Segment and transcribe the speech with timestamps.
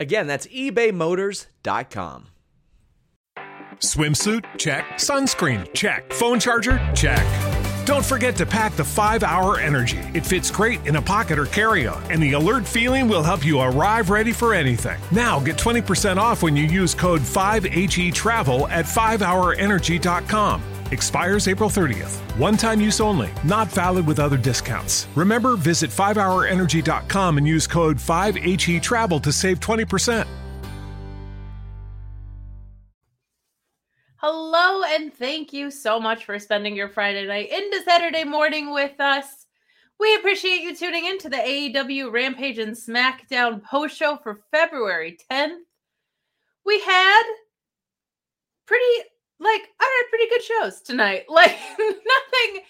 [0.00, 2.28] Again, that's ebaymotors.com.
[3.78, 4.44] Swimsuit?
[4.58, 4.84] Check.
[4.94, 5.72] Sunscreen?
[5.72, 6.12] Check.
[6.12, 6.78] Phone charger?
[6.94, 7.24] Check.
[7.86, 9.98] Don't forget to pack the 5 Hour Energy.
[10.12, 13.46] It fits great in a pocket or carry on, and the alert feeling will help
[13.46, 15.00] you arrive ready for anything.
[15.10, 20.62] Now get 20% off when you use code 5HE Travel at 5hourenergy.com.
[20.90, 22.16] Expires April 30th.
[22.38, 25.06] One time use only, not valid with other discounts.
[25.14, 30.26] Remember, visit 5hourenergy.com and use code 5HE Travel to save 20%.
[34.20, 38.98] Hello, and thank you so much for spending your Friday night into Saturday morning with
[38.98, 39.46] us.
[40.00, 45.18] We appreciate you tuning in to the AEW Rampage and SmackDown post show for February
[45.30, 45.58] 10th.
[46.66, 47.22] We had
[48.66, 49.08] pretty,
[49.40, 51.24] like, I had pretty good shows tonight.
[51.28, 52.62] Like, nothing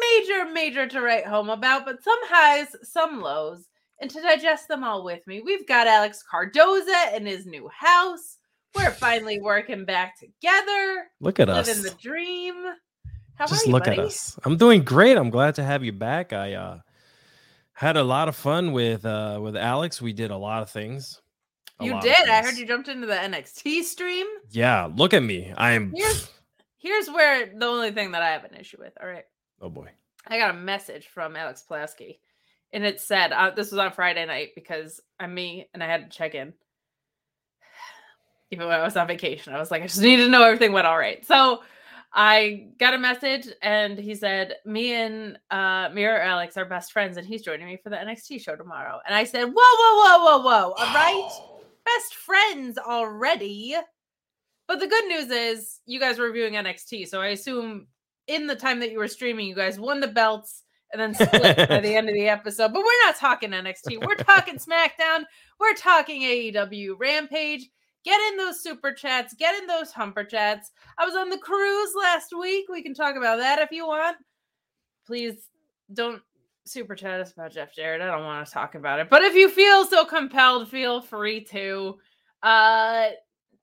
[0.00, 3.66] major, major to write home about, but some highs, some lows.
[4.00, 8.38] And to digest them all with me, we've got Alex Cardoza in his new house.
[8.74, 11.08] We're finally working back together.
[11.20, 11.82] Look at living us.
[11.82, 12.54] the dream.
[13.34, 13.98] How Just are you, look buddy?
[13.98, 14.38] at us.
[14.44, 15.16] I'm doing great.
[15.16, 16.32] I'm glad to have you back.
[16.32, 16.78] I uh
[17.72, 20.02] had a lot of fun with uh with Alex.
[20.02, 21.20] We did a lot of things.
[21.80, 22.28] You did.
[22.28, 24.26] I heard you jumped into the NXT stream.
[24.50, 25.52] Yeah, look at me.
[25.56, 26.30] I'm Here's
[26.78, 28.92] here's where the only thing that I have an issue with.
[29.00, 29.24] All right.
[29.60, 29.90] oh boy.
[30.26, 32.20] I got a message from Alex Pulaski,
[32.72, 36.10] and it said uh, this was on Friday night because I'm me and I had
[36.10, 36.52] to check in.
[38.50, 40.72] Even when I was on vacation, I was like, I just needed to know everything
[40.72, 41.24] went all right.
[41.24, 41.62] So
[42.12, 47.16] I got a message, and he said, "Me and uh, Mirror Alex are best friends,
[47.16, 50.24] and he's joining me for the NXT show tomorrow." And I said, "Whoa, whoa, whoa,
[50.24, 50.72] whoa, whoa!
[50.72, 51.30] All right,
[51.96, 53.76] best friends already."
[54.66, 57.86] But the good news is, you guys were reviewing NXT, so I assume
[58.26, 61.68] in the time that you were streaming, you guys won the belts and then split
[61.68, 62.72] by the end of the episode.
[62.72, 64.06] But we're not talking NXT.
[64.06, 65.24] We're talking SmackDown.
[65.58, 67.68] We're talking AEW Rampage.
[68.04, 69.34] Get in those super chats.
[69.34, 70.70] Get in those humper chats.
[70.98, 72.66] I was on the cruise last week.
[72.70, 74.16] We can talk about that if you want.
[75.06, 75.48] Please
[75.92, 76.22] don't
[76.68, 78.00] super chat us about Jeff Jarrett.
[78.00, 79.10] I don't want to talk about it.
[79.10, 81.98] But if you feel so compelled, feel free to.
[82.42, 83.08] Uh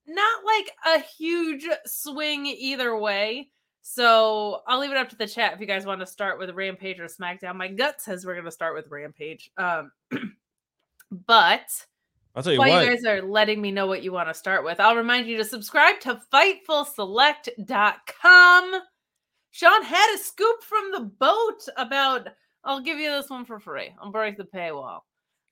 [0.08, 3.50] not like a huge swing either way.
[3.82, 6.52] So I'll leave it up to the chat if you guys want to start with
[6.52, 7.56] Rampage or SmackDown.
[7.56, 9.52] My gut says we're going to start with Rampage.
[9.58, 9.92] Um,
[11.12, 11.68] but
[12.36, 12.86] I'll tell you while what.
[12.86, 15.38] you guys are letting me know what you want to start with, I'll remind you
[15.38, 18.82] to subscribe to FightfulSelect.com.
[19.52, 22.30] Sean had a scoop from the boat about.
[22.66, 23.94] I'll give you this one for free.
[24.02, 25.02] I'll break the paywall.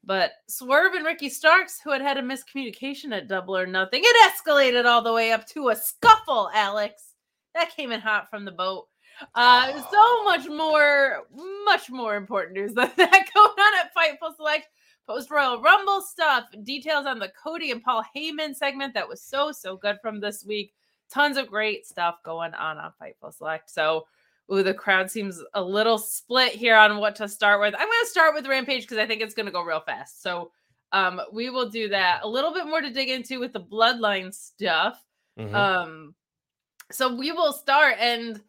[0.03, 4.33] But Swerve and Ricky Starks, who had had a miscommunication at Double or Nothing, it
[4.33, 7.13] escalated all the way up to a scuffle, Alex.
[7.53, 8.87] That came in hot from the boat.
[9.35, 11.23] Uh, so much more,
[11.63, 14.67] much more important news than that going on at Fightful Select.
[15.07, 19.51] Post Royal Rumble stuff, details on the Cody and Paul Heyman segment that was so,
[19.51, 20.73] so good from this week.
[21.11, 23.69] Tons of great stuff going on on Fightful Select.
[23.69, 24.07] So,
[24.51, 27.73] ooh, the crowd seems a little split here on what to start with.
[27.73, 30.21] I'm going to start with Rampage because I think it's going to go real fast.
[30.21, 30.51] So,
[30.91, 32.19] um, we will do that.
[32.23, 35.03] A little bit more to dig into with the Bloodline stuff.
[35.39, 35.53] Mhm.
[35.53, 36.15] Um,
[36.91, 38.39] so we will start, and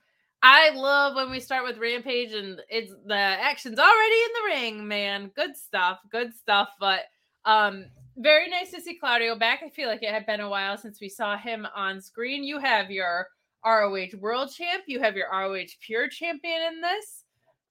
[0.43, 4.87] I love when we start with Rampage, and it's the action's already in the ring,
[4.87, 5.29] man.
[5.35, 6.69] Good stuff, good stuff.
[6.79, 7.05] But
[7.47, 7.87] um,
[8.17, 9.63] very nice to see Claudio back.
[9.65, 12.45] I feel like it had been a while since we saw him on screen.
[12.45, 13.29] You have your
[13.65, 17.25] ROH World Champ, you have your ROH Pure Champion in this.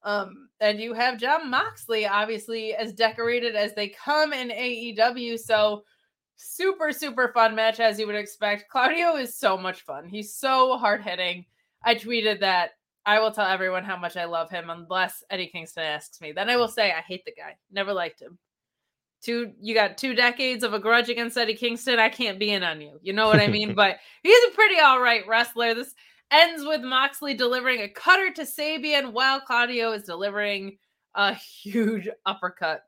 [0.04, 5.40] Um, and you have Jon Moxley, obviously, as decorated as they come in AEW.
[5.40, 5.84] So
[6.36, 8.70] super super fun match as you would expect.
[8.70, 10.08] Claudio is so much fun.
[10.10, 11.46] He's so hard hitting
[11.84, 12.72] i tweeted that
[13.06, 16.32] i will tell everyone how much i love him unless eddie kingston asks me.
[16.32, 17.56] Then i will say i hate the guy.
[17.72, 18.38] Never liked him
[19.24, 22.00] two you got two decades of a grudge against Eddie Kingston.
[22.00, 23.00] I can't be in on you.
[23.02, 23.74] You know what I mean?
[23.76, 25.74] but he's a pretty all right wrestler.
[25.74, 25.94] This
[26.32, 30.78] ends with Moxley delivering a cutter to Sabian while Claudio is delivering
[31.16, 32.82] a huge uppercut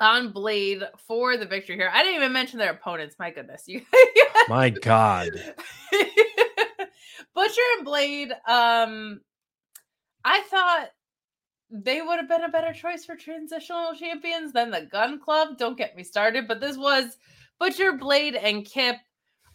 [0.00, 1.90] on Blade for the victory here.
[1.92, 3.16] I didn't even mention their opponents.
[3.18, 3.82] My goodness, you.
[4.48, 5.30] My God.
[7.34, 8.32] Butcher and Blade.
[8.46, 9.20] Um,
[10.24, 10.88] I thought
[11.70, 15.56] they would have been a better choice for transitional champions than the Gunn Club.
[15.56, 17.16] Don't get me started, but this was
[17.58, 18.96] Butcher, Blade, and Kip.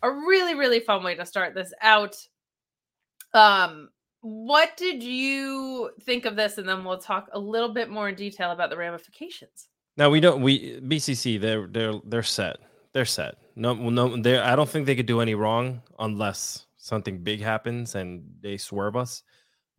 [0.01, 2.15] A really, really fun way to start this out.
[3.33, 3.89] Um,
[4.21, 6.57] what did you think of this?
[6.57, 9.67] And then we'll talk a little bit more in detail about the ramifications.
[9.97, 10.41] Now we don't.
[10.41, 11.39] We BCC.
[11.39, 12.57] They're they're they're set.
[12.93, 13.35] They're set.
[13.55, 14.21] No, no.
[14.21, 14.37] They.
[14.37, 18.95] I don't think they could do any wrong unless something big happens and they swerve
[18.95, 19.23] us.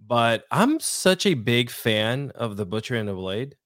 [0.04, 3.56] But I'm such a big fan of the Butcher and the Blade.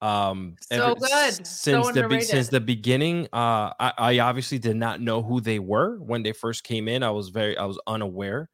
[0.00, 1.46] Um, so good.
[1.46, 1.48] Since
[1.86, 5.98] so the since the beginning, uh, I, I obviously did not know who they were
[5.98, 7.02] when they first came in.
[7.02, 8.48] I was very, I was unaware.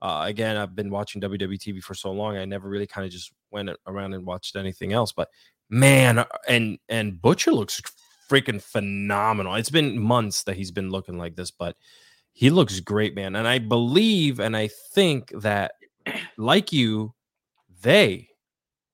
[0.00, 3.32] Uh, again, I've been watching WWTV for so long, I never really kind of just
[3.50, 5.12] went around and watched anything else.
[5.12, 5.28] But
[5.70, 7.80] man, uh, and and Butcher looks
[8.30, 9.54] freaking phenomenal.
[9.54, 11.76] It's been months that he's been looking like this, but
[12.32, 13.34] he looks great, man.
[13.34, 15.72] And I believe and I think that,
[16.36, 17.14] like you,
[17.82, 18.28] they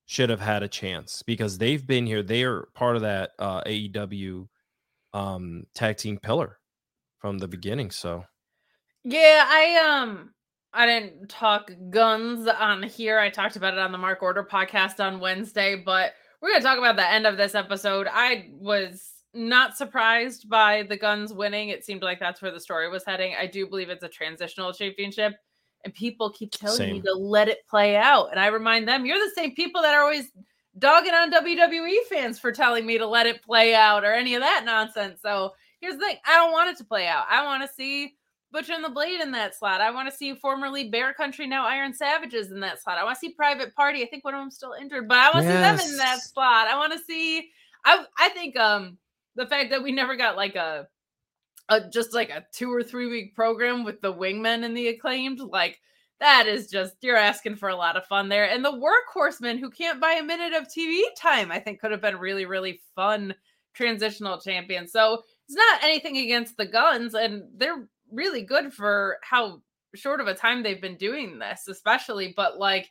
[0.07, 2.23] should have had a chance because they've been here.
[2.23, 4.49] They are part of that uh, AEW
[5.13, 6.59] um, tag team pillar
[7.19, 7.91] from the beginning.
[7.91, 8.25] So,
[9.05, 10.31] yeah, I um
[10.73, 13.19] I didn't talk Gunns on here.
[13.19, 16.13] I talked about it on the Mark Order podcast on Wednesday, but
[16.43, 18.09] we're to talk about the end of this episode.
[18.11, 21.69] I was not surprised by the Gunns winning.
[21.69, 23.35] It seemed like that's where the story was heading.
[23.39, 25.35] I do believe it's a transitional championship,
[25.85, 26.93] and people keep telling same.
[26.95, 28.31] me to let it play out.
[28.31, 30.31] And I remind them, you're the same people that are always
[30.79, 34.43] dogging on WWE fans for telling me to let it play out or any of
[34.43, 35.21] that nonsense.
[35.23, 37.27] So here's the thing I don't want it to play out.
[37.31, 38.15] I want to see
[38.51, 39.81] Butcher and the Blade in that slot.
[39.81, 42.99] I want to see formerly Bear Country, now Iron Savages in that slot.
[42.99, 44.03] I want to see Private Party.
[44.03, 45.81] I think one of them's still injured, but I want to yes.
[45.81, 46.69] see them in that slot.
[46.69, 47.51] I want to see.
[47.85, 48.97] I I think um
[49.35, 50.87] the fact that we never got like a
[51.69, 55.41] a just like a two or three week program with the wingmen and the acclaimed
[55.41, 55.81] like
[56.21, 59.71] that is just you're asking for a lot of fun there and the workhorsemen who
[59.71, 63.35] can't buy a minute of tv time i think could have been really really fun
[63.75, 69.61] transitional champions so it's not anything against the Gunns and they're really good for how
[69.95, 72.33] short of a time they've been doing this, especially.
[72.37, 72.91] But like,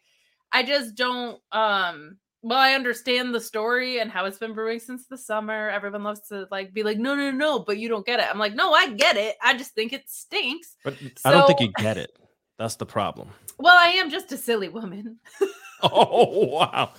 [0.51, 1.39] I just don't.
[1.51, 5.69] um well, I understand the story and how it's been brewing since the summer.
[5.69, 8.27] Everyone loves to like be like, no, no, no, but you don't get it.
[8.29, 9.37] I'm like, no, I get it.
[9.41, 10.75] I just think it stinks.
[10.83, 12.11] But so, I don't think you get it.
[12.59, 13.29] That's the problem.
[13.57, 15.19] Well, I am just a silly woman.
[15.83, 16.91] oh wow.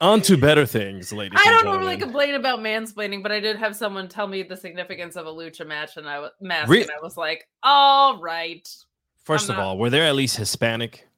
[0.00, 1.40] On to better things, ladies.
[1.40, 5.14] I don't normally complain about mansplaining, but I did have someone tell me the significance
[5.16, 8.68] of a lucha match, and I was mask, Re- and I was like, "All right."
[9.26, 11.08] 1st of not- all, were there at least Hispanic?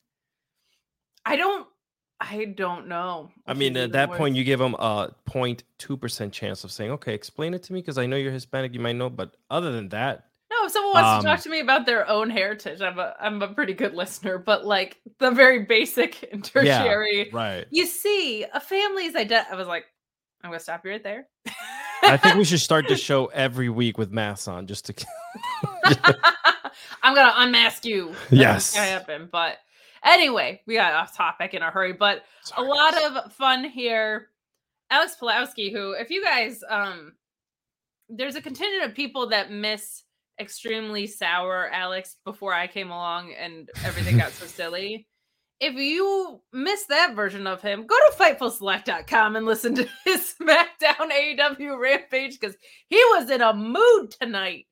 [1.26, 1.66] I don't.
[2.20, 3.30] I don't know.
[3.46, 7.14] I mean, at that point, you give them a 0.2 percent chance of saying, "Okay,
[7.14, 8.74] explain it to me," because I know you're Hispanic.
[8.74, 11.48] You might know, but other than that, no, if someone wants um, to talk to
[11.48, 14.36] me about their own heritage, I'm a I'm a pretty good listener.
[14.36, 17.66] But like the very basic and tertiary, yeah, right?
[17.70, 19.48] You see, a family's identity.
[19.50, 19.86] I was like,
[20.42, 21.26] I'm gonna stop you right there.
[22.02, 25.06] I think we should start the show every week with masks on, just to.
[27.02, 28.14] I'm gonna unmask you.
[28.30, 29.28] Yes, happen.
[29.30, 29.58] But
[30.04, 31.92] anyway, we got off topic in a hurry.
[31.92, 32.66] But Sorry.
[32.66, 34.28] a lot of fun here.
[34.90, 37.12] Alex Pulowski, who, if you guys, um,
[38.08, 40.02] there's a contingent of people that miss
[40.40, 45.06] extremely sour Alex before I came along and everything got so silly.
[45.60, 51.10] If you missed that version of him, go to FightfulSelect.com and listen to his SmackDown
[51.12, 52.56] AEW Rampage because
[52.88, 54.66] he was in a mood tonight.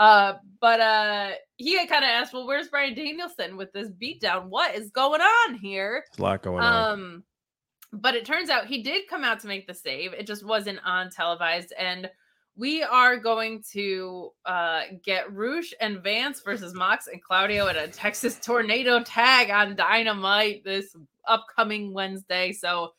[0.00, 4.46] Uh, but uh, he had kind of asked, "Well, where's Bryan Danielson with this beatdown?
[4.46, 7.22] What is going on here?" There's a lot going um, on.
[7.92, 10.14] But it turns out he did come out to make the save.
[10.14, 12.08] It just wasn't on televised, and
[12.56, 17.88] we are going to uh, get Rush and Vance versus Mox and Claudio at a
[17.88, 20.96] Texas Tornado tag on Dynamite this
[21.28, 22.52] upcoming Wednesday.
[22.52, 22.92] So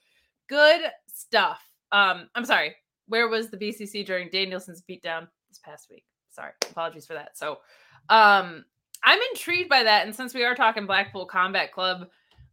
[0.47, 0.81] good
[1.11, 1.61] stuff.
[1.91, 2.75] Um, I'm sorry.
[3.07, 6.05] Where was the BCC during Danielson's beatdown this past week?
[6.31, 7.37] Sorry, apologies for that.
[7.37, 7.59] So,
[8.09, 8.65] um,
[9.03, 10.05] I'm intrigued by that.
[10.05, 12.07] And since we are talking Blackpool Combat Club,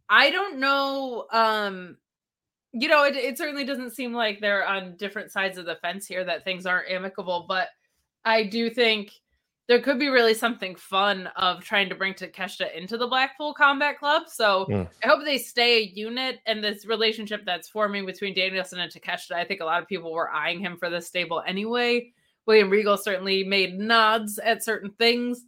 [0.08, 1.98] I don't know um
[2.72, 6.06] you know, it, it certainly doesn't seem like they're on different sides of the fence
[6.06, 7.46] here, that things aren't amicable.
[7.48, 7.68] But
[8.26, 9.12] I do think
[9.68, 13.98] there could be really something fun of trying to bring Takeshita into the Blackpool Combat
[13.98, 14.24] Club.
[14.28, 14.88] So Mm.
[15.02, 19.32] I hope they stay a unit and this relationship that's forming between Danielson and Takeshita.
[19.32, 22.12] I think a lot of people were eyeing him for this stable anyway.
[22.48, 25.44] William Regal certainly made nods at certain things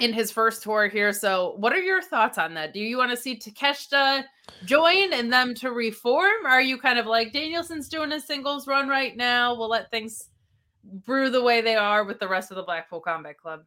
[0.00, 1.12] in his first tour here.
[1.12, 2.72] So, what are your thoughts on that?
[2.72, 4.24] Do you want to see Takeshita
[4.64, 6.46] join and them to reform?
[6.46, 9.54] Or are you kind of like Danielson's doing a singles run right now?
[9.54, 10.30] We'll let things
[10.82, 13.64] brew the way they are with the rest of the Blackpool Combat Club.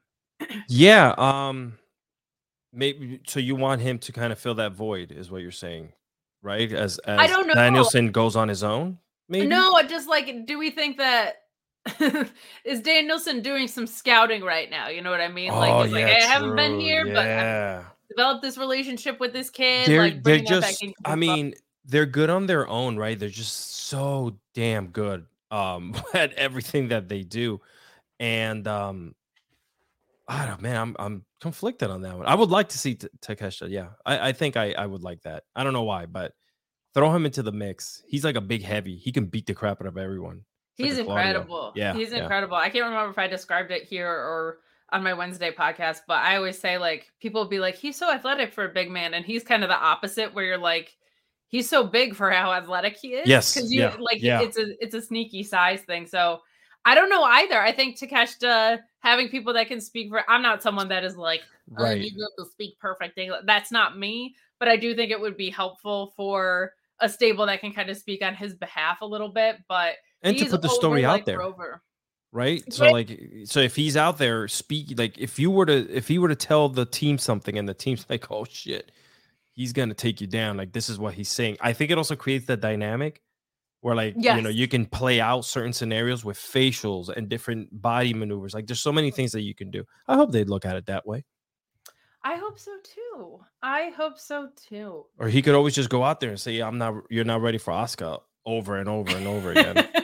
[0.68, 1.14] Yeah.
[1.20, 1.78] Um.
[2.74, 3.40] Maybe so.
[3.40, 5.94] You want him to kind of fill that void, is what you're saying,
[6.42, 6.72] right?
[6.74, 7.54] As as don't know.
[7.54, 8.98] Danielson goes on his own.
[9.30, 9.46] Maybe.
[9.46, 11.43] No, I just like, do we think that
[12.64, 14.88] is Danielson doing some scouting right now?
[14.88, 15.52] You know what I mean?
[15.52, 19.34] Oh, like, he's like, yeah, I haven't been here, but I've developed this relationship with
[19.34, 19.88] this kid.
[19.88, 20.84] they're like, they're bringing that back just.
[20.84, 21.20] I the club.
[21.20, 21.54] mean,
[21.86, 23.20] they're good on their own, right?
[23.20, 27.62] They're just so damn good um at everything that they do,
[28.20, 29.16] and um.
[30.26, 32.26] I don't man, I'm I'm conflicted on that one.
[32.26, 33.70] I would like to see T- Takeshita.
[33.70, 35.44] Yeah, I, I think I I would like that.
[35.54, 36.34] I don't know why, but
[36.94, 38.02] throw him into the mix.
[38.08, 38.96] He's like a big heavy.
[38.96, 40.46] He can beat the crap out of everyone.
[40.78, 41.72] It's like He's incredible.
[41.76, 42.20] Yeah, He's yeah.
[42.20, 42.56] incredible.
[42.56, 44.60] I can't remember if I described it here or
[44.92, 48.12] on my Wednesday podcast, but I always say like people will be like, he's so
[48.12, 50.96] athletic for a big man, and he's kind of the opposite, where you're like,
[51.48, 53.28] he's so big for how athletic he is.
[53.28, 54.42] Yes, because you yeah, like yeah.
[54.42, 56.06] it's a it's a sneaky size thing.
[56.06, 56.42] So
[56.86, 57.60] I don't know either.
[57.60, 60.30] I think Takeshita having people that can speak for.
[60.30, 61.42] I'm not someone that is like,
[61.78, 62.02] oh, Right.
[62.02, 63.42] you to speak perfect English.
[63.46, 64.36] That's not me.
[64.60, 67.98] But I do think it would be helpful for a stable that can kind of
[67.98, 69.58] speak on his behalf a little bit.
[69.68, 71.40] But and to put the story out there.
[71.40, 71.82] Rover.
[72.32, 76.08] right so like so if he's out there speak like if you were to if
[76.08, 78.92] he were to tell the team something and the team's like oh shit
[79.52, 82.16] he's gonna take you down like this is what he's saying i think it also
[82.16, 83.22] creates the dynamic
[83.82, 88.14] where like you know you can play out certain scenarios with facials and different body
[88.16, 90.76] maneuvers like there's so many things that you can do i hope they'd look at
[90.76, 91.24] it that way
[92.26, 93.42] I hope so too.
[93.62, 95.06] I hope so too.
[95.20, 97.58] or he could always just go out there and say i'm not you're not ready
[97.58, 99.88] for oscar over and over and over again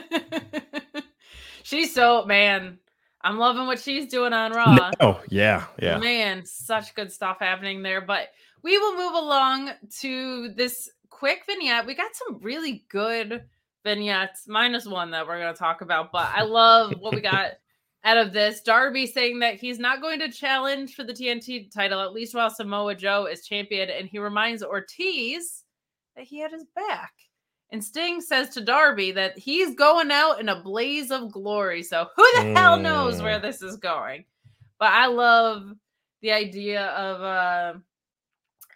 [1.62, 2.78] she's so man.
[3.22, 4.90] I'm loving what she's doing on Raw.
[5.00, 8.00] oh yeah yeah Man, such good stuff happening there.
[8.00, 8.28] But
[8.62, 11.86] we will move along to this quick vignette.
[11.86, 13.44] We got some really good
[13.84, 16.12] vignettes, minus one that we're going to talk about.
[16.12, 17.52] But I love what we got
[18.04, 18.62] out of this.
[18.62, 22.50] Darby saying that he's not going to challenge for the TNT title, at least while
[22.50, 23.90] Samoa Joe is champion.
[23.90, 25.64] And he reminds Ortiz
[26.16, 27.12] that he had his back.
[27.72, 31.82] And Sting says to Darby that he's going out in a blaze of glory.
[31.82, 33.42] So who the hell knows where Mm.
[33.42, 34.24] this is going?
[34.78, 35.72] But I love
[36.20, 37.74] the idea of uh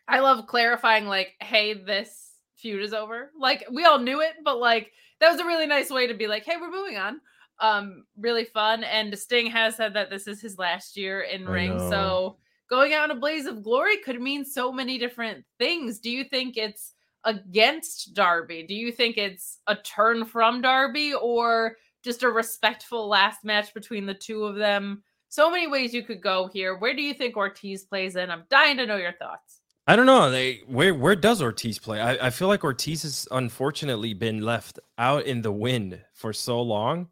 [0.07, 3.33] I love clarifying like, hey, this feud is over.
[3.39, 6.27] Like we all knew it, but like that was a really nice way to be
[6.27, 7.21] like, hey, we're moving on.
[7.61, 8.85] Um, really fun.
[8.85, 11.77] And Sting has said that this is his last year in I ring.
[11.77, 11.91] know.
[11.91, 12.37] So
[12.69, 16.01] going out in a blaze of glory could mean so many different things.
[16.01, 16.94] Do you think it's
[17.25, 18.65] against Darby?
[18.65, 24.07] Do you think it's a turn from Darby or just a respectful last match between
[24.07, 25.03] the two of them?
[25.29, 26.77] So many ways you could go here.
[26.77, 28.31] Where do you think Ortiz plays in?
[28.31, 29.61] I'm dying to know your thoughts.
[29.87, 30.31] I don't know.
[30.31, 32.01] They where where does Ortiz play?
[32.01, 36.63] I, I feel like Ortiz has unfortunately been left out in the wind for so
[36.63, 37.09] long.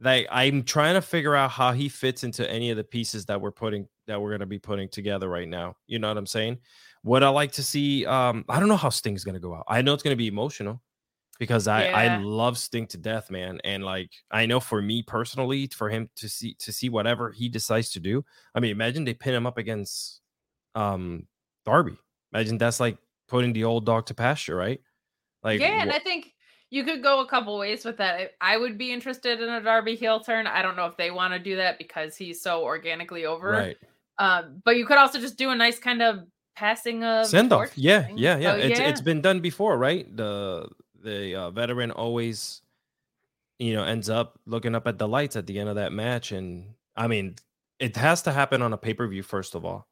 [0.00, 3.40] Like I'm trying to figure out how he fits into any of the pieces that
[3.40, 5.76] we're putting that we're gonna be putting together right now.
[5.86, 6.58] You know what I'm saying?
[7.04, 9.64] Would I like to see um I don't know how Sting's gonna go out.
[9.68, 10.82] I know it's gonna be emotional
[11.38, 13.60] because I I love Sting to death, man.
[13.64, 17.48] And like I know for me personally, for him to see to see whatever he
[17.48, 18.24] decides to do.
[18.54, 20.22] I mean, imagine they pin him up against
[20.74, 21.28] um
[21.66, 21.98] Darby.
[22.32, 24.80] Imagine that's like putting the old dog to pasture, right?
[25.42, 26.34] Like yeah, and wha- I think
[26.70, 28.14] you could go a couple ways with that.
[28.40, 30.46] I- I would be interested in a Darby heel turn.
[30.46, 33.52] I don't know if they want to do that because he's so organically over.
[33.52, 33.76] right.
[34.18, 36.26] Um, but you could also just do a nice kind of
[36.58, 37.70] passing of Send off.
[37.76, 38.18] Yeah, thing.
[38.18, 38.52] yeah, yeah.
[38.52, 38.88] So, It's yeah.
[38.88, 40.04] it's been done before, right?
[40.16, 40.68] The
[41.02, 42.62] the uh, veteran always
[43.58, 46.32] you know ends up looking up at the lights at the end of that match
[46.32, 47.36] and I mean,
[47.78, 49.86] it has to happen on a pay-per-view first of all.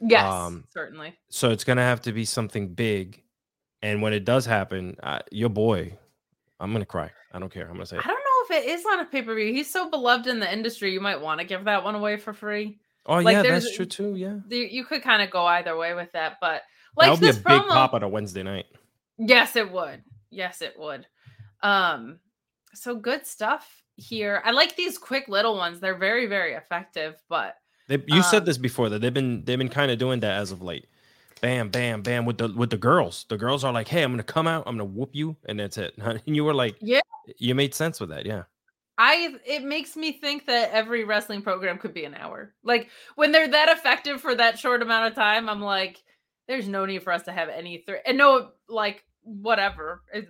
[0.00, 1.14] yes, um, certainly.
[1.30, 3.22] So it's going to have to be something big.
[3.82, 5.96] And when it does happen, uh, your boy,
[6.58, 7.10] I'm going to cry.
[7.32, 7.66] I don't care.
[7.66, 9.52] I'm going to say I don't know if it is on a pay per view.
[9.52, 10.92] He's so beloved in the industry.
[10.92, 12.78] You might want to give that one away for free.
[13.06, 14.14] Oh like, yeah, that's true too.
[14.16, 14.38] Yeah.
[14.48, 16.62] You, could kind of go either way with that, but that
[16.96, 18.66] like would be a this big pop on a Wednesday night.
[19.18, 20.02] Yes, it would.
[20.30, 21.06] Yes, it would.
[21.62, 22.18] Um,
[22.72, 24.42] so good stuff here.
[24.44, 25.80] I like these quick little ones.
[25.80, 27.14] They're very, very effective.
[27.28, 27.56] But
[27.88, 30.38] They, you said Um, this before that they've been they've been kind of doing that
[30.40, 30.86] as of late.
[31.40, 33.26] Bam, bam, bam with the with the girls.
[33.28, 34.64] The girls are like, "Hey, I'm gonna come out.
[34.66, 35.94] I'm gonna whoop you," and that's it.
[35.98, 37.00] And you were like, Yeah.
[37.38, 38.24] you made sense with that.
[38.24, 38.44] Yeah,
[38.96, 42.54] I it makes me think that every wrestling program could be an hour.
[42.62, 46.02] Like when they're that effective for that short amount of time, I'm like,
[46.46, 50.02] there's no need for us to have any three and no like whatever.
[50.12, 50.28] It,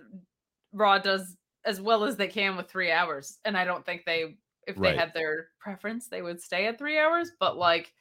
[0.73, 4.35] Raw does as well as they can with three hours, and I don't think they
[4.67, 4.93] if Right.
[4.93, 7.31] they had their preference they would stay at three hours.
[7.39, 7.93] But like,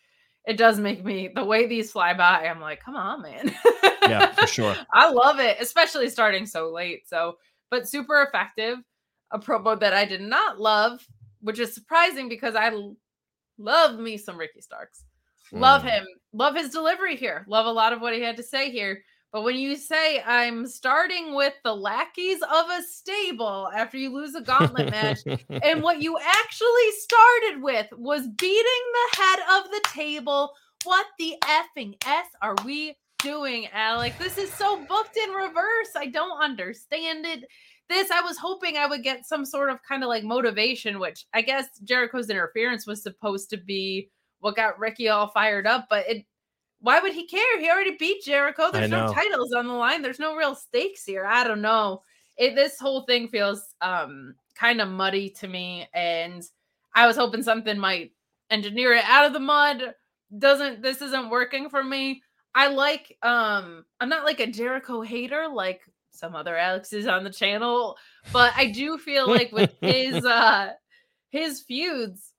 [0.47, 2.47] it does make me the way these fly by.
[2.47, 3.55] I'm like, come on, man.
[4.03, 4.75] Yeah, for sure.
[4.93, 7.07] I love it, especially starting so late.
[7.07, 7.37] So,
[7.71, 8.79] but super effective.
[9.35, 11.07] A promo that I did not love,
[11.41, 12.71] which is surprising because I
[13.59, 15.05] love me some Ricky Starks.
[15.53, 15.91] Love Mm.
[15.91, 16.07] him.
[16.33, 17.45] Love his delivery here.
[17.49, 19.05] Love a lot of what he had to say here.
[19.33, 24.37] But when you say I'm starting with the lackeys of a stable after you lose
[24.37, 25.19] a gauntlet match,
[25.63, 30.53] and what you actually started with was beating the head of the table.
[30.85, 34.17] What the effing S are we doing, Alec?
[34.19, 35.91] This is so booked in reverse.
[35.97, 37.45] I don't understand it.
[37.89, 41.27] This, I was hoping I would get some sort of kind of like motivation, which
[41.35, 44.09] I guess Jericho's interference was supposed to be
[44.41, 46.25] what got Ricky all fired up, but it
[46.85, 47.59] why would he care?
[47.59, 48.71] He already beat Jericho.
[48.71, 50.03] There's no titles on the line.
[50.03, 51.25] There's no real stakes here.
[51.25, 52.03] I don't know.
[52.37, 56.43] It this whole thing feels um kind of muddy to me and
[56.95, 58.13] I was hoping something might
[58.51, 59.95] engineer it out of the mud.
[60.39, 62.23] Doesn't this isn't working for me.
[62.55, 65.81] I like um I'm not like a Jericho hater like
[66.15, 67.97] some other Alexes on the channel,
[68.33, 70.73] but I do feel like with his uh
[71.31, 72.31] his feuds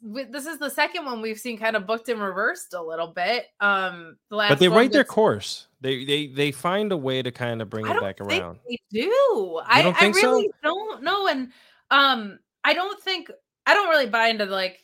[0.00, 3.46] this is the second one we've seen kind of booked and reversed a little bit.
[3.60, 5.66] Um the last But they write their course.
[5.80, 8.60] They they they find a way to kind of bring it back around.
[8.68, 9.60] they do.
[9.66, 10.30] I, I think so?
[10.30, 11.26] really don't know.
[11.26, 11.50] And
[11.90, 13.30] um, I don't think
[13.66, 14.78] I don't really buy into like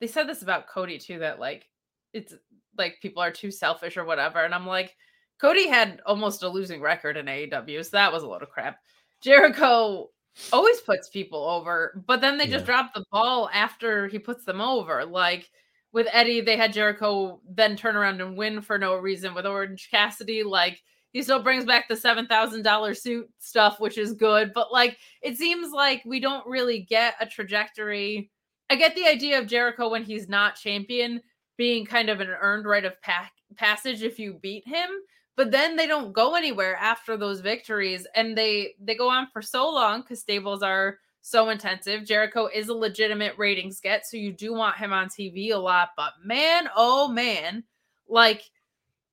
[0.00, 1.66] they said this about Cody too, that like
[2.12, 2.32] it's
[2.78, 4.44] like people are too selfish or whatever.
[4.44, 4.96] And I'm like,
[5.40, 8.78] Cody had almost a losing record in AEW, so that was a load of crap.
[9.20, 10.10] Jericho
[10.52, 14.60] always puts people over, but then they just drop the ball after he puts them
[14.60, 15.04] over.
[15.04, 15.50] Like
[15.92, 19.34] with Eddie, they had Jericho then turn around and win for no reason.
[19.34, 23.98] With Orange Cassidy, like he still brings back the seven thousand dollar suit stuff, which
[23.98, 24.52] is good.
[24.54, 28.30] But like it seems like we don't really get a trajectory.
[28.68, 31.22] I get the idea of Jericho when he's not champion
[31.56, 34.88] being kind of an earned right of pa- passage if you beat him
[35.36, 39.42] but then they don't go anywhere after those victories and they they go on for
[39.42, 42.04] so long because stables are so intensive.
[42.04, 45.90] Jericho is a legitimate ratings get so you do want him on tv a lot
[45.96, 47.62] but man oh man.
[48.08, 48.42] Like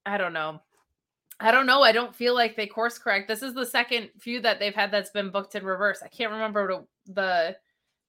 [0.05, 0.61] i don't know.
[1.39, 1.81] I don't know.
[1.81, 3.27] I don't feel like they course correct.
[3.27, 6.01] This is the second feud that they've had that's been booked in reverse.
[6.03, 7.57] I can't remember the the,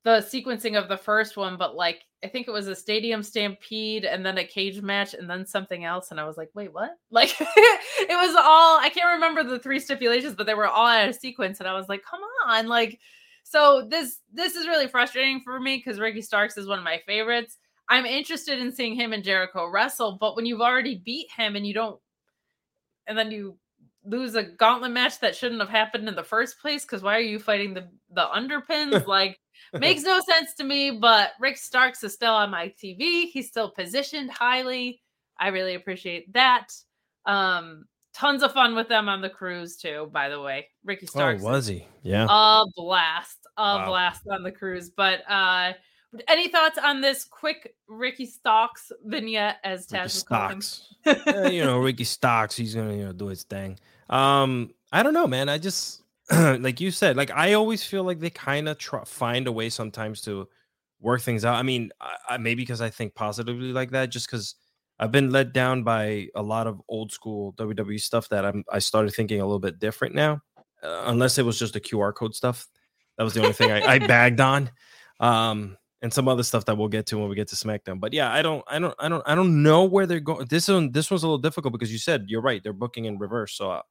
[0.05, 4.05] the sequencing of the first one but like i think it was a stadium stampede
[4.05, 6.91] and then a cage match and then something else and i was like wait what
[7.11, 11.09] like it was all I can't remember the three stipulations, but they were all out
[11.09, 13.01] of sequence, and I was like, come on, like
[13.43, 17.01] so this this is really frustrating for me because Ricky Starks is one of my
[17.07, 17.57] favorites.
[17.89, 21.67] I'm interested in seeing him and Jericho wrestle, but when you've already beat him and
[21.67, 22.01] you don't
[23.07, 23.59] and then you
[24.05, 27.21] lose a gauntlet match that shouldn't have happened in the first place, because why are
[27.21, 29.07] you fighting the the underpins?
[29.07, 29.39] like
[29.79, 33.31] makes no sense to me, but Rick Starks is still on my TV.
[33.31, 35.03] He's still positioned highly.
[35.39, 36.69] I really appreciate that.
[37.27, 40.09] Um, tons of fun with them on the cruise too.
[40.13, 41.87] By the way, Ricky Oh, Starks, is was he?
[42.03, 42.27] Yeah.
[42.29, 43.87] a blast, a Wow.
[43.87, 44.91] blast on the cruise.
[44.91, 45.73] But uh,
[46.29, 50.11] any thoughts on this quick Ricky Stocks vignette as Taz?
[50.11, 50.95] Stocks.
[51.05, 53.79] Eh, you know, Ricky Stocks, he's gonna you know do his thing.
[54.09, 55.49] Um, I don't know, man.
[55.49, 56.04] I just
[56.61, 59.69] like you said, like I always feel like they kind of try find a way
[59.69, 60.49] sometimes to
[61.01, 61.57] work things out.
[61.57, 64.55] I mean, I, I, maybe because I think positively like that, just because
[64.99, 68.79] I've been let down by a lot of old school WWE stuff that I'm I
[68.79, 70.41] started thinking a little bit different now.
[70.83, 72.67] Uh, unless it was just the QR code stuff,
[73.17, 74.71] that was the only thing I, I bagged on.
[75.21, 77.99] Um, and some other stuff that we'll get to when we get to SmackDown.
[77.99, 80.47] But yeah, I don't, I don't, I don't, I don't know where they're going.
[80.51, 82.63] This one, this one's a little difficult because you said you're right.
[82.63, 83.55] They're booking in reverse.
[83.57, 83.83] So uh,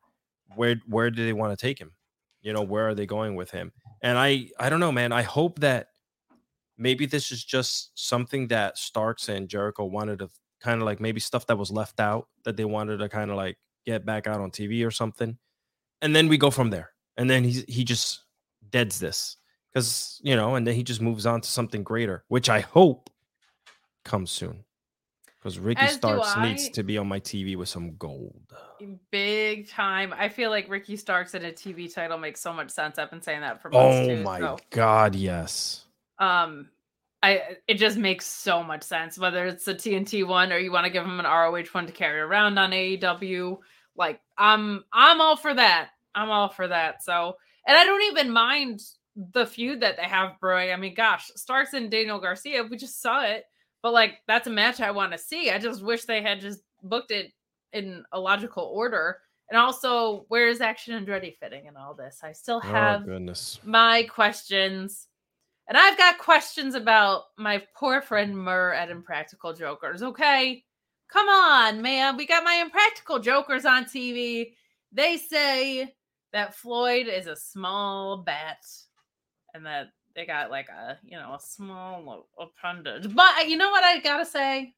[0.56, 1.92] where, where do they want to take him?
[2.44, 3.72] You know, where are they going with him?
[4.02, 5.12] And I, I don't know, man.
[5.12, 5.88] I hope that
[6.78, 10.30] maybe this is just something that Starks and Jericho wanted to
[10.62, 13.38] kind of like maybe stuff that was left out that they wanted to kind of
[13.38, 15.38] like get back out on TV or something.
[16.02, 16.92] And then we go from there.
[17.18, 18.22] And then he's he just
[18.72, 19.38] deads this
[19.72, 23.10] because you know, and then he just moves on to something greater, which I hope
[24.04, 24.64] comes soon.
[25.44, 28.54] Because Ricky As Starks needs to be on my TV with some gold.
[29.12, 30.14] Big time.
[30.18, 32.98] I feel like Ricky Starks in a TV title makes so much sense.
[32.98, 34.24] I've been saying that for months Oh too.
[34.24, 34.58] my so.
[34.70, 35.86] god, yes.
[36.20, 36.70] um
[37.24, 40.86] i it just makes so much sense whether it's a tnt one or you want
[40.86, 43.58] to give him an roh one to carry around on aew
[43.96, 48.30] like i'm i'm all for that i'm all for that so and i don't even
[48.30, 48.82] mind
[49.34, 50.72] the feud that they have brewing.
[50.72, 53.46] I mean, gosh, Starks and Daniel Garcia, we just saw it,
[53.84, 55.52] but like that's a match I want to see.
[55.52, 57.32] I just wish they had just booked it
[57.74, 59.20] in a logical order.
[59.50, 62.22] And also, where is Action and Andretti fitting in all this?
[62.24, 63.60] I still oh, have oh, goodness.
[63.64, 65.08] my questions.
[65.68, 70.02] And I've got questions about my poor friend Murr at Impractical Jokers.
[70.02, 70.64] Okay.
[71.12, 72.18] Come on, man.
[72.18, 74.54] We got my Impractical Jokers on TV.
[74.92, 75.94] They say
[76.32, 78.66] that Floyd is a small bat
[79.54, 83.14] and that they got like a, you know, a small appendage.
[83.14, 84.74] But you know what I got to say?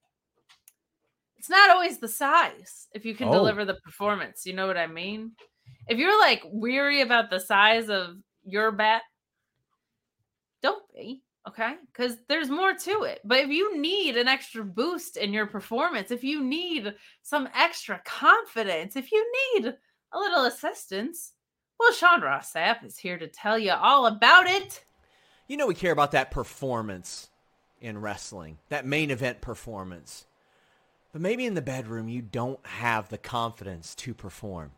[1.37, 3.33] It's not always the size if you can Oh.
[3.33, 4.45] deliver the performance.
[4.45, 5.31] You know what I mean?
[5.87, 9.03] If you're like weary about the size of your bat,
[10.61, 15.15] don't be okay because there's more to it but if you need an extra boost
[15.15, 21.33] in your performance if you need some extra confidence if you need a little assistance
[21.79, 24.83] well sean ross sapp is here to tell you all about it
[25.47, 27.29] You know we care about that performance
[27.79, 30.25] in wrestling, that main event performance.
[31.11, 34.71] But maybe in the bedroom you don't have the confidence to perform.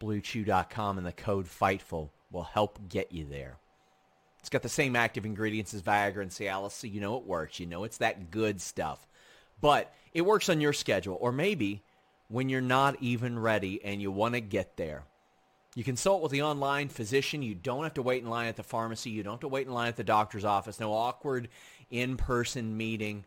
[0.00, 3.56] BlueChew.com and the code FIGHTFUL will help get you there.
[4.40, 7.58] It's got the same active ingredients as Viagra and Cialis, so you know it works.
[7.58, 9.06] You know it's that good stuff.
[9.60, 11.82] But it works on your schedule, or maybe
[12.28, 15.04] when you're not even ready and you want to get there.
[15.74, 17.42] You consult with the online physician.
[17.42, 19.10] You don't have to wait in line at the pharmacy.
[19.10, 20.78] You don't have to wait in line at the doctor's office.
[20.78, 21.48] No awkward
[21.90, 23.24] in-person meeting.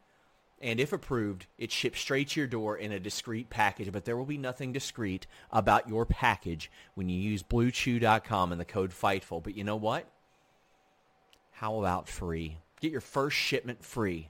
[0.61, 3.91] And if approved, it ships straight to your door in a discreet package.
[3.91, 8.65] But there will be nothing discreet about your package when you use BlueChew.com and the
[8.65, 9.43] code FIGHTFUL.
[9.43, 10.07] But you know what?
[11.51, 12.59] How about free?
[12.79, 14.29] Get your first shipment free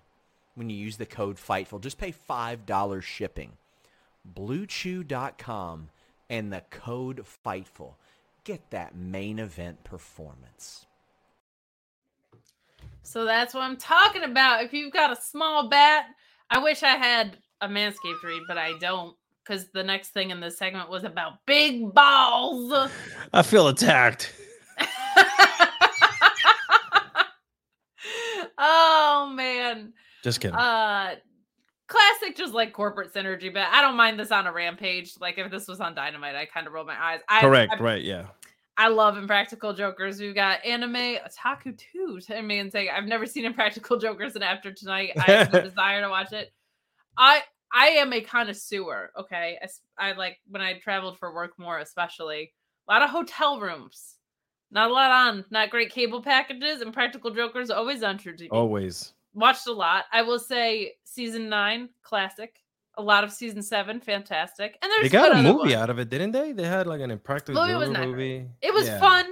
[0.56, 1.82] when you use the code FIGHTFUL.
[1.82, 3.52] Just pay $5 shipping.
[4.36, 5.90] BlueChew.com
[6.30, 7.94] and the code FIGHTFUL.
[8.48, 10.86] Get that main event performance.
[13.04, 16.06] so that's what i'm talking about if you've got a small bat
[16.50, 20.40] i wish i had a manscaped read but i don't because the next thing in
[20.40, 22.90] this segment was about big balls
[23.34, 24.34] I feel attacked.
[28.58, 30.56] oh man Just kidding.
[30.56, 31.16] uh
[31.88, 35.50] classic just like corporate synergy but i don't mind this on a rampage like if
[35.52, 37.74] this was on dynamite i kind of rolled my eyes I, Correct.
[37.74, 38.04] I, right.
[38.04, 38.26] Yeah.
[38.78, 40.20] I love impractical jokers.
[40.20, 40.94] We've got anime
[41.26, 45.12] otaku too to me and say i've never seen impractical jokers and after tonight.
[45.18, 46.52] I have the desire to watch it.
[47.18, 47.42] I
[47.74, 49.58] i am a connoisseur okay?
[49.98, 52.54] I like when i traveled for work more especially
[52.88, 54.16] a lot of hotel rooms.
[54.72, 56.82] Not a lot on not great cable packages.
[56.82, 59.14] And practical jokers always on truTV Always.
[59.34, 60.06] watched a lot.
[60.12, 62.56] I will say season nine, classic.
[62.98, 64.78] A lot of season seven, fantastic.
[64.82, 66.52] And there's They got a movie out of it, didn't they?
[66.52, 68.08] They had like an impractical Movie was great.
[68.08, 68.46] movie.
[68.62, 69.00] It was Yeah.
[69.00, 69.26] fun,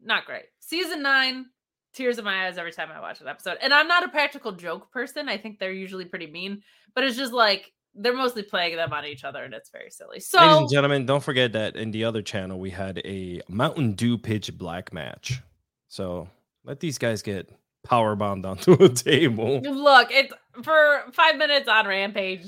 [0.00, 0.44] not great.
[0.58, 1.46] Season nine,
[1.94, 3.58] tears in my eyes every time I watch an episode.
[3.60, 5.28] And I'm not a practical joke person.
[5.28, 6.62] I think they're usually pretty mean,
[6.94, 10.18] but it's just like they're mostly playing them on each other, and it's very silly.
[10.18, 13.92] So, ladies and gentlemen, don't forget that in the other channel we had a Mountain
[13.92, 15.40] Dew pitch black match.
[15.88, 16.26] So
[16.64, 17.50] let these guys get
[17.84, 19.60] power bombed onto a table.
[19.60, 22.46] look, it's for five minutes on Rampage.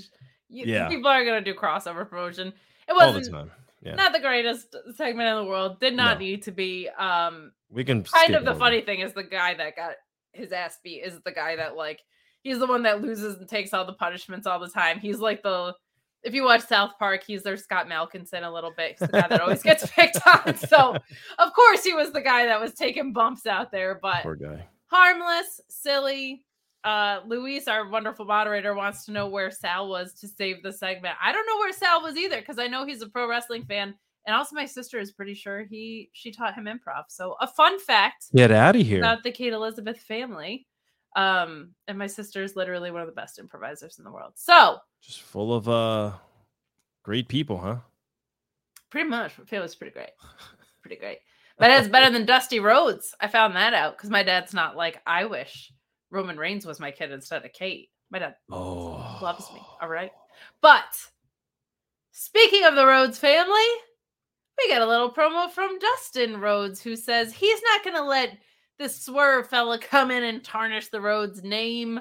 [0.54, 0.88] You, Yeah.
[0.88, 2.48] people are gonna do crossover promotion.
[2.88, 3.50] It All the wasn't time.
[3.82, 3.94] Yeah.
[3.96, 5.80] not the greatest segment in the world.
[5.80, 6.24] Did not No.
[6.26, 6.88] need to be.
[6.90, 8.58] Um, we can kind of the over.
[8.60, 9.96] funny thing is the guy that got
[10.32, 12.00] his ass beat is the guy that like
[12.42, 15.00] he's the one that loses and takes all the punishments all the time.
[15.00, 15.74] He's like the
[16.22, 18.96] if you watch South Park, he's their Scott Malkinson a little bit.
[18.98, 20.56] He's the guy that always gets picked on.
[20.56, 20.96] So
[21.38, 24.66] of course he was the guy that was taking bumps out there, but Poor guy.
[24.86, 26.44] harmless, silly.
[26.84, 31.16] Uh Luis, our wonderful moderator, wants to know where Sal was to save the segment.
[31.22, 33.94] I don't know where Sal was either, because I know he's a pro wrestling fan.
[34.26, 37.04] And also my sister is pretty sure he she taught him improv.
[37.08, 38.98] So a fun fact Get out of here.
[38.98, 40.66] about the Kate Elizabeth family.
[41.16, 44.32] Um, and my sister is literally one of the best improvisers in the world.
[44.36, 46.12] So Just full of uh
[47.02, 47.76] great people, huh?
[48.90, 50.10] pretty much it was pretty great.
[50.82, 51.18] Pretty great.
[51.58, 53.14] But it's better than Dusty Rhodes.
[53.20, 55.72] I found that out because my dad's not like I wish
[56.14, 57.90] Roman Reigns was my kid instead of Kate.
[58.10, 59.18] My dad Oh.
[59.20, 59.60] loves me.
[59.82, 60.12] All right.
[60.60, 60.96] But
[62.12, 63.66] speaking of the Rhodes family,
[64.56, 68.38] we got a little promo from Dustin Rhodes who says he's not going to let
[68.78, 72.00] this swerve fella come in and tarnish the Rhodes name.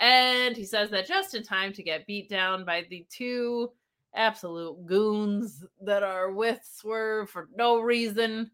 [0.00, 3.70] And he says that just in time to get beat down by the two
[4.14, 8.50] absolute goons that are with Swerve for no reason.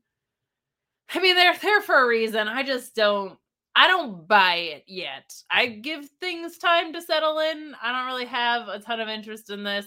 [1.15, 2.49] I mean, they're there for a reason.
[2.49, 3.39] I just don't.
[3.79, 5.35] I don't buy it yet.
[5.51, 7.75] I give things time to settle in.
[7.83, 9.87] I don't really have a ton of interest in this.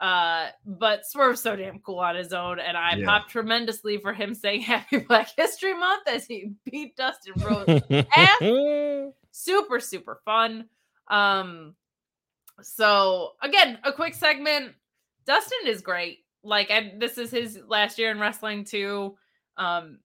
[0.00, 3.06] Uh, but Swerve's so damn cool on his own, and I Yeah.
[3.06, 7.70] popped tremendously for him saying Happy Black History Month as he beat Dustin Rhodes
[9.30, 10.68] super super fun
[11.08, 11.74] um
[12.62, 14.72] so again a quick segment
[15.26, 19.16] dustin is great like and this is his last year in wrestling too
[19.56, 19.98] um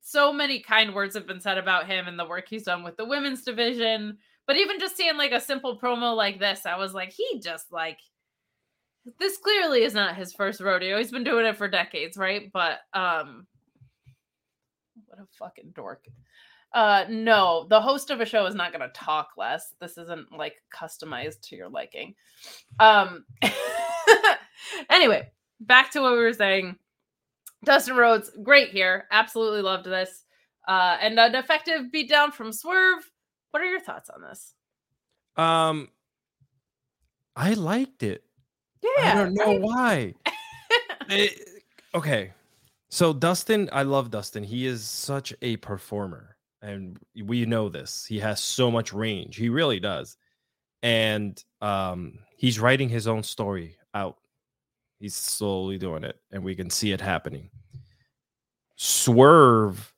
[0.00, 2.96] so many kind words have been said about him and the work he's done with
[2.96, 6.92] the women's division but even just seeing like a simple promo like this i was
[6.92, 7.98] like he just like
[9.18, 10.98] this clearly is not his first rodeo.
[10.98, 12.50] He's been doing it for decades right?
[12.52, 13.46] But um
[15.06, 16.04] what a fucking dork.
[16.72, 19.74] Uh no the host of a show is not going to talk less.
[19.80, 22.14] This isn't like customized to your liking.
[22.80, 23.24] Um
[24.90, 26.76] anyway back to what we were saying
[27.66, 30.24] dustin rhodes great here absolutely loved this
[30.68, 33.10] uh and an effective beatdown from swerve
[33.50, 34.54] what are your thoughts on this
[35.36, 35.88] um,
[37.36, 38.24] I liked it.
[38.82, 39.60] yeah I don't know right?
[39.60, 40.14] why.
[41.10, 41.62] It-
[41.94, 42.32] okay,
[42.88, 44.42] so Dustin, I love Dustin.
[44.42, 48.06] He is such a performer, and we know this.
[48.08, 49.36] He has so much range.
[49.36, 50.16] He really does,
[50.82, 54.16] and um, he's writing his own story out.
[54.98, 57.50] He's slowly doing it, and we can see it happening.
[58.76, 59.92] Swerve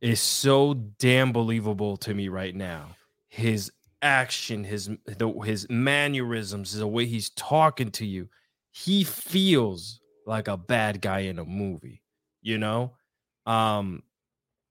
[0.00, 2.96] is so damn believable to me right now.
[3.28, 8.28] His action, his the, his mannerisms, the way he's talking to you,
[8.70, 12.02] he feels like a bad guy in a movie,
[12.42, 12.92] you know?
[13.46, 14.02] Um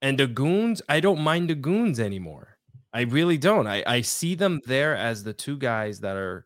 [0.01, 2.57] and the goons, I don't mind the goons anymore.
[2.93, 3.67] I really don't.
[3.67, 6.45] I I see them there as the two guys that are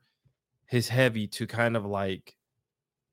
[0.65, 2.35] his heavy to kind of like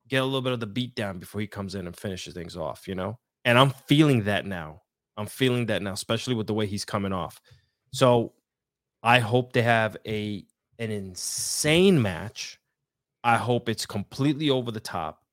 [0.09, 2.57] get a little bit of the beat down before he comes in and finishes things
[2.57, 3.19] off, you know?
[3.45, 4.83] And I'm feeling that now.
[5.17, 7.41] I'm feeling that now, especially with the way he's coming off.
[7.93, 8.35] So
[9.03, 10.45] I hope they have a
[10.79, 12.59] an insane match.
[13.25, 15.25] I hope it's completely over the top.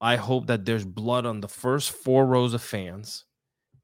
[0.00, 3.24] I hope that there's blood on the first four rows of fans.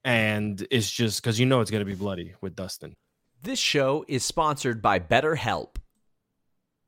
[0.05, 2.95] And it's just because you know it's going to be bloody with Dustin.
[3.43, 5.77] This show is sponsored by BetterHelp.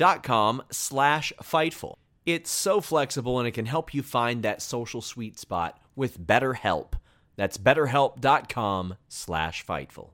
[0.00, 1.94] dot com slash fightful.
[2.24, 6.94] It's so flexible and it can help you find that social sweet spot with BetterHelp.
[7.36, 10.10] That's betterhelp.com slash fightful.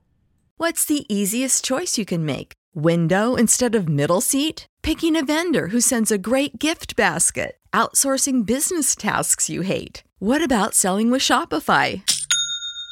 [0.57, 2.53] What's the easiest choice you can make?
[2.73, 4.65] Window instead of middle seat?
[4.81, 7.57] Picking a vendor who sends a great gift basket?
[7.73, 10.03] Outsourcing business tasks you hate?
[10.19, 12.01] What about selling with Shopify?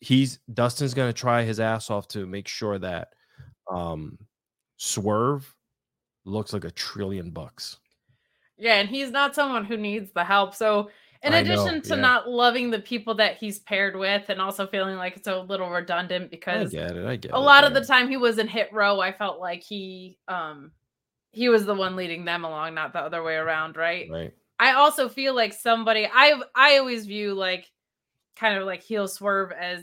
[0.00, 3.08] he's Dustin's gonna try his ass off to make sure that
[3.70, 4.18] um
[4.76, 5.54] Swerve
[6.24, 7.78] looks like a trillion bucks.
[8.56, 10.54] Yeah, and he's not someone who needs the help.
[10.54, 10.90] So
[11.22, 12.00] in I know, addition to yeah.
[12.00, 15.68] not loving the people that he's paired with and also feeling like it's a little
[15.68, 17.06] redundant because I get it.
[17.06, 17.34] I get it.
[17.34, 20.16] a it, lot of the time he was in hit row i felt like he
[20.28, 20.70] um
[21.32, 24.32] he was the one leading them along not the other way around right Right.
[24.60, 27.66] i also feel like somebody i i always view like
[28.38, 29.82] kind of like heel swerve as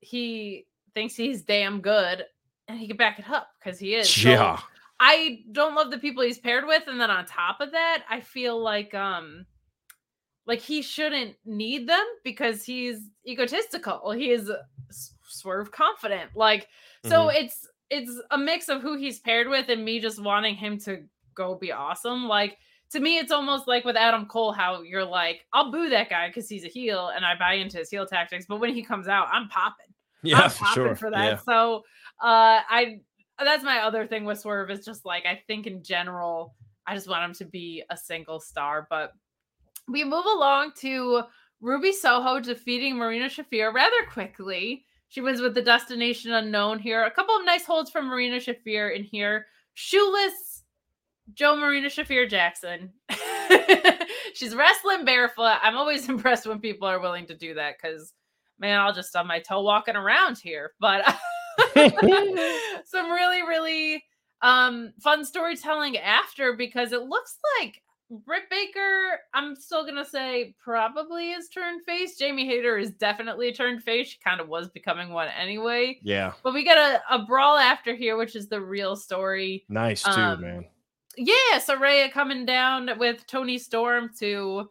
[0.00, 2.24] he thinks he's damn good
[2.68, 4.08] and he can back it up because he is.
[4.08, 4.60] So Yeah.
[4.98, 8.18] i don't love the people he's paired with and then on top of that i
[8.20, 9.44] feel like um
[10.46, 14.12] like he shouldn't need them because he's egotistical.
[14.12, 14.50] He is
[15.24, 16.30] swerve confident.
[16.36, 16.68] Like
[17.04, 20.78] so it's it's a mix of who he's paired with and me just wanting him
[20.80, 21.02] to
[21.34, 22.26] go be awesome.
[22.28, 22.58] Like
[22.92, 26.28] to me it's almost like with adam cole how you're like i'll boo that guy
[26.28, 29.08] because he's a heel and i buy into his heel tactics but when he comes
[29.08, 29.86] out i'm popping
[30.22, 30.96] Yeah, I'm for popping sure.
[30.96, 31.24] for that.
[31.24, 31.38] Yeah.
[31.48, 31.78] So
[32.22, 33.00] uh I
[33.38, 36.54] that's my other thing with Swerve is just like I think in general,
[36.86, 38.86] I just want him to be a single star.
[38.88, 39.12] But
[39.88, 41.22] we move along to
[41.60, 44.86] Ruby Soho defeating Marina Shafir rather quickly.
[45.08, 47.04] She wins with the destination unknown here.
[47.04, 49.46] A couple of nice holds from Marina Shafir in here.
[49.74, 50.55] Shoeless
[51.34, 52.92] Joe Marina Shafir Jackson.
[54.34, 55.58] She's wrestling barefoot.
[55.62, 58.12] I'm always impressed when people are willing to do that because
[58.58, 60.72] man, I'll just stub my toe walking around here.
[60.80, 61.04] But
[62.84, 64.02] some really, really
[64.42, 71.32] um fun storytelling after because it looks like Britt Baker, I'm still gonna say probably
[71.32, 72.16] is turned face.
[72.16, 74.08] Jamie Hayter is definitely turned face.
[74.08, 75.98] She kind of was becoming one anyway.
[76.02, 76.32] Yeah.
[76.44, 79.64] But we got a, a brawl after here, which is the real story.
[79.68, 80.64] Nice too, Um, man.
[81.16, 84.68] Yeah, Saraya coming down with Toni Storm to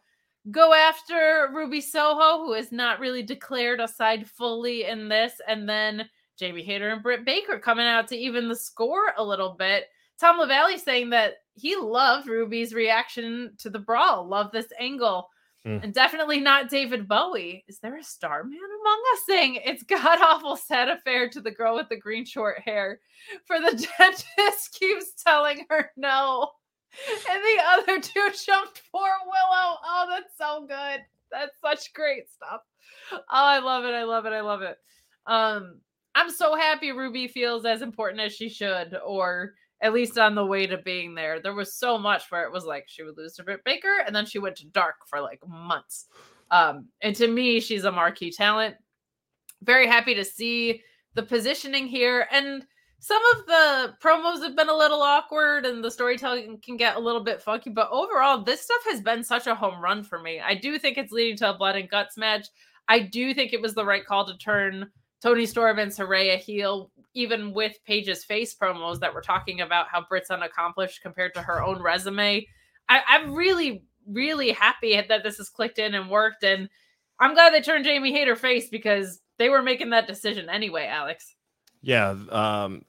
[0.51, 6.07] go after Ruby Soho, who is not really declared aside fully in this, and then
[6.37, 9.85] Jamie Hayter and Britt Baker coming out to even the score a little bit.
[10.19, 15.29] Tom LaValle saying that he loved Ruby's reaction to the brawl, loved this angle.
[15.65, 15.83] Mm.
[15.83, 17.65] And definitely not David Bowie.
[17.67, 21.75] Is there a Starman among us saying it's god awful sad affair to the girl
[21.75, 22.99] with the green short hair?
[23.45, 26.51] For the dentist keeps telling her no.
[27.29, 29.77] And the other two jumped for Willow.
[29.83, 31.01] Oh, that's so good.
[31.31, 32.61] That's such great stuff.
[33.11, 33.93] Oh, I love it.
[33.93, 34.33] I love it.
[34.33, 34.77] I love it.
[35.25, 35.79] Um,
[36.13, 40.45] I'm so happy Ruby feels as important as she should, or at least on the
[40.45, 41.39] way to being there.
[41.39, 44.15] There was so much where it was like she would lose to Britt Baker, and
[44.15, 46.07] then she went to dark for like months.
[46.51, 48.75] Um, and to me, she's a marquee talent.
[49.63, 50.81] Very happy to see
[51.15, 52.27] the positioning here.
[52.31, 52.65] And
[52.99, 56.99] some of the promos have been a little awkward and the storytelling can get a
[56.99, 60.39] little bit funky, but overall, this stuff has been such a home run for me.
[60.39, 62.47] I do think it's leading to a blood and guts match.
[62.87, 64.89] I do think it was the right call to turn
[65.21, 70.05] Toni Storm and Saraya heel, even with Paige's face promos that were talking about how
[70.07, 72.45] Britt's unaccomplished compared to her own resume.
[72.89, 76.43] I, I'm really, really happy that this has clicked in and worked.
[76.43, 76.69] And
[77.19, 81.35] I'm glad they turned Jamie Hayter face because they were making that decision anyway, Alex.
[81.81, 82.83] Yeah, um,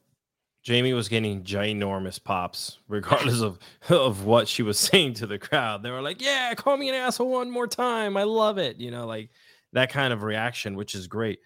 [0.62, 3.58] Jamie was getting ginormous pops, regardless of
[3.88, 5.82] of what she was saying to the crowd.
[5.82, 8.16] They were like, "Yeah, call me an asshole one more time.
[8.16, 9.30] I love it." You know, like
[9.74, 11.38] that kind of reaction, which is great.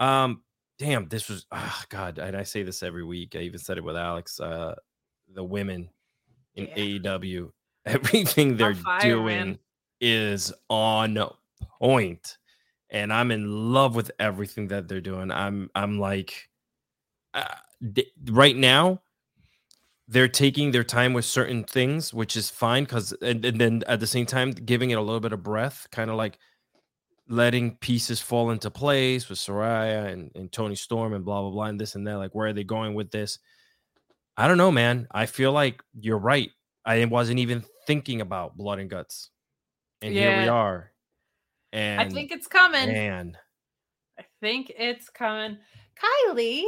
[0.00, 0.42] Um,
[0.78, 3.34] damn, this was oh god, and I say this every week.
[3.36, 4.40] I even said it with Alex.
[4.40, 4.74] Uh,
[5.32, 5.90] the women
[6.54, 6.74] in Yeah.
[6.76, 7.50] AEW,
[7.86, 9.58] everything they're fire, doing man.
[10.00, 11.18] is on
[11.78, 12.38] point,
[12.90, 15.30] and I'm in love with everything that they're doing.
[15.30, 16.48] I'm I'm like
[17.34, 17.44] uh,
[17.92, 19.00] d- right now
[20.06, 24.00] they're taking their time with certain things which is fine because and, and then at
[24.00, 26.38] the same time giving it a little bit of breath kind of like
[27.28, 31.64] letting pieces fall into place with Saraya and, and Toni Storm and blah blah blah
[31.64, 33.38] and this and that like where are they going with this
[34.36, 36.50] I don't know man I feel like you're right
[36.84, 39.30] I wasn't even thinking about blood and guts
[40.02, 40.92] and here we are
[41.72, 42.92] and I think it's coming.
[42.92, 43.38] man
[44.18, 45.58] I think it's coming.
[45.96, 46.64] Kylie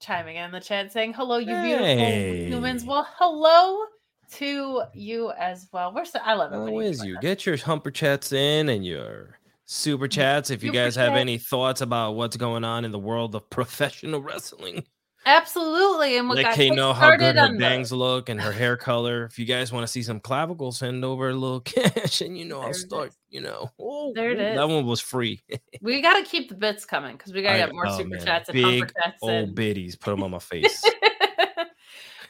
[0.00, 2.84] chiming in the chat saying, Hello, you beautiful humans.
[2.84, 3.84] Well, hello
[4.32, 5.94] to you as well.
[5.94, 6.56] We're so I love it.
[6.56, 7.18] How is you?
[7.20, 9.38] Get your humper chats in and your
[9.72, 11.18] super chats if you Super guys have chat.
[11.18, 14.84] any thoughts about what's going on in the world of professional wrestling.
[15.24, 16.16] Absolutely.
[16.16, 18.76] And what Let Kay know how good her on the- bangs look and her hair
[18.76, 19.24] color.
[19.24, 22.44] If you guys want to see some clavicles, send over a little cash and you
[22.44, 23.16] know There I'll start, is.
[23.30, 23.70] you know.
[23.78, 24.68] Oh, There it ooh, That is.
[24.68, 25.40] one was free.
[25.80, 28.24] we gotta keep the bits coming because we gotta I- get more oh, super man,
[28.24, 29.94] chats and Big chats old and biddies.
[29.96, 30.82] Put them on my face.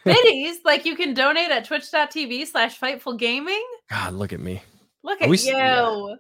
[0.05, 0.59] biddies.
[0.65, 3.65] like you can donate at twitch.tv slash fightful gaming.
[3.91, 4.63] God, look at me.
[5.03, 5.35] Look at you.
[5.51, 6.15] yeah.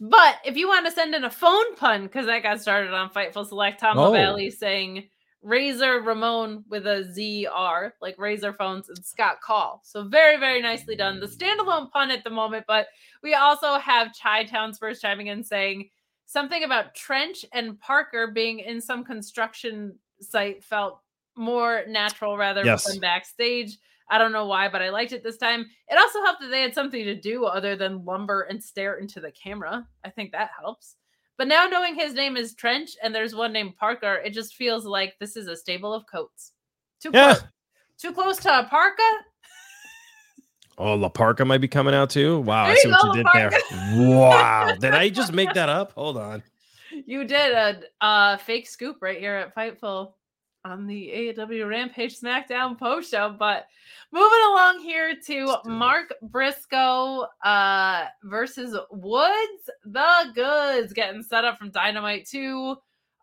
[0.00, 3.10] But if you want to send in a phone pun, because that got started on
[3.10, 4.10] Fightful Select, Tom Oh.
[4.10, 5.08] LaValle saying
[5.42, 9.80] Razor Ramon with a ZR, like Razor Phones, and Scott Call.
[9.84, 11.20] So very, very nicely done.
[11.20, 12.88] The standalone pun at the moment, but
[13.22, 15.90] we also have Chi Town's first chiming in saying
[16.26, 21.00] something about Trench and Parker being in some construction site felt
[21.36, 22.84] more natural rather Yes.
[22.86, 23.78] than backstage.
[24.10, 25.66] I don't know why, but I liked it this time.
[25.88, 29.20] It also helped that they had something to do other than lumber and stare into
[29.20, 29.86] the camera.
[30.04, 30.96] I think that helps.
[31.36, 34.84] But now knowing his name is Trench and there's one named Parker, it just feels
[34.84, 36.52] like this is a stable of coats.
[37.00, 37.34] Too Yeah.
[37.34, 37.44] close.
[37.98, 39.02] Too close to a parka?
[40.78, 42.38] Oh, La Parka might be coming out too.
[42.40, 43.50] Wow, There I see what go, you did La there.
[44.08, 45.92] Wow, did I just make that up?
[45.92, 46.42] Hold on.
[47.06, 50.12] You did a, a fake scoop right here at Fightful
[50.64, 53.34] on the AEW Rampage SmackDown post show.
[53.38, 53.66] But
[54.12, 55.74] moving along here to Let's do it.
[55.74, 62.76] Mark Briscoe uh, versus Woods, the goods getting set up from Dynamite 2.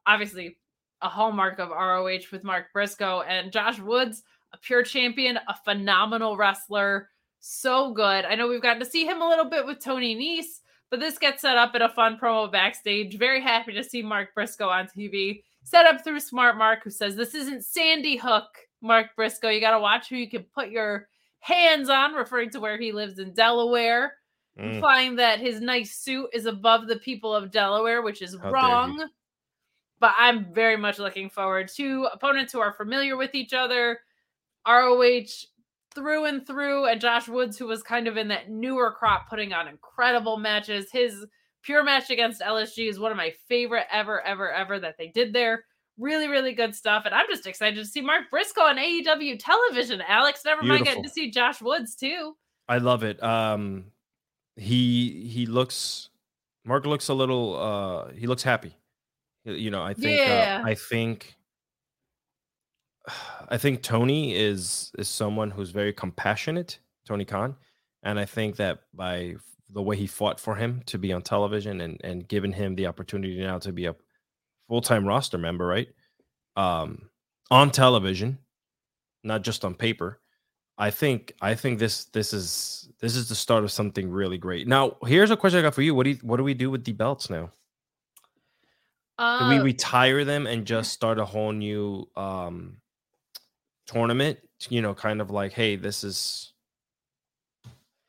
[0.07, 0.57] Obviously,
[1.01, 4.23] a hallmark of ROH with Mark Briscoe and Josh Woods,
[4.53, 7.09] a pure champion, a phenomenal wrestler.
[7.39, 8.25] So good.
[8.25, 11.19] I know we've gotten to see him a little bit with Tony Nese, but this
[11.19, 13.17] gets set up in a fun promo backstage.
[13.19, 15.43] Very happy to see Mark Briscoe on TV.
[15.65, 19.49] Set up through Smart Mark, who says, This isn't Sandy Fork, Mark Briscoe.
[19.49, 21.09] You got to watch who you can put your
[21.39, 24.13] hands on, referring to where he lives in Delaware,
[24.57, 24.75] Mm.
[24.75, 29.09] implying that his nice suit is above the people of Delaware, which is How wrong.
[29.99, 33.99] But I'm very much looking forward to opponents who are familiar with each other.
[34.65, 35.47] ROH
[35.93, 39.51] through and through, and Josh Woods, who was kind of in that newer crop, putting
[39.51, 40.91] on incredible matches.
[40.91, 41.25] His
[41.65, 45.33] pure match against LSG is one of my favorite ever, ever, ever that they did
[45.33, 45.65] there.
[45.97, 47.03] Really, really good stuff.
[47.05, 50.01] And I'm just excited to see Mark Briscoe on AEW television.
[50.07, 52.35] Alex, never mind getting to see Josh Woods too.
[52.67, 53.21] I love it.
[53.23, 53.85] Um,
[54.57, 56.09] he he looks.
[56.65, 57.55] Mark looks a little.
[57.55, 58.75] Uh, he looks happy.
[59.45, 60.19] You know, I think.
[60.19, 60.61] Yeah.
[60.63, 61.35] Uh, I think.
[63.47, 66.79] I think Tony is is someone who's very compassionate.
[67.07, 67.55] Tony Khan,
[68.03, 69.35] and I think that by
[69.69, 72.87] the way he fought for him to be on television and and given him the
[72.87, 73.95] opportunity now to be a
[74.67, 75.87] full time roster member, right?
[76.55, 77.09] Um,
[77.51, 78.37] on television,
[79.23, 80.21] not just on paper.
[80.77, 84.67] I think I think this this is this is the start of something really great.
[84.67, 85.95] Now, here's a question I got for you.
[85.95, 87.51] What do you, what do we do with the belts now?
[89.17, 92.77] Do Uh, we retire them and just start a whole new um
[93.87, 94.39] tournament?
[94.69, 96.53] You know, kind of like, hey, this is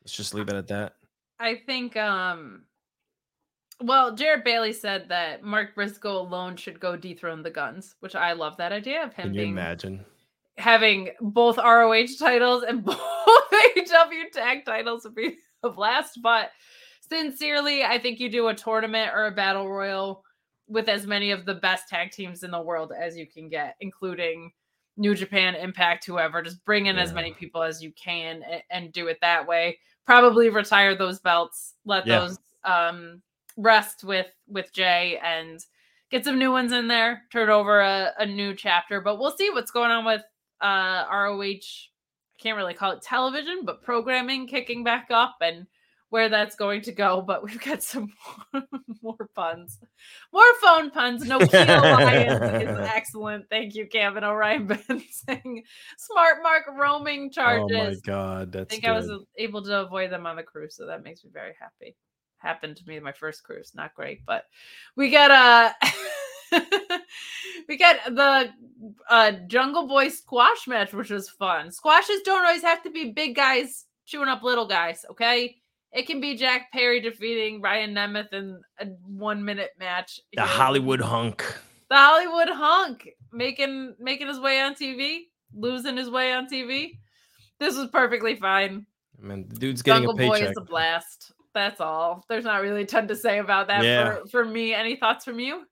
[0.01, 0.93] let's just leave it at that.
[1.39, 2.63] I think um
[3.79, 8.33] well, Jared Bailey said that Mark Briscoe alone should go dethrone the Gunns, which I
[8.33, 10.03] love that idea of him Can you being imagine?
[10.57, 16.19] having both ROH titles and both AEW tag titles would be a blast.
[16.23, 16.49] But
[17.07, 20.23] sincerely, I think you do a tournament or a battle royal
[20.67, 23.75] with as many of the best tag teams in the world as you can get,
[23.79, 24.51] including
[24.97, 26.41] New Japan, Impact, whoever.
[26.41, 29.77] Just bring in as many people as you can and, and do it that way.
[30.07, 32.19] Probably retire those belts, let Yeah.
[32.21, 33.21] those um
[33.57, 35.63] rest with with Jay and
[36.09, 39.01] get some new ones in there, turn over a, a new chapter.
[39.01, 40.23] But we'll see what's going on with
[40.61, 41.43] uh ROH.
[41.43, 45.67] I can't really call it television, but programming kicking back up and
[46.09, 47.21] where that's going to go.
[47.21, 48.13] But we've got some
[48.53, 48.63] more,
[49.01, 49.79] more puns,
[50.33, 51.25] more phone puns.
[51.25, 53.45] No is excellent.
[53.49, 55.63] Thank you, Kevin Orion Ben saying
[55.97, 57.77] smart mark roaming charges.
[57.77, 60.75] Oh my god, I that's think I was able to avoid them on the cruise,
[60.75, 61.95] so that makes me very happy.
[62.39, 64.43] Happened to me my first cruise, not great, but
[64.95, 65.75] we got a.
[67.67, 68.49] we got the
[69.09, 71.71] uh Jungle Boy squash match, which was fun.
[71.71, 75.57] Squashes don't always have to be big guys chewing up little guys, okay?
[75.93, 80.19] It can be Jack Perry defeating Ryan Nemeth in a one minute match.
[80.33, 80.47] the here.
[80.49, 81.43] Hollywood hunk.
[81.89, 85.21] the Hollywood hunk making making his way on TV,
[85.53, 86.97] losing his way on TV.
[87.59, 88.85] This was perfectly fine.
[89.19, 90.51] Man, the dude's getting Jungle a Boy paycheck.
[90.51, 91.31] is a blast.
[91.55, 92.23] That's all.
[92.29, 94.17] There's not really a ton to say about that Yeah.
[94.17, 94.75] for, for me.
[94.75, 95.63] Any thoughts from you?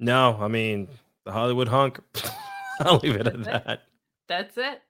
[0.00, 0.88] No, I mean
[1.24, 2.00] the Hollywood hunk.
[2.80, 3.82] I'll leave it at that.
[4.26, 4.80] That's it.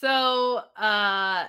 [0.00, 1.46] So uh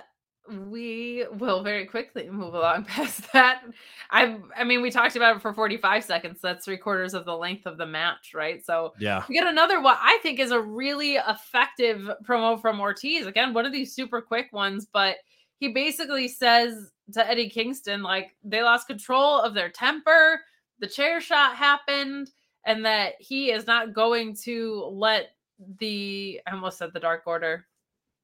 [0.50, 3.62] we will very quickly move along past that.
[4.10, 6.40] I I mean we talked about it for 45 seconds.
[6.42, 8.64] That's three quarters of the length of the match, right?
[8.64, 9.24] So Yeah.
[9.28, 13.26] we get another what I think is a really effective promo from Ortiz.
[13.26, 15.16] Again, one of these super quick ones, but
[15.58, 20.40] he basically says to Eddie Kingston, like they lost control of their temper,
[20.80, 22.30] the chair shot happened,
[22.66, 25.34] and that he is not going to let
[25.78, 27.66] the I almost said the Dark Order.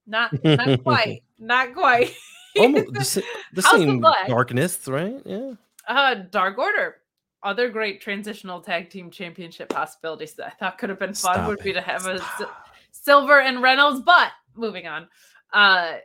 [0.09, 1.23] Not not quite.
[1.39, 2.15] Not quite.
[2.59, 5.21] Almost the, the same darkness, right?
[5.25, 5.53] Yeah.
[5.87, 6.97] uh Dark Order.
[7.43, 11.49] other great transitional tag team championship possibilities that I thought could have been fun Stop
[11.49, 12.41] would be to have a Stop.
[12.41, 12.49] S-
[12.91, 14.01] Silver and Reynolds.
[14.01, 15.03] But moving on,
[15.53, 15.99] uh,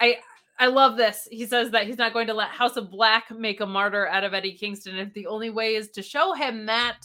[0.00, 0.18] I
[0.60, 1.28] I love this.
[1.30, 4.24] He says that he's not going to let House of Black make a martyr out
[4.24, 4.98] of Eddie Kingston.
[4.98, 6.98] If the only way is to show him that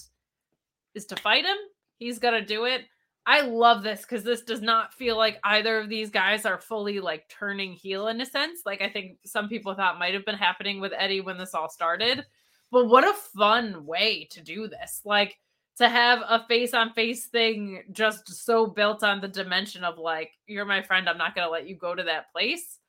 [0.95, 1.57] is to fight him,
[1.97, 2.83] he's gonna do it.
[3.25, 6.99] I love this because this does not feel like either of these guys are fully
[6.99, 8.61] like turning heel in a sense.
[8.65, 11.69] Like I think some people thought might have been happening with Eddie when this all
[11.69, 12.25] started.
[12.71, 15.01] But what a fun way to do this.
[15.05, 15.37] Like
[15.77, 20.31] to have a face on face thing just so built on the dimension of like,
[20.45, 22.79] you're my friend, I'm not going to let you go to that place.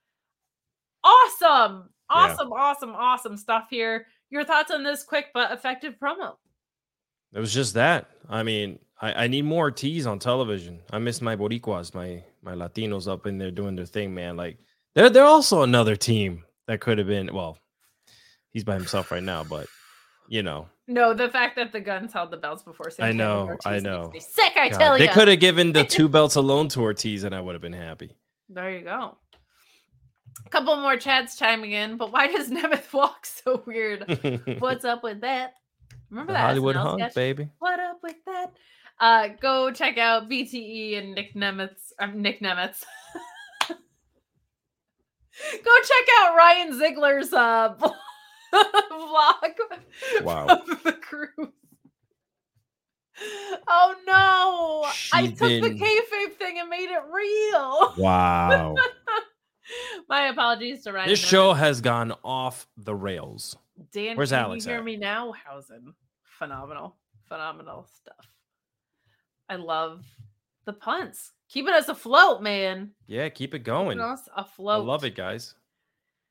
[1.04, 1.90] Awesome.
[2.10, 2.16] Yeah.
[2.16, 4.06] Awesome, awesome, awesome stuff here.
[4.30, 6.34] Your thoughts on this quick but effective promo?
[7.32, 8.10] It was just that.
[8.28, 10.80] I mean, I, I need more T's on television.
[10.90, 14.34] I miss my Boricuas, my my Latinos up in there doing their thing, man.
[14.34, 14.56] Like
[14.94, 17.34] they're they're also another team that could have been.
[17.34, 17.58] Well,
[18.50, 19.66] he's by himself right now, but
[20.28, 23.66] you know, No, the fact that the Gunns held the belts before I know, Ortiz
[23.66, 24.10] I know.
[24.18, 25.06] Sick, I God, tell you.
[25.06, 27.74] they could have given the two belts alone to Ortiz, and I would have been
[27.74, 28.16] happy.
[28.48, 29.18] There you go.
[30.46, 34.40] A couple more chats chiming in, but why does Nemeth walk so weird?
[34.60, 35.56] What's up with that?
[36.08, 37.14] Remember the that Hollywood SNL hunk, sketch?
[37.14, 37.48] baby.
[37.58, 38.52] What up with that?
[39.00, 41.92] Uh, go check out BTE and Nick Nemeth.
[41.98, 42.82] Um, Nick Nemeth.
[43.68, 43.74] go
[45.82, 47.74] check out Ryan Ziggler's uh
[48.54, 49.54] vlog
[50.22, 50.46] Wow.
[50.46, 51.48] of the cruise.
[53.68, 54.88] Oh no!
[55.12, 57.94] I She took the been- kayfabe thing and made it real.
[57.96, 58.74] Wow.
[60.08, 61.08] My apologies to Ryan.
[61.08, 61.28] this Nemeth.
[61.28, 63.56] show has gone off the rails.
[63.92, 64.84] Dan, Where's can Alex you hear at?
[64.84, 65.32] me now?
[65.46, 65.94] Hausen.
[66.38, 66.96] Phenomenal.
[67.28, 68.28] Phenomenal stuff.
[69.48, 70.04] I love
[70.64, 71.32] the punts.
[71.48, 72.90] Keeping us afloat, man.
[73.06, 73.98] Yeah, keep it going.
[73.98, 75.54] Keeping us I love it, guys.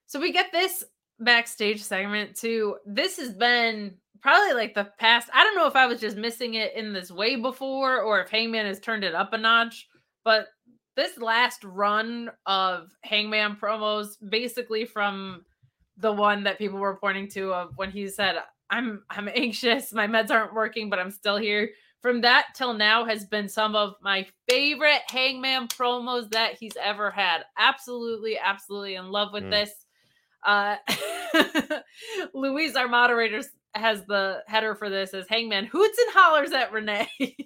[0.07, 0.83] So we get this
[1.19, 2.77] backstage segment too.
[2.85, 5.29] This has been probably like the past.
[5.33, 8.29] I don't know if I was just missing it in this way before or if
[8.29, 9.87] Hangman has turned it up a notch,
[10.23, 10.47] but
[10.95, 15.43] this last run of Hangman promos, basically from
[15.97, 18.37] the one that people were pointing to of when he said,
[18.69, 21.69] I'm I'm anxious, my meds aren't working, but I'm still here.
[22.03, 27.09] From that till now has been some of my favorite Hangman promos that he's ever
[27.09, 27.43] had.
[27.57, 29.49] Absolutely, absolutely in love with Mm.
[29.51, 29.71] this.
[30.45, 30.75] Uh
[32.33, 33.41] Louise, our moderator,
[33.73, 37.09] has the header for this as Hangman hoots and hollers at Renee.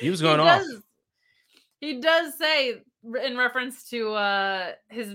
[0.00, 0.60] He was going off.
[0.62, 0.82] does-
[1.80, 2.82] He does say
[3.24, 5.14] in reference to uh his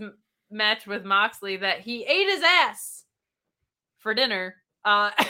[0.51, 3.05] match with Moxley that he ate his ass
[3.99, 4.55] for dinner.
[4.83, 5.11] Uh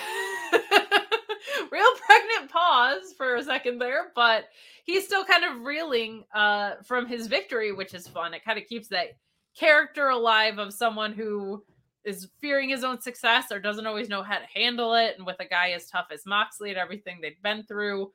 [1.71, 4.45] real pregnant pause for a second there, but
[4.83, 8.33] he's still kind of reeling uh from his victory, which is fun.
[8.33, 9.17] It kind of keeps that
[9.57, 11.63] character alive of someone who
[12.05, 15.15] is fearing his own success or doesn't always know how to handle it.
[15.17, 18.11] And with a guy as tough as Moxley and everything they've been through,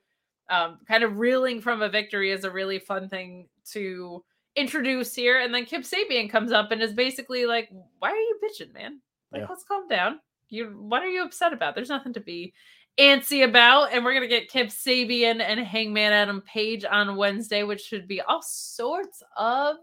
[0.49, 4.23] um, kind of reeling from a victory is a really fun thing to
[4.55, 5.41] introduce here.
[5.41, 7.69] And then Kip Sabian comes up and is basically like,
[7.99, 8.99] "Why are you bitching, man?
[9.31, 9.47] Like, Yeah.
[9.49, 10.19] let's calm down.
[10.49, 11.73] You, what are you upset about?
[11.75, 12.53] There's nothing to be
[12.99, 17.81] antsy about." And we're gonna get Kip Sabian and Hangman Adam Page on Wednesday, which
[17.81, 19.77] should be all sorts of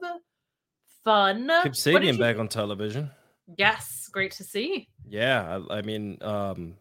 [1.04, 1.50] fun.
[1.62, 3.10] Kip Sabian you- back on television.
[3.56, 4.88] Yes, great to see.
[5.08, 6.76] Yeah, I, I mean, um,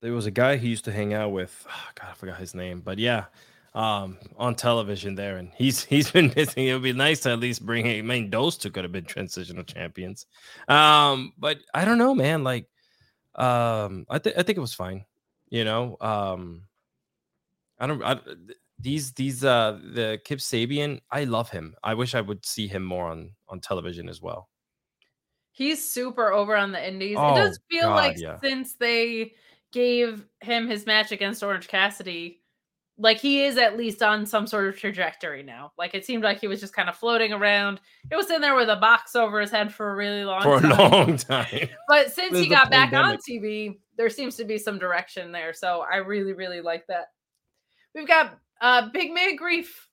[0.00, 1.66] there was a guy he used to hang out with.
[1.68, 3.26] ah, God, I forgot his name, but yeah,
[3.74, 6.66] um, on television there, and he's he's been missing.
[6.66, 7.86] It would be nice to at least bring.
[7.86, 10.26] I mean, those two could have been transitional champions.
[10.68, 12.44] Um, but I don't know, man.
[12.44, 12.66] Like,
[13.34, 15.04] um, I think I think it was fine.
[15.50, 16.62] You know, um,
[17.78, 18.02] I don't.
[18.02, 18.18] I,
[18.78, 21.74] these these uh the Kip Sabian, I love him.
[21.82, 24.48] I wish I would see him more on on television as well.
[25.50, 27.16] He's super over on the indies.
[27.18, 28.38] Oh, it does feel God, like yeah.
[28.40, 29.32] since they
[29.72, 32.37] gave him his match against Orange Cassidy,
[32.98, 35.72] like he is at least on some sort of trajectory now.
[35.78, 37.80] Like it seemed like he was just kind of floating around.
[38.10, 40.56] It was in there with a box over his head for a really long For
[40.56, 41.68] a long time.
[41.88, 43.16] But since There's he got back on.
[43.18, 45.52] TV, there seems to be some direction there.
[45.52, 47.06] So I really, really like that.
[47.94, 49.88] We've got uh Big Man Grief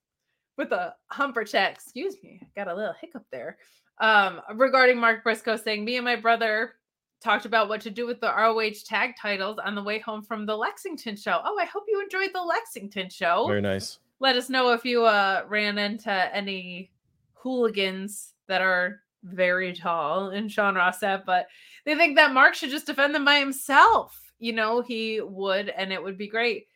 [0.57, 1.73] with a humper chat.
[1.73, 3.57] Excuse me, got a little hiccup there.
[3.99, 6.73] Um, regarding Mark Briscoe saying, Me and my brother
[7.21, 10.45] talked about what to do with the ROH tag titles on the way home from
[10.45, 11.41] the Lexington show.
[11.43, 13.99] Oh, I hope you enjoyed the Lexington show Very nice.
[14.19, 16.91] let us know if you uh ran into any
[17.33, 21.47] hooligans that are very tall in Sean Rossett, but
[21.85, 24.21] they think that Mark should just defend them by himself.
[24.37, 26.67] You know, he would, and it would be great.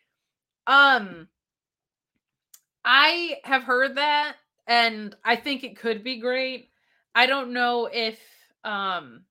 [0.65, 1.27] Um,
[2.83, 4.35] I have heard that,
[4.65, 6.69] and I think it could be great.
[7.13, 8.19] I don't know if
[8.63, 9.23] um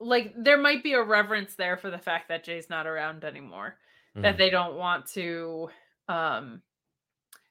[0.00, 3.76] like there might be a reverence there for the fact that Jay's not around anymore.
[4.16, 4.22] Mhm.
[4.22, 5.68] That they don't want to
[6.08, 6.62] um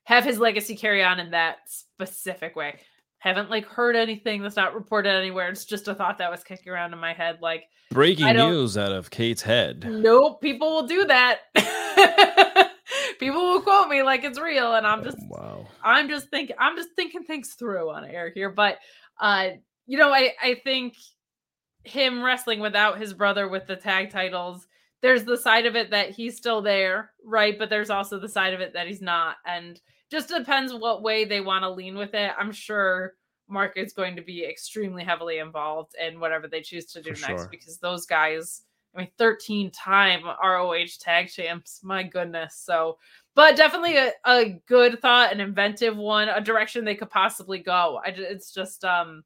[0.03, 2.79] have his legacy carry on in that specific way.
[3.19, 5.49] Haven't like heard anything that's not reported anywhere.
[5.49, 7.39] It's just a thought that was kicking around in my head.
[7.41, 9.85] Like, Breaking news out of Kate's head.
[9.87, 11.39] nope, people will do that.
[13.19, 15.67] people will quote me like it's real, and I'm just Oh, wow.
[15.83, 18.49] I'm just thinking I'm just thinking things through on air here.
[18.49, 18.77] But
[19.19, 19.49] uh,
[19.85, 20.95] you know, I I think
[21.83, 24.67] him wrestling without his brother with the tag titles,
[25.01, 27.57] there's the side of it that he's still there, right?
[27.57, 29.37] But there's also the side of it that he's not.
[29.45, 29.79] And
[30.11, 32.31] just depends what way they want to lean with it.
[32.37, 33.13] I'm sure
[33.47, 37.27] Mark is going to be extremely heavily involved in whatever they choose to do For
[37.27, 37.47] next sure.
[37.49, 38.63] because those guys,
[38.95, 42.61] I mean, 13 time ROH tag champs, my goodness.
[42.63, 42.97] So,
[43.35, 48.01] but definitely a, a good thought, an inventive one, a direction they could possibly go.
[48.03, 49.23] I, it's just, um,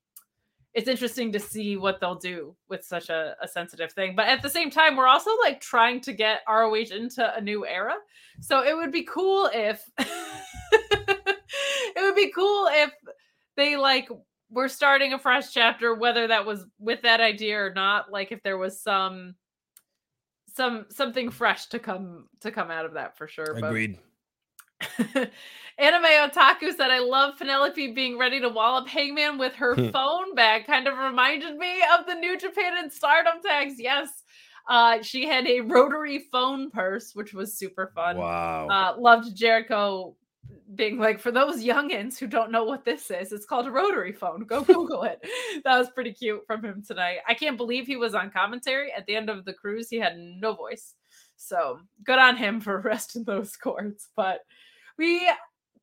[0.73, 4.15] it's interesting to see what they'll do with such a, a sensitive thing.
[4.15, 7.65] But at the same time, we're also like trying to get ROH into a new
[7.65, 7.93] era.
[8.41, 12.91] So it would be cool if it would be cool if
[13.55, 14.09] they like
[14.49, 18.11] were starting a fresh chapter, whether that was with that idea or not.
[18.11, 19.35] Like if there was some
[20.55, 23.53] some something fresh to come to come out of that for sure.
[23.53, 23.99] But Agreed.
[25.77, 30.65] Anime Otaku said, I love Penelope being ready to wallop Hangman with her phone bag.
[30.67, 33.79] Kind of reminded me of the New Japan and Stardom tags.
[33.79, 34.23] Yes.
[34.69, 38.17] Uh, she had a rotary phone purse, which was super fun.
[38.17, 38.67] Wow.
[38.67, 40.15] Uh, loved Jericho
[40.75, 44.11] being like, for those youngins who don't know what this is, it's called a rotary
[44.11, 44.45] phone.
[44.45, 45.19] Go Google it.
[45.63, 47.17] That was pretty cute from him tonight.
[47.27, 49.89] I can't believe he was on commentary at the end of the cruise.
[49.89, 50.93] He had no voice.
[51.35, 54.09] So good on him for resting those cords.
[54.15, 54.41] But
[54.97, 55.29] we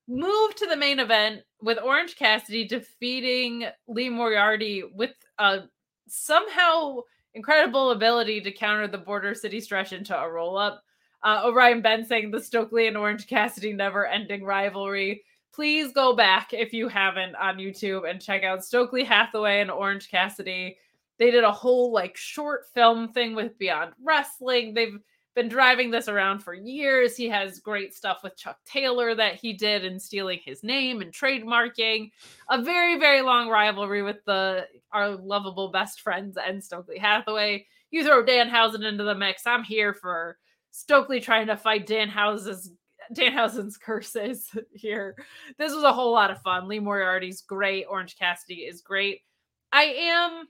[0.08, 5.60] move to the main event with Orange Cassidy defeating Lee Moriarty with a
[6.08, 7.00] somehow
[7.34, 10.82] incredible ability to counter the Border City stretch into a roll up.
[11.22, 15.22] Uh, Orion Ben saying the Stokely and Orange Cassidy never ending rivalry.
[15.52, 20.10] Please go back if you haven't on YouTube and check out Stokely Hathaway and Orange
[20.10, 20.78] Cassidy.
[21.18, 24.72] They did a whole like short film thing with Beyond Wrestling.
[24.72, 24.98] They've
[25.34, 27.16] been driving this around for years.
[27.16, 31.12] He has great stuff with Chuck Taylor that he did in stealing his name and
[31.12, 32.10] trademarking.
[32.48, 37.66] A very, very long rivalry with the our lovable best friends and Stokely Hathaway.
[37.90, 39.46] You throw Danhausen into the mix.
[39.46, 40.38] I'm here for
[40.72, 42.72] Stokely trying to fight Danhausen's
[43.14, 45.16] Danhausen's curses here.
[45.58, 46.68] This was a whole lot of fun.
[46.68, 47.86] Lee Moriarty's great.
[47.88, 49.20] Orange Cassidy is great.
[49.72, 50.48] I am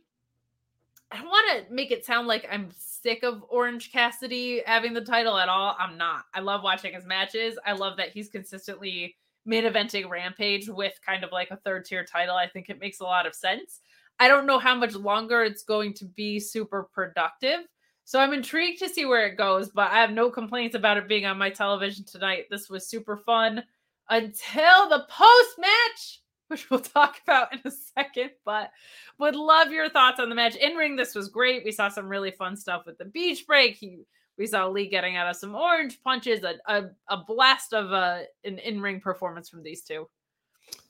[1.13, 2.71] I want to make it sound like I'm
[3.03, 5.77] sick of Orange Cassidy having the title at all.
[5.79, 6.25] I'm not.
[6.35, 7.59] I love watching his matches.
[7.67, 12.05] I love that he's consistently main eventing Rampage with kind of like a third tier
[12.05, 12.37] title.
[12.37, 13.81] I think it makes a lot of sense.
[14.19, 17.61] I don't know how much longer it's going to be super productive.
[18.05, 21.09] So I'm intrigued to see where it goes, but I have no complaints about it
[21.09, 22.47] being on my television tonight.
[22.51, 23.63] This was super fun
[24.09, 26.21] until the post match,
[26.51, 28.31] which we'll talk about in a second.
[28.45, 28.71] But
[29.19, 30.57] would love your thoughts on the match.
[30.57, 31.65] In ring, this was great.
[31.65, 33.77] We saw some really fun stuff with the beach break.
[33.77, 34.01] He,
[34.37, 38.21] we saw Lee getting out of some orange punches, a, a, a blast of uh,
[38.45, 40.09] an in ring performance from these two.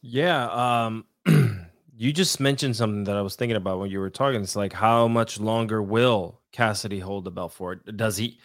[0.03, 0.47] Yeah.
[0.47, 1.05] Um,
[1.97, 4.41] you just mentioned something that I was thinking about when you were talking.
[4.41, 7.75] It's like, how much longer will Cassidy hold the belt for?
[7.75, 8.39] Does he?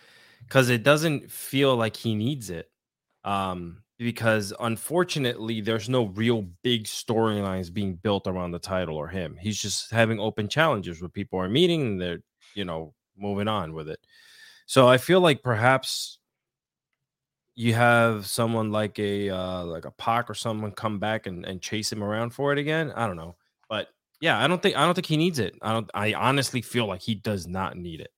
[0.44, 2.70] Because it doesn't feel like he needs it.
[3.24, 9.38] Um, because unfortunately, there's no real big storylines being built around the title or him.
[9.40, 12.20] He's just having open challenges where people are meeting and they're,
[12.56, 14.00] you know, moving on with it.
[14.66, 16.20] So I feel like perhaps
[17.56, 21.62] you have someone like a uh like a Pac or someone come back and, and
[21.62, 22.92] chase him around for it again.
[22.96, 23.36] I don't know.
[23.70, 23.88] But
[24.20, 25.56] yeah, I don't think I don't think he needs it.
[25.62, 28.12] I don't I honestly feel like he does not need it.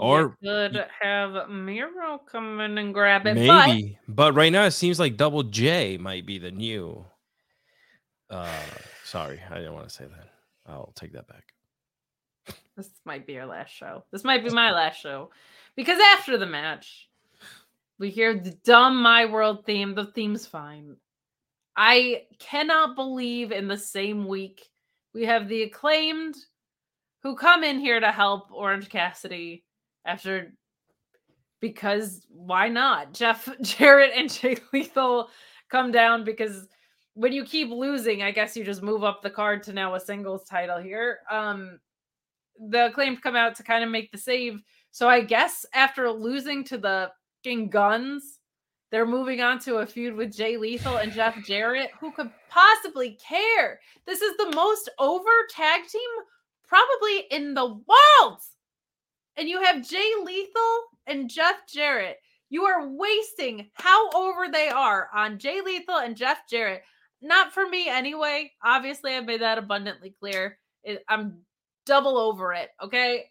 [0.00, 3.34] Or you could have Miro come in and grab it.
[3.34, 7.04] maybe, but right now it seems like Double J might be the new
[8.30, 8.48] uh
[9.04, 10.28] sorry, I didn't want to say that.
[10.66, 11.44] I'll take that back.
[12.76, 14.04] This might be our last show.
[14.10, 15.30] This might be my last show.
[15.76, 17.08] Because after the match,
[17.98, 19.94] we hear the dumb My World theme.
[19.94, 20.96] The theme's fine.
[21.76, 24.70] I cannot believe in the same week
[25.12, 26.36] we have the acclaimed
[27.22, 29.64] who come in here to help Orange Cassidy
[30.04, 30.52] after
[31.60, 33.12] because why not?
[33.12, 35.28] Jeff Jarrett and Jay Lethal
[35.70, 36.66] come down because
[37.14, 40.00] when you keep losing, I guess you just move up the card to now a
[40.00, 41.18] singles title here.
[41.30, 41.78] Um
[42.68, 44.60] the acclaimed come out to kind of make the save.
[44.90, 47.10] So I guess after losing to the
[47.42, 48.38] fucking Gunns,
[48.90, 51.90] they're moving on to a feud with Jay Lethal and Jeff Jarrett.
[52.00, 53.80] Who could possibly care?
[54.06, 56.10] This is the most over tag team
[56.66, 58.40] probably in the world.
[59.40, 62.18] And you have Jay Lethal and Jeff Jarrett.
[62.50, 66.82] You are wasting how over they are on Jay Lethal and Jeff Jarrett.
[67.22, 68.52] Not for me anyway.
[68.62, 70.58] Obviously, I made that abundantly clear.
[71.08, 71.38] I'm
[71.86, 72.68] double over it.
[72.82, 73.30] Okay.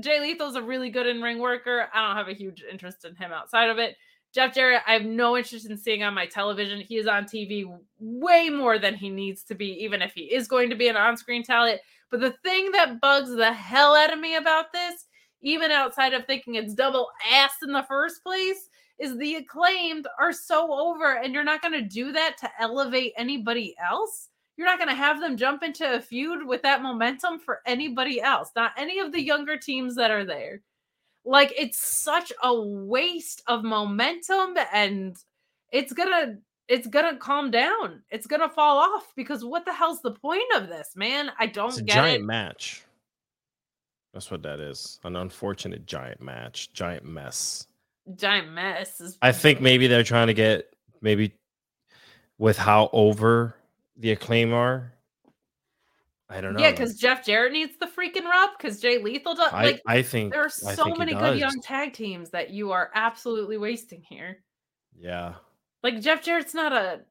[0.00, 1.88] Jay Lethal's a really good in ring worker.
[1.94, 3.96] I don't have a huge interest in him outside of it.
[4.34, 6.80] Jeff Jarrett, I have no interest in seeing on my television.
[6.80, 7.64] He is on TV
[8.00, 10.96] way more than he needs to be, even if he is going to be an
[10.96, 11.80] on screen talent.
[12.10, 15.06] But the thing that bugs the hell out of me about this,
[15.46, 18.68] even outside of thinking it's double ass in the first place,
[18.98, 23.12] is the acclaimed are so over, and you're not going to do that to elevate
[23.16, 24.28] anybody else.
[24.56, 28.20] You're not going to have them jump into a feud with that momentum for anybody
[28.20, 30.62] else, not any of the younger teams that are there.
[31.24, 35.16] Like it's such a waste of momentum and
[35.70, 36.38] it's going to
[36.68, 38.02] it's to calm down.
[38.10, 41.30] It's going to fall off because what the hell's the point of this, man?
[41.38, 42.24] I don't It's a get giant it.
[42.24, 42.85] match.
[44.16, 44.98] That's what that is.
[45.04, 47.66] An unfortunate giant match, giant mess.
[48.14, 51.34] Giant mess is I think maybe they're trying to get maybe
[52.38, 53.56] with how over
[53.98, 54.94] the acclaim are.
[56.30, 56.60] I don't know.
[56.60, 59.52] Yeah, because Jeff Jarrett needs the freaking rub because Jay Lethal does.
[59.52, 62.90] I, Like I think there are so many good young tag teams that you are
[62.94, 64.38] absolutely wasting here.
[64.98, 65.34] Yeah.
[65.82, 67.02] Like Jeff Jarrett's not a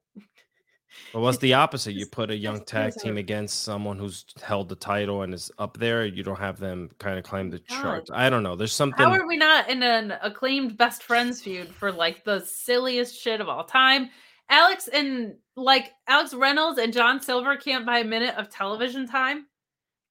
[1.14, 1.94] But what's the opposite?
[1.94, 5.78] You put a young tag team against someone who's held the title and is up
[5.78, 6.06] there.
[6.06, 7.82] You don't have them kind of climb the God.
[7.82, 8.12] charts.
[8.14, 8.56] I don't know.
[8.56, 9.06] There's something.
[9.06, 13.40] How are we not in an acclaimed best friends feud for like the silliest shit
[13.40, 14.10] of all time?
[14.50, 19.46] Alex and like Alex Reynolds and John Silver can't buy a minute of television time,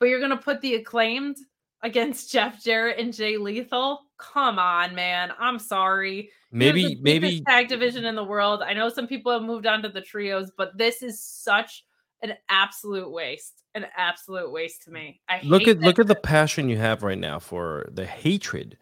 [0.00, 1.36] but you're gonna put the acclaimed
[1.82, 4.03] against Jeff Jarrett and Jay Lethal.
[4.32, 5.32] Come on, man.
[5.38, 6.30] I'm sorry.
[6.50, 8.62] Maybe maybe tag division in the world.
[8.62, 11.84] I know some people have moved on to the trios, but this is such
[12.22, 13.62] an absolute waste.
[13.74, 15.20] An absolute waste to me.
[15.28, 18.78] I look at look at the passion you have right now for the hatred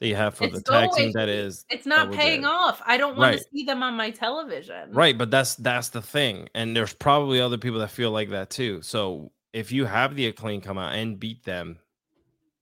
[0.00, 2.82] that you have for It's the tag so team that is It's not paying off.
[2.84, 3.38] I don't want Right.
[3.38, 4.90] to see them on my television.
[4.92, 8.50] right but that's that's the thing and there's probably other people that feel like that
[8.50, 11.78] too so if you have the acclaim come out and beat them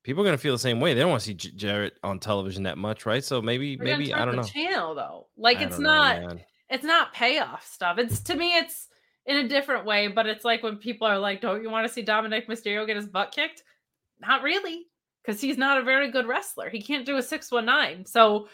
[0.02, 1.94] people are going to feel the same way they don't want to see J- jarrett
[2.02, 5.60] on television that much right so maybe We're maybe i don't know Channel though, like
[5.60, 6.38] it's don't know,
[6.70, 7.98] it's not payoff stuff.
[7.98, 8.88] It's to me, it's
[9.26, 10.08] in a different way.
[10.08, 12.96] But it's like when people are like, "Don't you want to see Dominik Mysterio get
[12.96, 13.62] his butt kicked?"
[14.20, 14.86] Not really,
[15.22, 16.70] because he's not a very good wrestler.
[16.70, 18.06] He can't do a six one nine.
[18.06, 18.48] So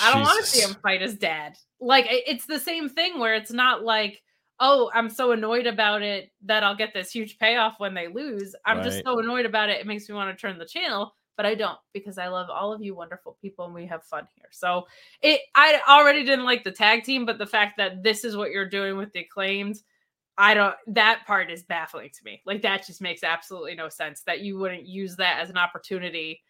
[0.00, 1.56] I don't want to see him fight his dad.
[1.80, 4.22] Like it's the same thing where it's not like,
[4.60, 8.54] oh, I'm so annoyed about it that I'll get this huge payoff when they lose.
[8.64, 9.80] I'm just so annoyed about it.
[9.80, 12.72] It makes me want to turn the channel, but I don't because I love all
[12.72, 14.48] of you wonderful people and we have fun here.
[14.50, 14.86] So
[15.22, 18.50] it I already didn't like the tag team, but the fact that this is what
[18.50, 19.76] you're doing with the acclaimed,
[20.38, 22.42] I don't that part is baffling to me.
[22.46, 26.42] Like that just makes absolutely no sense that you wouldn't use that as an opportunity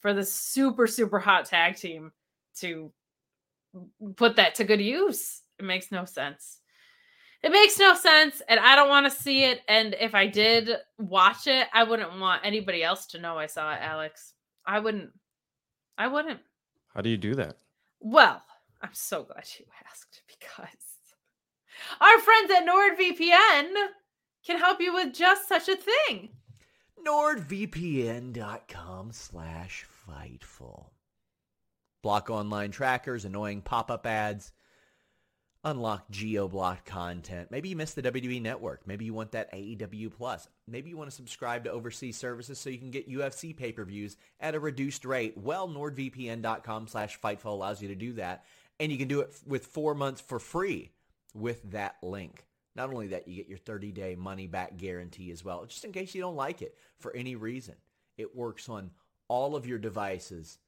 [0.00, 2.10] for the super super hot tag team
[2.56, 2.92] to
[4.16, 5.42] put that to good use.
[5.58, 6.58] It makes no sense.
[7.42, 9.62] It makes no sense, and I don't want to see it.
[9.68, 13.72] And if I did watch it, I wouldn't want anybody else to know I saw
[13.74, 14.34] it, Alex.
[14.64, 15.10] I wouldn't.
[15.98, 16.38] I wouldn't.
[16.94, 17.56] how do you do that
[18.00, 18.42] Well,
[18.80, 20.68] I'm so glad you asked because
[22.00, 23.74] our friends at NordVPN
[24.46, 26.30] can help you with just such a thing.
[27.06, 30.90] nordvpn.com slash fightful
[32.02, 34.52] block online trackers annoying pop-up ads
[35.64, 37.50] unlock geo-blocked content.
[37.50, 38.86] Maybe you missed the wwe network.
[38.86, 40.48] Maybe you want that aew plus.
[40.66, 44.54] Maybe you want to subscribe to overseas services so you can get ufc pay-per-views at
[44.54, 45.36] a reduced rate.
[45.38, 48.44] Well nordvpn.com slash fightful allows you to do that
[48.80, 50.90] and you can do it with four months for free
[51.34, 52.44] with that link.
[52.74, 56.22] Not only that, you get your 30-day money-back guarantee as well, just in case you
[56.22, 57.74] don't like it for any reason.
[58.16, 58.90] It works on
[59.28, 60.58] all of your devices,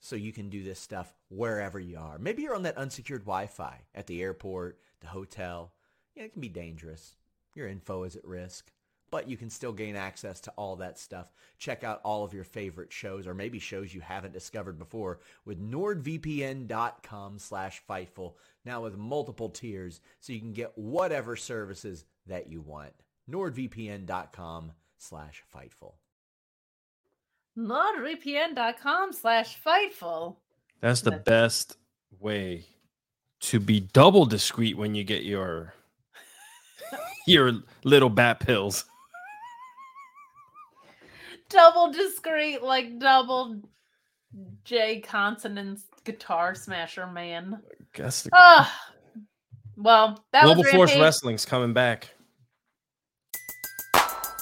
[0.00, 2.18] so you can do this stuff wherever you are.
[2.18, 5.72] Maybe you're on that unsecured Wi-Fi at the airport, the hotel.
[6.14, 7.16] Yeah, it can be dangerous.
[7.54, 8.72] Your info is at risk,
[9.10, 11.32] but you can still gain access to all that stuff.
[11.58, 15.60] Check out all of your favorite shows, or maybe shows you haven't discovered before, with
[15.60, 18.34] nordvpn.com slash fightful
[18.64, 22.92] now with multiple tiers so you can get whatever services that you want.
[23.30, 25.94] nordvpn.com slash fightful.
[27.58, 30.36] NordVPN.com slash fightful.
[30.80, 31.76] that's the best
[32.18, 32.64] way
[33.40, 35.74] to be double discreet when you get your
[37.26, 37.52] your
[37.84, 38.84] little bat pills
[41.48, 43.56] Double discreet, like double
[44.64, 47.60] J consonants guitar smasher man.
[47.68, 48.90] I guess the Ah,
[49.76, 51.02] well, that global was force Rampage.
[51.02, 52.10] wrestling's coming back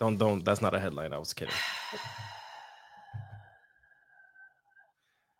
[0.00, 0.44] Don't don't.
[0.44, 1.12] That's not a headline.
[1.12, 1.54] I was kidding.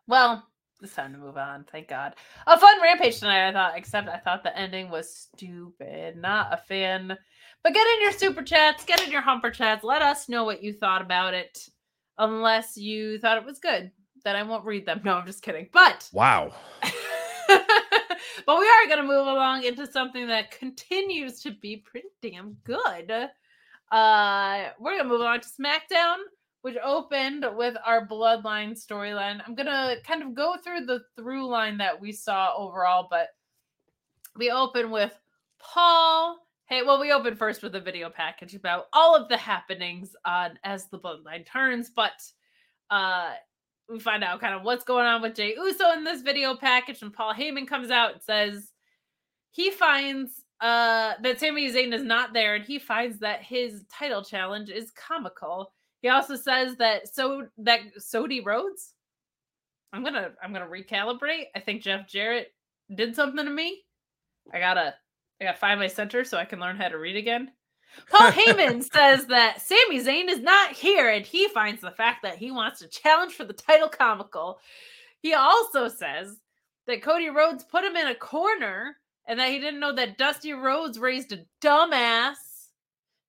[0.07, 0.46] Well,
[0.82, 1.64] it's time to move on.
[1.64, 2.14] Thank God.
[2.46, 6.16] A fun rampage tonight, I thought, except I thought the ending was stupid.
[6.16, 7.16] Not a fan.
[7.62, 9.82] But get in your super chats, get in your humper chats.
[9.82, 11.59] Let us know what you thought about it.
[12.18, 13.90] Unless you thought it was good.
[14.24, 15.00] Then I won't read them.
[15.05, 15.68] No, I'm just kidding.
[15.72, 16.52] But Wow.
[16.82, 22.57] but we are going to move along into something that continues to be pretty damn
[22.64, 23.11] good.
[23.95, 26.16] Uh, we're to move on to SmackDown,
[26.62, 29.40] which opened with our Bloodline storyline.
[29.47, 33.28] I'm to kind of go through the through line that we saw overall, but
[34.36, 35.16] we open with
[35.61, 36.40] Paul.
[36.66, 40.59] Hey, well, we open first with a video package about all of the happenings on
[40.64, 42.20] as the Bloodline turns, but
[42.90, 43.34] uh
[43.88, 47.01] we find out kind of what's going on with Jey Uso in this video package,
[47.03, 48.72] and Paul Heyman comes out and says
[49.53, 54.24] he finds uh that Sami Zayn is not there, and he finds that his title
[54.24, 55.72] challenge is comical.
[56.00, 58.94] He also says that so that Sody Rhodes.
[59.92, 61.46] I'm gonna I'm gonna recalibrate.
[61.55, 62.52] I think Jeff Jarrett
[62.94, 63.82] did something to me.
[64.52, 64.94] I gotta
[65.40, 67.50] I gotta find my center so I can learn how to read again.
[68.11, 72.38] Paul Heyman says that Sami Zayn is not here, and he finds the fact that
[72.38, 74.59] he wants to challenge for the title comical.
[75.20, 76.40] He also says
[76.86, 78.96] that Cody Rhodes put him in a corner
[79.27, 82.37] and that he didn't know that Dusty Rhodes raised a dumbass.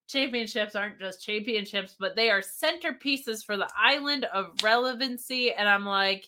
[0.07, 5.51] Championships aren't just championships, but they are centerpieces for the island of relevancy.
[5.51, 6.27] And I'm like,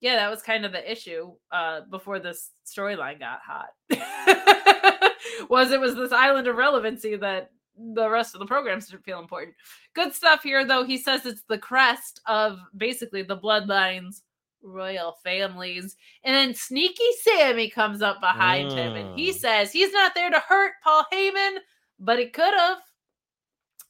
[0.00, 3.68] yeah, that was kind of the issue uh, before this storyline got hot.
[5.48, 9.20] was it was this island of relevancy that the rest of the programs didn't feel
[9.20, 9.54] important.
[9.94, 10.84] Good stuff here, though.
[10.84, 14.22] He says it's the crest of basically the bloodlines,
[14.62, 15.96] royal families.
[16.24, 19.34] And then Sneaky Sami comes up behind him and he Mm.
[19.34, 21.58] says he's not there to hurt Paul Heyman,
[21.98, 22.78] but he could have.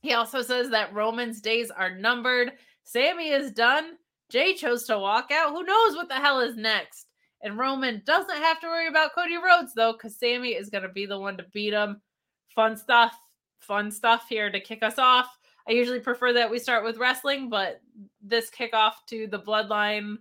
[0.02, 2.52] He also says that Roman's days are numbered.
[2.84, 3.96] Sami is done.
[4.28, 5.50] Jey chose to walk out.
[5.50, 7.06] Who knows what the hell is next?
[7.42, 10.88] And Roman doesn't have to worry about Cody Rhodes, though, because Sami is going to
[10.88, 12.00] be the one to beat him.
[12.54, 13.16] Fun stuff.
[13.60, 15.36] Fun stuff here to kick us off.
[15.68, 17.80] I usually prefer that we start with wrestling, but
[18.22, 20.18] this kickoff to the bloodline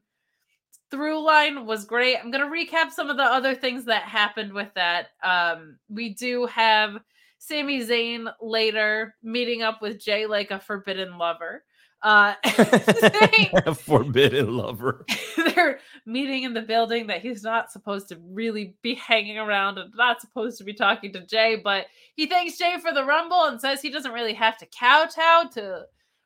[0.92, 2.18] through line was great.
[2.18, 5.08] I'm going to recap some of the other things that happened with that.
[5.24, 6.98] Um, we do have
[7.40, 11.64] Sami Zayn later meeting up with Jey like a forbidden lover.
[12.02, 15.06] Uh, saying- Forbidden lover.
[15.56, 19.92] they're meeting in the building that he's not supposed to really be hanging around and
[19.96, 23.60] not supposed to be talking to Jey, but he thanks Jey for the rumble and
[23.60, 25.86] says he doesn't really have to kowtow to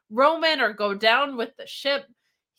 [0.09, 2.05] Roman or go down with the ship.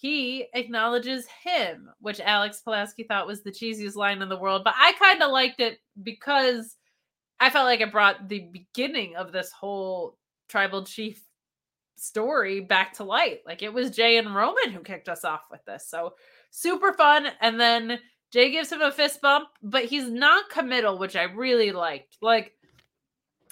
[0.01, 4.73] He acknowledges him, which Alex Pulaski thought was the cheesiest line in the world, but
[4.79, 6.79] I kind of liked it because
[7.39, 10.17] I felt like it brought the beginning of this whole
[10.49, 11.23] tribal chief
[11.97, 13.41] story back to light.
[13.45, 15.87] Like it was Jey and Roman who kicked us off with this.
[15.87, 16.15] So
[16.51, 17.27] super fun.
[17.43, 17.99] And then
[18.33, 22.17] Jey gives him a fist bump, but he's not committal, which I really liked.
[22.23, 22.55] Like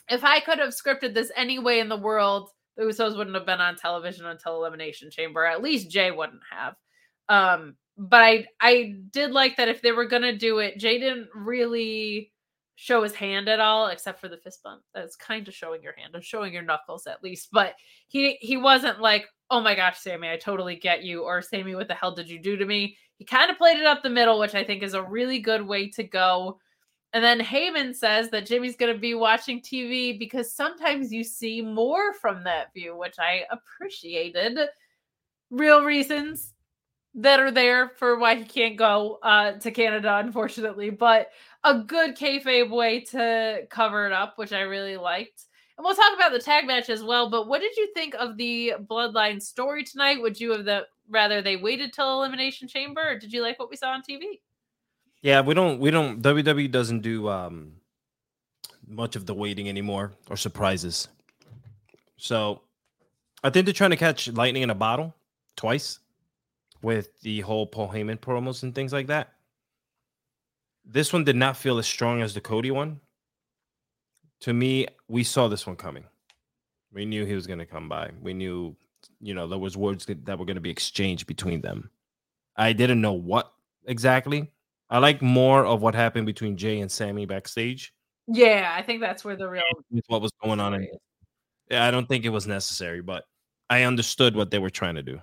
[0.08, 3.44] if I could have scripted this any way in the world, the Usos wouldn't have
[3.44, 5.44] been on television until Elimination Chamber.
[5.44, 6.76] At least Jey wouldn't have.
[7.28, 11.28] Um, but I I did like that if they were gonna do it, Jey didn't
[11.34, 12.32] really
[12.76, 14.82] show his hand at all, except for the fist bump.
[14.94, 17.48] That's kind of showing your hand and showing your knuckles at least.
[17.52, 17.74] But
[18.06, 21.88] he he wasn't like, oh my gosh, Sami, I totally get you, or Sami, what
[21.88, 22.96] the hell did you do to me?
[23.16, 25.66] He kind of played it up the middle, which I think is a really good
[25.66, 26.60] way to go.
[27.12, 31.62] And then Heyman says that Jimmy's going to be watching TV because sometimes you see
[31.62, 34.58] more from that view, which I appreciated.
[35.50, 36.52] Real reasons
[37.14, 41.28] that are there for why he can't go uh, to Canada, unfortunately, but
[41.64, 45.46] a good kayfabe way to cover it up, which I really liked.
[45.78, 47.30] And we'll talk about the tag match as well.
[47.30, 50.20] But what did you think of the Bloodline story tonight?
[50.20, 53.70] Would you have the rather they waited till Elimination Chamber, or did you like what
[53.70, 54.40] we saw on TV?
[55.22, 57.72] Yeah, we don't we don't WWE doesn't do um
[58.86, 61.08] much of the waiting anymore or surprises.
[62.16, 62.62] So
[63.42, 65.14] I think they're trying to catch lightning in a bottle
[65.56, 65.98] twice
[66.82, 69.32] with the whole Paul Heyman promos and things like that.
[70.84, 73.00] This one did not feel as strong as the Cody one.
[74.40, 76.04] To me, we saw this one coming.
[76.92, 78.10] We knew he was going to come by.
[78.22, 78.76] We knew,
[79.20, 81.90] you know, there was words that were going to be exchanged between them.
[82.56, 83.52] I didn't know what
[83.84, 84.50] exactly.
[84.90, 87.92] I like more of what happened between Jey and Sami backstage
[88.26, 89.62] Yeah, I think that's where the real
[90.06, 90.74] what was going on.
[90.74, 90.88] In,
[91.70, 93.24] yeah, I don't think it was necessary, but
[93.70, 95.20] I understood what they were trying to do.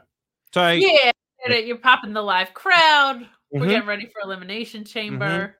[0.53, 1.11] So I, yeah.
[1.47, 3.27] You're popping the live crowd.
[3.51, 3.69] We're Mhm.
[3.69, 5.59] getting ready for elimination chamber.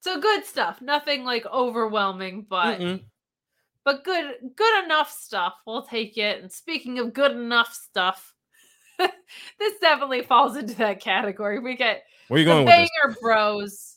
[0.00, 0.82] So good stuff.
[0.82, 3.02] Nothing like overwhelming, but Mm-mm.
[3.84, 5.54] but good good enough stuff.
[5.66, 6.42] We'll take it.
[6.42, 8.33] And speaking of good enough stuff,
[9.58, 11.58] this definitely falls into that category.
[11.58, 12.90] We get where you the going with this?
[13.02, 13.90] banger bros.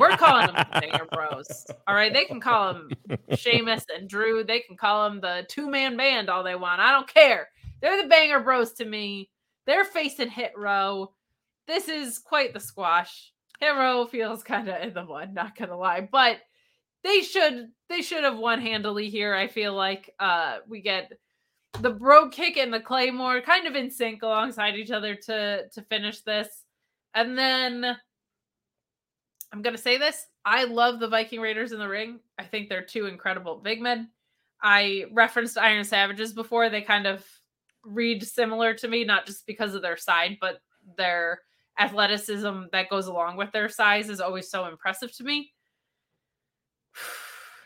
[0.00, 1.66] We're calling them the banger bros.
[1.88, 2.12] All right.
[2.12, 2.90] They can call them
[3.36, 4.44] Sheamus and Drew.
[4.44, 6.80] They can call them the two man band all they want.
[6.80, 7.48] I don't care.
[7.80, 9.30] They're the banger bros to me.
[9.66, 11.12] They're facing Hit Row.
[11.66, 13.32] This is quite the squash.
[13.60, 16.38] Hit Row feels kind of in the mud, not gonna lie, but
[17.04, 19.34] they should they should have won handily here.
[19.34, 21.12] I feel like uh we get
[21.80, 25.82] the bro kick and the claymore kind of in sync alongside each other to to
[25.82, 26.64] finish this,
[27.14, 27.96] and then
[29.52, 30.26] I'm gonna say this.
[30.44, 32.20] I love the Viking Raiders in the ring.
[32.38, 34.10] I think they're two incredible big men.
[34.62, 36.68] I referenced Iron Savages before.
[36.68, 37.24] They kind of
[37.84, 40.60] read similar to me, not just because of their side, but
[40.96, 41.40] their
[41.78, 45.52] athleticism that goes along with their size is always so impressive to me.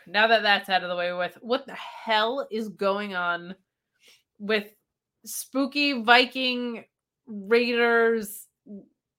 [0.09, 3.55] Now that that's out of the way with, what the hell is going on
[4.39, 4.71] with
[5.25, 6.85] spooky Viking
[7.27, 8.47] Raiders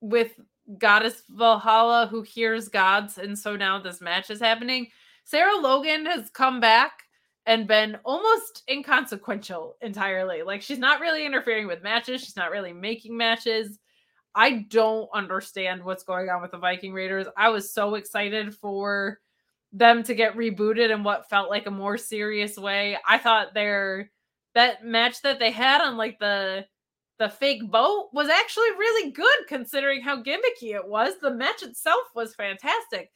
[0.00, 0.32] with
[0.78, 4.88] Goddess Valhalla who hears gods, and so now this match is happening.
[5.24, 6.92] Sarah Logan has come back
[7.46, 10.42] and been almost inconsequential entirely.
[10.42, 13.78] Like she's not really interfering with matches, she's not really making matches.
[14.34, 17.26] I don't understand what's going on with the Viking Raiders.
[17.36, 19.18] I was so excited for
[19.72, 22.98] them to get rebooted in what felt like a more serious way.
[23.06, 24.10] I thought their
[24.58, 26.66] that match that they had on like the
[27.20, 31.14] the fake boat was actually really good considering how gimmicky it was.
[31.20, 33.12] The match itself was fantastic.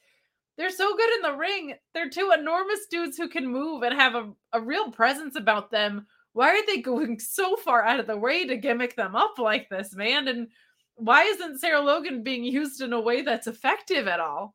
[0.56, 1.74] They're so good in the ring.
[1.94, 6.06] They're two enormous dudes who can move and have a, a real presence about them.
[6.32, 9.68] Why are they going so far out of the way to gimmick them up like
[9.68, 10.28] this, man?
[10.28, 10.46] And
[10.94, 14.54] why isn't Sarah Logan being used in a way that's effective at all?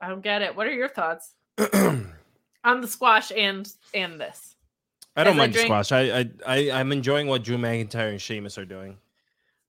[0.00, 0.54] I don't get it.
[0.54, 4.53] What are your thoughts on the squash and and this?
[5.16, 5.92] I don't I mind the drink- squash.
[5.92, 8.98] I, I I I'm enjoying what Drew McIntyre and Sheamus are doing.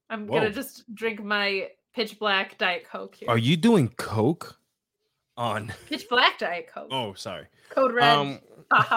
[0.10, 0.40] I'm Whoa.
[0.40, 3.30] gonna just drink my pitch black diet coke here.
[3.30, 4.58] Are you doing coke
[5.38, 5.72] on?
[5.90, 6.88] pitch black diet coke?
[6.92, 7.46] Oh, sorry.
[7.70, 8.08] Code red.
[8.08, 8.40] Um,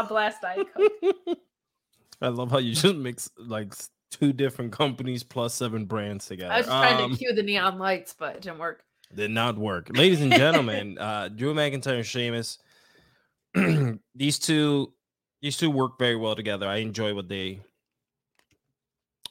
[0.09, 1.39] blast diet coke.
[2.21, 3.75] I love how you just mix like
[4.11, 6.53] two different companies plus seven brands together.
[6.53, 8.83] I was just trying Um, to cue the neon lights, but it didn't work.
[9.15, 9.91] did not work.
[9.95, 12.59] Ladies and gentlemen, uh Drew McIntyre and Sheamus.
[14.15, 14.93] these two
[15.41, 16.67] these two work very well together.
[16.67, 17.61] I enjoy what they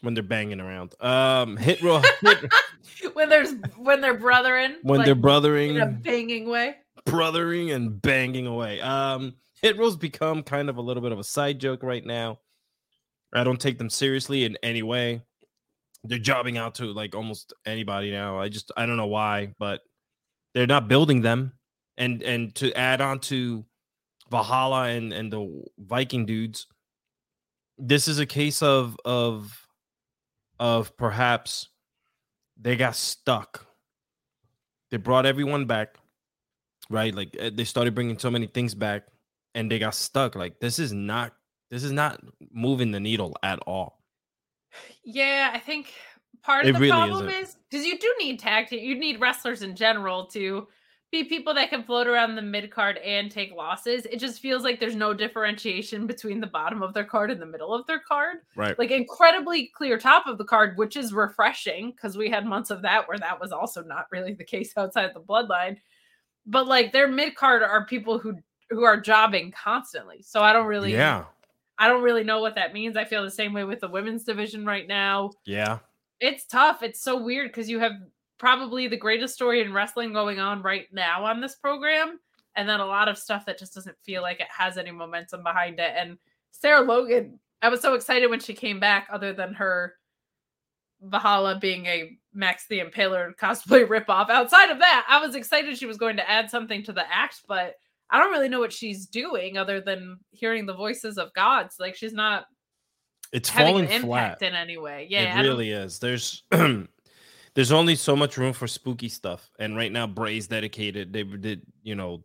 [0.02, 0.94] when they're banging around.
[1.02, 2.02] Um Hit Row
[3.14, 6.76] when there's when they're brothering, when like, they're brothering in a banging way.
[7.06, 8.82] brothering and banging away.
[8.82, 12.40] Um Hit Row's become kind of a little bit of a side joke right now.
[13.34, 15.22] I don't take them seriously in any way.
[16.04, 18.40] They're jobbing out to like almost anybody now.
[18.40, 19.82] I just I don't know why, but
[20.54, 21.54] they're not building them.
[21.98, 23.66] And and to add on to
[24.30, 26.68] Valhalla and and the Viking dudes,
[27.78, 29.68] this is a case of of
[30.60, 31.70] of perhaps
[32.60, 33.68] they got stuck.
[34.90, 35.98] They brought everyone back,
[36.90, 37.14] right?
[37.14, 39.04] Like uh, they started bringing so many things back,
[39.56, 40.36] and they got stuck.
[40.36, 41.34] Like this is not
[41.70, 42.20] this is not
[42.52, 44.02] moving the needle at all.
[45.04, 45.94] Yeah, I think
[46.42, 47.44] part It of the really problem isn't.
[47.44, 50.68] is because you do need tag team, you need wrestlers in general to
[51.12, 54.06] be people that can float around the mid card and take losses.
[54.06, 57.46] It just feels like there's no differentiation between the bottom of their card and the
[57.46, 58.38] middle of their card.
[58.56, 58.78] Right.
[58.78, 62.82] Like incredibly clear top of the card, which is refreshing because we had months of
[62.82, 65.78] that where that was also not really the case outside the bloodline.
[66.46, 68.36] But like their mid card are people who
[68.70, 70.22] who are jobbing constantly.
[70.22, 71.24] So I don't really yeah.
[71.80, 72.98] I don't really know what that means.
[72.98, 75.32] I feel the same way with the women's division right now.
[75.46, 75.80] Yeah.
[76.20, 76.82] It's tough.
[76.82, 77.94] It's so weird because you have
[78.38, 82.20] probably the greatest story in wrestling going on right now on this program,
[82.56, 85.44] and then a lot of stuff that just doesn't feel like it has any momentum
[85.44, 85.94] behind it.
[85.98, 86.18] And
[86.52, 89.96] Sarah Logan, I was so excited when she came back, other than her
[91.02, 94.30] Valhalla being a Max the Impaler cosplay ripoff.
[94.30, 97.42] Outside of that, I was excited she was going to add something to the act,
[97.48, 97.76] but
[98.10, 101.76] I don't really know what she's doing other than hearing the voices of gods.
[101.80, 102.46] Like she's not
[103.32, 104.42] It's falling flat.
[104.42, 105.08] in any way.
[105.10, 106.00] Yeah, it really is.
[106.00, 106.44] There's
[107.58, 111.12] there's only so much room for spooky stuff, and right now Bray's dedicated.
[111.12, 112.24] They did, you know,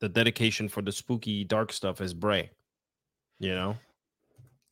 [0.00, 2.50] the dedication for the spooky dark stuff is Bray.
[3.38, 3.76] You know,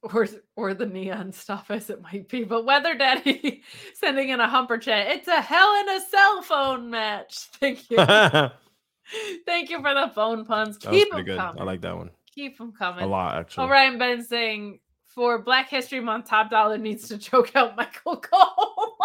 [0.02, 2.44] or or the neon stuff as it might be.
[2.44, 3.62] But Weather Daddy
[3.94, 5.06] sending in a humper chat.
[5.08, 7.34] It's a hell in a cell phone match.
[7.54, 7.96] Thank you.
[9.46, 10.76] Thank you for the phone puns.
[10.76, 11.38] Keep them good.
[11.38, 11.62] coming.
[11.62, 13.04] I like that one Keep them coming.
[13.04, 13.66] a lot actually.
[13.66, 18.98] Orion Ben saying for Black History Month, Top Dolla needs to choke out Michael Cole.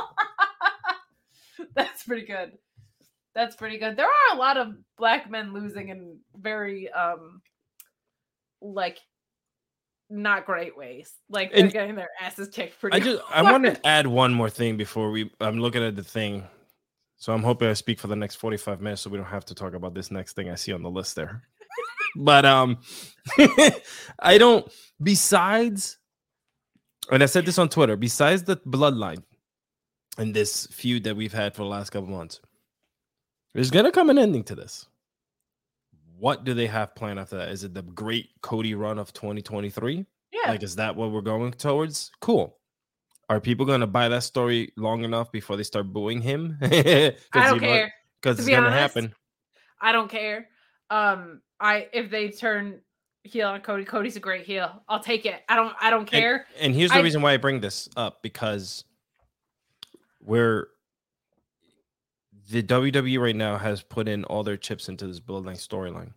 [1.77, 2.51] That's pretty good.
[3.35, 3.95] That's pretty good.
[3.95, 7.41] There are a lot of black men losing in very um
[8.61, 8.97] like
[10.09, 11.13] not great ways.
[11.29, 14.33] Like they're And- getting their asses kicked pretty I just I want to add one
[14.33, 15.31] more thing before we.
[15.39, 16.45] I'm looking at the thing,
[17.17, 19.55] so I'm hoping I speak for the next 45 minutes, so we don't have to
[19.55, 21.43] talk about this next thing I see on the list there.
[22.15, 22.79] but um,
[24.19, 24.67] I don't.
[25.03, 25.99] Besides,
[27.11, 27.95] and I said this on Twitter.
[27.95, 29.21] Besides the bloodline
[30.17, 32.39] and this feud that we've had for the last couple months,
[33.53, 34.85] there's gonna come an ending to this.
[36.17, 37.49] What do they have planned after that?
[37.49, 40.05] Is it the great Cody run of 2023?
[40.31, 40.49] Yeah.
[40.51, 42.11] Like, is that what we're going towards?
[42.21, 42.57] Cool.
[43.29, 46.57] Are people going to buy that story long enough before they start booing him?
[46.61, 47.93] I don't care.
[48.21, 49.13] Because it's be going to honest, happen.
[49.79, 50.47] I don't care.
[50.89, 52.79] Um, I if they turn
[53.23, 54.81] heel on Cody, Cody's a great heel.
[54.89, 55.41] I'll take it.
[55.49, 56.47] I don't I don't And- care.
[56.59, 58.85] And, here's the I- reason why I bring this up because
[60.27, 60.67] we're
[62.49, 66.13] the WWE right now has put in all their chips into this bloodline storyline,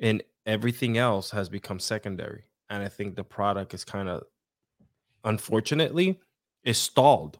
[0.00, 2.44] and everything else has become secondary.
[2.70, 4.24] And I think the product is kind of,
[5.24, 6.18] unfortunately,
[6.64, 7.38] is stalled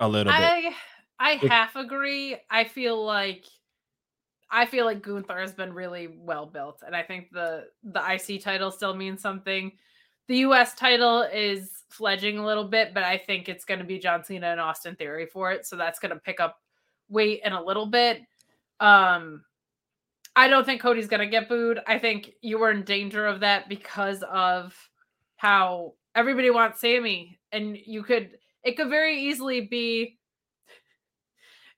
[0.00, 0.40] a little bit.
[0.40, 0.74] I
[1.18, 2.36] I It- half agree.
[2.50, 3.44] I feel like
[4.50, 8.38] I feel like Gunther has been really well built, and I think the the IC
[8.42, 9.72] title still means something.
[10.28, 13.98] The US title is fledging a little bit, but I think it's going to be
[13.98, 16.60] John Cena and Austin Theory for it, so that's going to pick up
[17.08, 18.22] weight in a little bit.
[18.80, 19.44] Um,
[20.36, 21.80] I don't think Cody's going to get booed.
[21.86, 24.74] I think you were in danger of that because of
[25.36, 30.18] how everybody wants Sami, and you could it could very easily be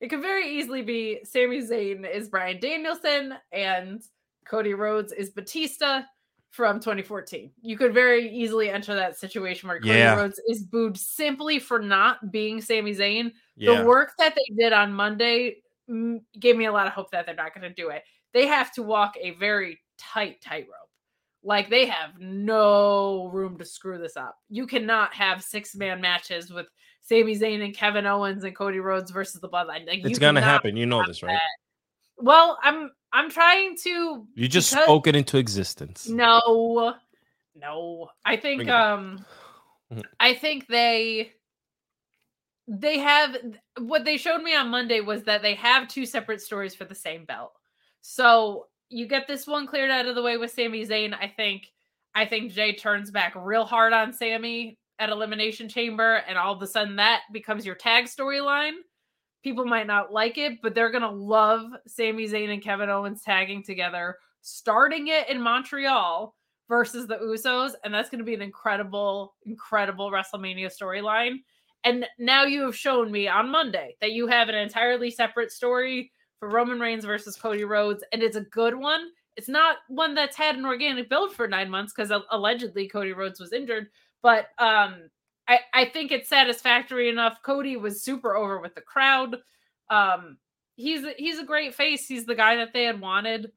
[0.01, 4.03] it could very easily be Sami Zayn is Bryan Danielson and
[4.47, 6.03] Cody Rhodes is Batista
[6.57, 7.51] from 2014.
[7.61, 10.17] You could very easily enter that situation where Cody Yeah.
[10.17, 13.31] Rhodes is booed simply for not being Sami Zayn.
[13.57, 13.83] yeah.
[13.83, 15.57] The work that they did on Monday
[16.41, 18.05] gave me a lot of hope that they're not going to do it.
[18.33, 20.73] They have to walk a very tight tightrope.
[21.45, 24.37] Like they have no room to screw this up.
[24.49, 26.67] You cannot have six man matches with
[27.03, 29.87] Sami Zayn and Kevin Owens and Cody Rhodes versus the Bloodline.
[29.87, 30.75] Like, it's going to happen.
[30.75, 31.35] You know this, right?
[31.35, 31.43] that.
[32.19, 36.07] Well, I'm I'm trying to You just because- spoke it into existence.
[36.09, 36.95] no,
[37.55, 38.11] no.
[38.25, 38.99] I think Bring it up.
[38.99, 39.25] um.
[40.21, 41.33] I think they
[42.69, 43.37] they have
[43.79, 46.95] what they showed me on Monday was that they have two separate stories for the
[46.95, 47.53] same belt.
[48.03, 51.15] So you get this one cleared out of the way with Sami Zayn.
[51.15, 51.73] I think
[52.15, 56.63] I think Jey turns back real hard on Sami at Elimination Chamber, and all of
[56.63, 58.77] a sudden that becomes your tag storyline.
[59.47, 63.63] People might not like it, but they're gonna love Sami Zayn and Kevin Owens tagging
[63.63, 66.35] together, starting it in Montreal
[66.69, 71.45] versus the Usos, and that's gonna be an incredible, incredible WrestleMania storyline.
[71.85, 76.11] And now you have shown me on Monday that you have an entirely separate story
[76.41, 79.11] for Roman Reigns versus Cody Rhodes, and it's a good one.
[79.37, 83.39] It's not one that's had an organic build for nine months because allegedly Cody Rhodes
[83.39, 83.91] was injured,
[84.23, 85.09] but um,
[85.49, 87.43] I, I think it's satisfactory enough.
[87.43, 89.37] Cody was super over with the crowd.
[89.91, 90.39] Um,
[90.75, 92.07] he's a- he's a great face.
[92.07, 93.53] He's the guy that they had wanted.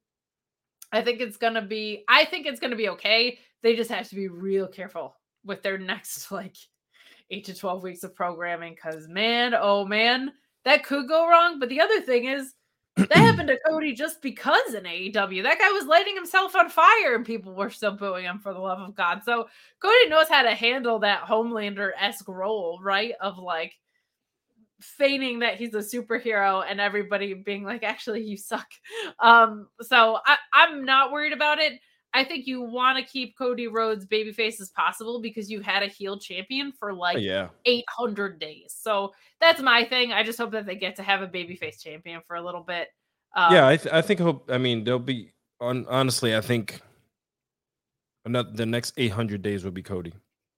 [0.91, 2.03] I think it's gonna be.
[2.07, 3.39] I think it's gonna be okay.
[3.61, 5.15] They just have to be real careful
[5.45, 6.55] with their next like
[7.31, 8.73] eight to twelve weeks of programming.
[8.73, 10.31] Because man, oh man,
[10.65, 11.59] that could go wrong.
[11.59, 12.53] But the other thing is
[13.07, 15.43] that happened to Cody just because in AEW.
[15.43, 18.59] That guy was lighting himself on fire and people were still booing him for the
[18.59, 19.21] love of God.
[19.23, 19.47] So
[19.81, 23.13] Cody knows how to handle that Homelander esque role, right?
[23.21, 23.73] Of like
[24.81, 28.67] feigning that he's a superhero and everybody being like, actually, you suck.
[29.19, 31.73] Um, so I, I'm not worried about it.
[32.13, 35.87] I think you want to keep Cody Rhodes babyface as possible because you had a
[35.87, 37.49] heel champion for like Oh, yeah.
[37.65, 38.75] 800 days.
[38.77, 40.11] So that's my thing.
[40.11, 42.87] I just hope that they get to have a babyface champion for a little bit.
[43.35, 44.49] Um, yeah, I, th- I think hope.
[44.49, 46.35] I mean, there'll be on honestly.
[46.35, 46.81] I think
[48.25, 50.13] another the next 800 days will be Cody.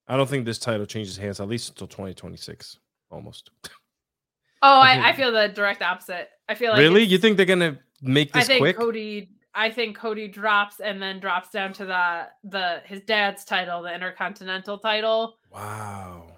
[0.08, 2.80] I don't think this title changes hands at least until 2026,
[3.10, 3.52] almost.
[3.66, 3.70] Oh,
[4.80, 6.30] I I, I feel the direct opposite.
[6.48, 7.04] I feel like really?
[7.04, 8.78] You think they're gonna make I this think quick?
[8.78, 9.30] Cody.
[9.54, 13.94] I think Cody drops and then drops down to the the his dad's title, the
[13.94, 16.38] Intercontinental title, Wow.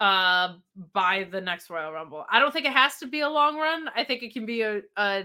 [0.00, 0.54] uh,
[0.92, 2.24] by the next Royal Rumble.
[2.30, 3.90] I don't think it has to be a long run.
[3.94, 5.24] I think it can be a, a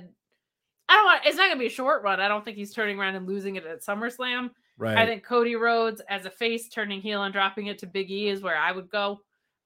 [0.88, 1.22] I don't want.
[1.26, 2.20] It's not gonna be a short run.
[2.20, 4.52] I don't think he's turning around and losing it at SummerSlam.
[4.78, 4.98] Right.
[4.98, 8.28] I think Cody Rhodes as a face turning heel and dropping it to Big E
[8.28, 9.22] is where I would go.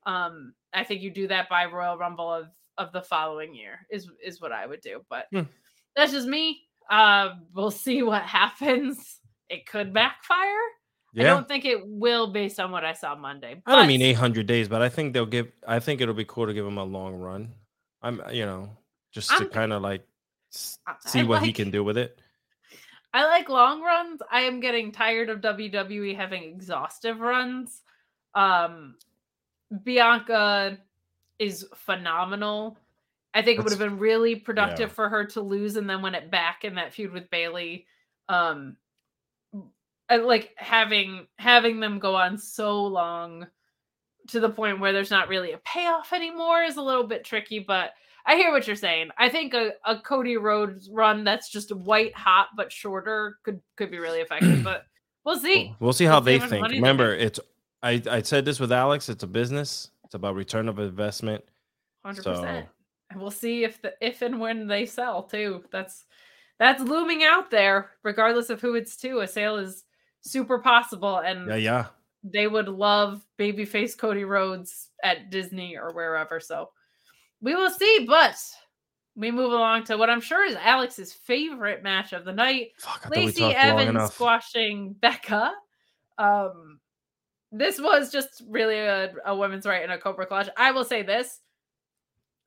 [0.05, 2.47] Um, I think you do that by Royal Rumble of
[2.77, 5.01] of the following year is is what I would do.
[5.09, 5.41] But Hmm.
[5.95, 6.61] that's just me.
[6.89, 9.19] Uh, we'll see what happens.
[9.49, 10.59] It could backfire.
[11.17, 13.61] I don't think it will based on what I saw Monday.
[13.65, 15.47] I don't mean 800 days, but I think they'll give.
[15.67, 17.53] I think it'll be cool to give him a long run.
[18.01, 18.69] I'm, you know,
[19.11, 20.05] just to kind of like
[20.51, 22.19] see I what he can do with it.
[23.13, 24.21] I like long runs.
[24.31, 27.81] I am getting tired of WWE having exhaustive runs.
[28.35, 28.95] Um
[29.83, 30.77] Bianca
[31.39, 32.77] is phenomenal.
[33.33, 34.95] I think it would have been really productive yeah.
[34.95, 37.85] for her to lose and then win it back in that feud with Bayley.
[38.27, 38.77] Um
[40.09, 43.45] like having having them go on so long
[44.29, 47.59] to the point where there's not really a payoff anymore is a little bit tricky,
[47.59, 47.91] but
[48.25, 49.09] I hear what you're saying.
[49.17, 53.91] I think a, a Cody Rhodes run that's just white hot but shorter could could
[53.91, 54.85] be really effective, but
[55.25, 55.75] we'll see.
[55.79, 56.67] We'll- see how We'll they think.
[56.67, 57.39] Remember, it's
[57.81, 59.09] I I said this with Alex.
[59.09, 59.91] It's a business.
[60.05, 61.43] It's about return of investment.
[62.03, 62.47] Hundred So- percent.
[62.47, 62.67] And
[63.15, 65.63] we'll see if the if and when they sell too.
[65.71, 66.05] That's
[66.59, 69.19] that's looming out there, regardless of who it's to.
[69.19, 69.85] A sale is
[70.21, 71.85] super possible, and Yeah, yeah.
[72.23, 76.39] they would love babyface Cody Rhodes at Disney or wherever.
[76.39, 76.69] So
[77.41, 78.05] we will see.
[78.07, 78.35] But
[79.15, 82.69] we move along to what I'm sure is Alex's favorite match of the night.
[82.77, 85.53] Fuck, I thought we Lacey Evans squashing Becca.
[86.17, 86.79] Um,
[87.51, 90.49] this was just really a, a women's right in a Cobra Clutch.
[90.55, 91.39] I will say this: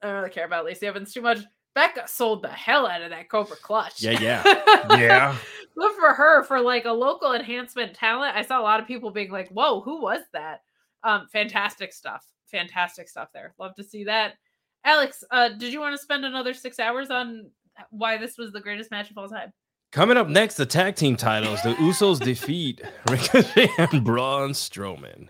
[0.02, 1.38] I don't really care about Lacey Evans too much.
[1.74, 4.02] Becca sold the hell out of that Cobra Clutch.
[4.02, 4.42] Yeah, yeah.
[4.98, 5.36] Yeah.
[5.74, 8.36] Good for her for like a local enhancement talent.
[8.36, 10.60] I saw a lot of people being like, "Whoa, who was that?"
[11.02, 12.26] Um, fantastic stuff.
[12.46, 13.54] Fantastic stuff there.
[13.58, 14.34] Love to see that.
[14.84, 17.50] Alex, uh, did you want to spend another six hours on
[17.90, 19.52] why this was the greatest match of all time?
[19.92, 21.62] Coming up next, the tag team titles.
[21.62, 25.28] The Usos defeat Ricochet and Braun Strowman.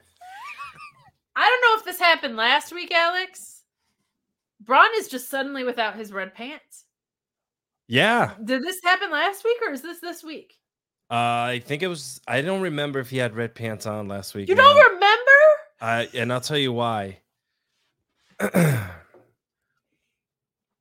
[1.36, 3.51] I don't know if this happened last week, Alex.
[4.64, 6.84] Braun is just suddenly without his red pants.
[7.89, 10.55] Yeah, Did this happen last week or is this this week?
[11.10, 12.20] uh, I think it was.
[12.26, 14.48] I don't remember if he had red pants on last week.
[14.48, 15.30] You don't remember?
[15.80, 17.18] I and I'll tell you why.
[18.40, 18.90] I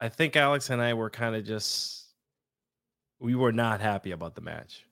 [0.10, 2.06] think Alex and I were kind of just
[3.20, 4.86] we were not happy about the match.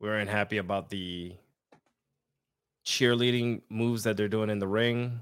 [0.00, 1.34] We weren't happy about the
[2.86, 5.20] cheerleading moves that they're doing in the ring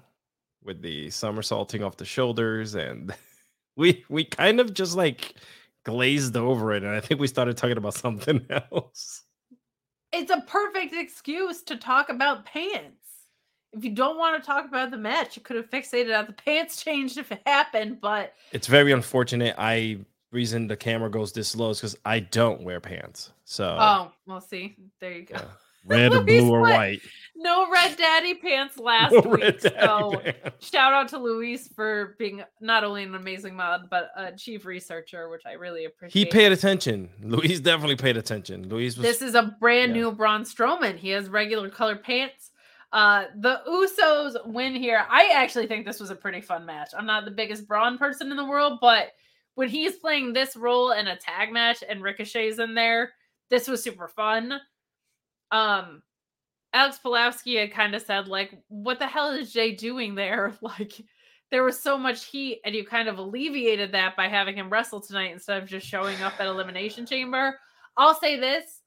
[0.64, 3.14] with the somersaulting off the shoulders and
[3.76, 5.34] we we kind of just like
[5.84, 9.24] glazed over it and I think we started talking about something else.
[10.12, 12.96] It's a perfect excuse to talk about pants.
[13.72, 16.32] If you don't want to talk about the match, you could have fixated on the
[16.32, 19.54] pants changed if it happened, but It's very unfortunate.
[19.56, 19.98] I
[20.32, 23.32] reason the camera goes this low is because I don't wear pants.
[23.44, 24.76] So oh, we'll see.
[25.00, 25.36] There you go.
[25.36, 25.44] yeah.
[25.84, 27.00] Red, Luis blue, or white.
[27.36, 29.60] No red daddy pants last No week.
[29.60, 30.68] so pants.
[30.68, 35.28] shout out to Luis for being not only an amazing mod, but a chief researcher,
[35.30, 36.26] which I really appreciate.
[36.26, 37.08] He paid attention.
[37.22, 38.68] Luis definitely paid attention.
[38.68, 40.02] Luis was This is a brand yeah.
[40.02, 40.96] new Braun Strowman.
[40.96, 42.50] He has regular color pants.
[42.92, 45.06] Uh, the Usos win here.
[45.08, 46.88] I actually think this was a pretty fun match.
[46.96, 49.12] I'm not the biggest Braun person in the world, but
[49.54, 53.12] when he's playing this role in a tag match and Ricochet's in there,
[53.48, 54.60] this was super fun.
[55.50, 56.02] Um,
[56.72, 60.54] Alex Pulowski had kind of said, like, what the hell is Jey doing there?
[60.62, 60.92] Like,
[61.50, 65.00] there was so much heat, and you kind of alleviated that by having him wrestle
[65.00, 67.58] tonight instead of just showing up at Elimination Chamber.
[67.96, 68.82] I'll say this.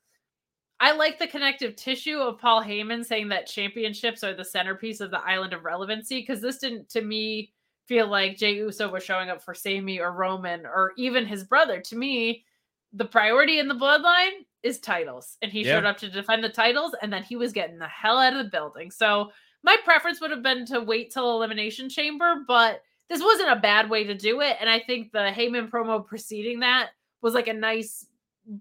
[0.80, 5.12] I like the connective tissue of Paul Heyman saying that championships are the centerpiece of
[5.12, 7.54] the island of relevancy because this didn't, to me,
[7.88, 11.82] feel like Jey Uso was showing up for Sami or Roman or even his brother.
[11.82, 12.46] To me,
[12.94, 15.74] the priority in the bloodline is titles, and he Yeah.
[15.76, 18.44] showed up to defend the titles, and then he was getting the hell out of
[18.44, 18.90] the building.
[18.92, 19.32] So
[19.62, 23.90] my preference would have been to wait till Elimination Chamber, but this wasn't a bad
[23.90, 24.58] way to do it.
[24.60, 26.90] And I think the Heyman promo preceding that
[27.22, 28.08] was like a nice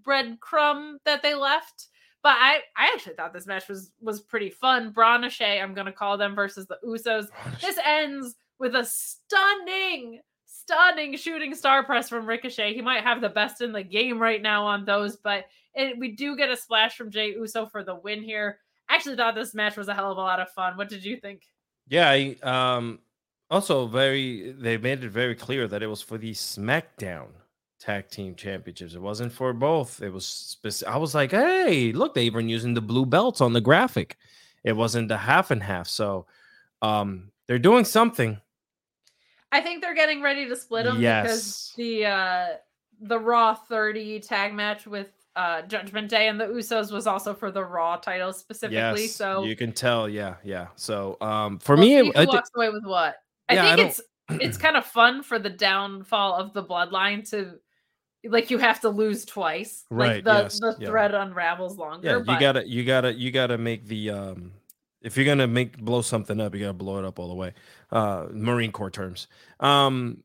[0.05, 1.87] breadcrumb that they left.
[2.21, 4.91] But I, I actually thought this match was was pretty fun.
[4.91, 7.27] Braun Shea, I'm gonna call them versus the Usos.
[7.59, 12.73] This ends with a stunning, stunning shooting star press from Ricochet.
[12.73, 15.45] He might have the best in the game right now on those, but
[15.75, 18.59] it, we do get a splash from Jey Uso for the win here.
[18.89, 20.77] Actually, thought this match was a hell of a lot of fun.
[20.77, 21.43] What did you think?
[21.87, 22.99] Yeah, I, um
[23.49, 27.27] also very they made it very clear that it was for the SmackDown
[27.79, 28.93] tag team championships.
[28.93, 30.01] It wasn't for both.
[30.01, 33.53] It was speci- I was like, "Hey, look, they even using the blue belts on
[33.53, 34.17] the graphic."
[34.63, 35.87] It wasn't the half and half.
[35.87, 36.25] So,
[36.81, 38.39] um they're doing something.
[39.51, 42.47] I think they're getting ready to split them because the uh
[43.01, 47.51] the Raw 30 tag match with uh Judgment Day and the Usos was also for
[47.51, 49.03] the Raw title specifically.
[49.03, 50.07] Yes, so you can tell.
[50.07, 50.67] Yeah, yeah.
[50.75, 53.15] So um, for we'll me, it- who I walks away with what.
[53.49, 57.29] I Yeah, think don't- it's it's kind of fun for the downfall of the bloodline
[57.31, 57.59] to
[58.29, 59.83] like you have to lose twice.
[59.89, 60.87] Right, Like the yes, the yeah.
[60.87, 62.07] thread unravels longer.
[62.07, 64.51] yeah, you but gotta, you gotta, you gotta make the um.
[65.01, 67.53] If you're gonna make blow something up, you gotta blow it up all the way.
[67.91, 69.27] Uh, Marine Corps terms.
[69.59, 70.23] Um,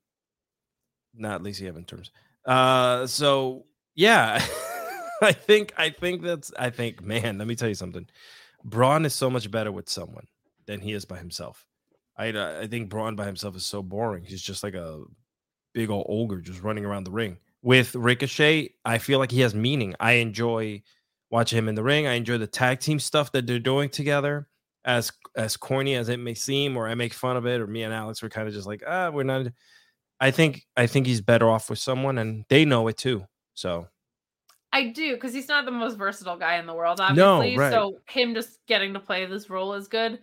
[1.15, 2.13] not Lacey Evans terms.
[2.45, 3.65] Uh, so
[3.97, 4.41] yeah,
[5.23, 8.07] I think, I think that's, I think, man, let me tell you something.
[8.65, 10.27] Braun is so much better with someone
[10.67, 11.67] than he is by himself.
[12.17, 12.29] I,
[12.61, 14.25] I think Braun by himself is so boring.
[14.25, 15.03] He's just like a
[15.73, 17.39] big old ogre just running around the ring.
[17.63, 19.95] With Ricochet, I feel like he has meaning.
[20.01, 20.83] I enjoy
[21.31, 22.07] watching him in the ring.
[22.07, 24.49] I enjoy the tag team stuff that they're doing together.
[24.85, 27.83] As as corny as it may seem, or I make fun of it, or me
[27.83, 29.49] and Alex were kind of just like, ah, we're not.
[30.21, 33.27] I think I think he's better off with someone, and they know it too.
[33.55, 33.89] So
[34.73, 37.57] I do because he's not the most versatile guy in the world, obviously.
[37.57, 37.73] No, right.
[37.73, 40.19] So him just getting to play this role is good.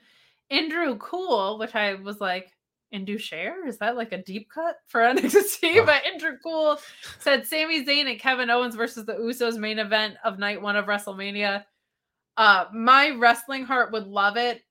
[0.51, 2.51] Andrew Cool, which I was like,
[2.91, 3.67] Andrew Share?
[3.67, 5.81] Is that like a deep cut for NXT?
[5.81, 5.85] Oh.
[5.85, 6.79] But Andrew Cool
[7.19, 10.85] said Sami Zayn and Kevin Owens versus the Usos main event of night one of
[10.85, 11.63] WrestleMania.
[12.37, 14.61] Uh, my wrestling heart would love it.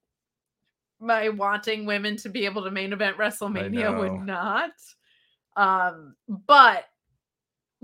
[1.01, 4.71] My wanting women to be able to main event WrestleMania would not.
[5.57, 6.15] Um,
[6.47, 6.85] but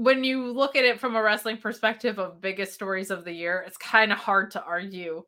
[0.00, 3.62] when you look at it from a wrestling perspective of biggest stories of the year,
[3.66, 5.22] it's kind of hard to argue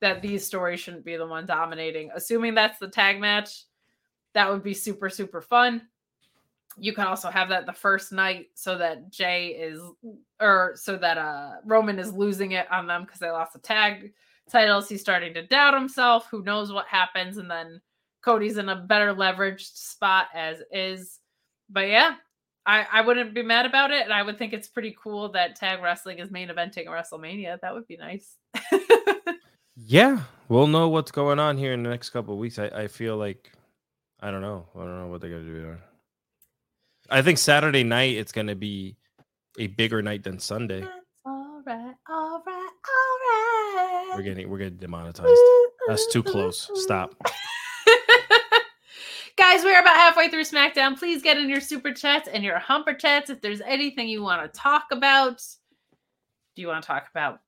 [0.00, 2.08] that these stories shouldn't be the one dominating.
[2.14, 3.64] Assuming that's the tag match,
[4.32, 5.82] that would be super, super fun.
[6.78, 9.82] You can also have that the first night so that Jey is,
[10.40, 14.14] or so that uh Roman is losing it on them because they lost the tag
[14.50, 14.88] titles.
[14.88, 16.26] He's starting to doubt himself.
[16.30, 17.36] Who knows what happens?
[17.36, 17.82] And then
[18.22, 21.20] Cody's in a better leveraged spot as is.
[21.68, 22.14] But yeah,
[22.66, 24.02] I, I wouldn't be mad about it.
[24.02, 27.60] And I would think it's pretty cool that tag wrestling is main eventing a WrestleMania.
[27.60, 28.36] That would be nice.
[29.76, 32.58] yeah, we'll know what's going on here in the next couple of weeks.
[32.58, 33.52] I, I feel like
[34.20, 34.66] I don't know.
[34.74, 35.78] I don't know what they're gonna do there.
[37.08, 38.96] I think Saturday night it's gonna be
[39.58, 40.82] a bigger night than Sunday.
[41.24, 44.12] all right, all right, all right.
[44.16, 45.40] We're getting we're getting demonetized.
[45.86, 46.68] That's too close.
[46.74, 47.14] Stop.
[49.36, 50.98] Guys, we're about halfway through SmackDown.
[50.98, 54.42] Please get in your super chats and your humper chats if there's anything you want
[54.42, 55.42] to talk about.
[56.54, 57.40] Do you want to talk about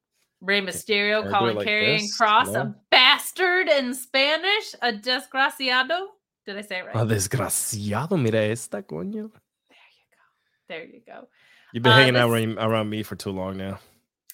[0.42, 2.14] Rey Mysterio calling like this?
[2.14, 2.60] Cross No?
[2.60, 4.74] a bastard in Spanish?
[4.82, 6.08] A desgraciado?
[6.46, 6.96] Did I say it right?
[6.96, 9.30] Oh, desgraciado, mira esta, coño.
[9.68, 10.68] there you go.
[10.68, 11.28] There you go.
[11.72, 13.78] You've been Uh, hanging out this- around, around me for too long now.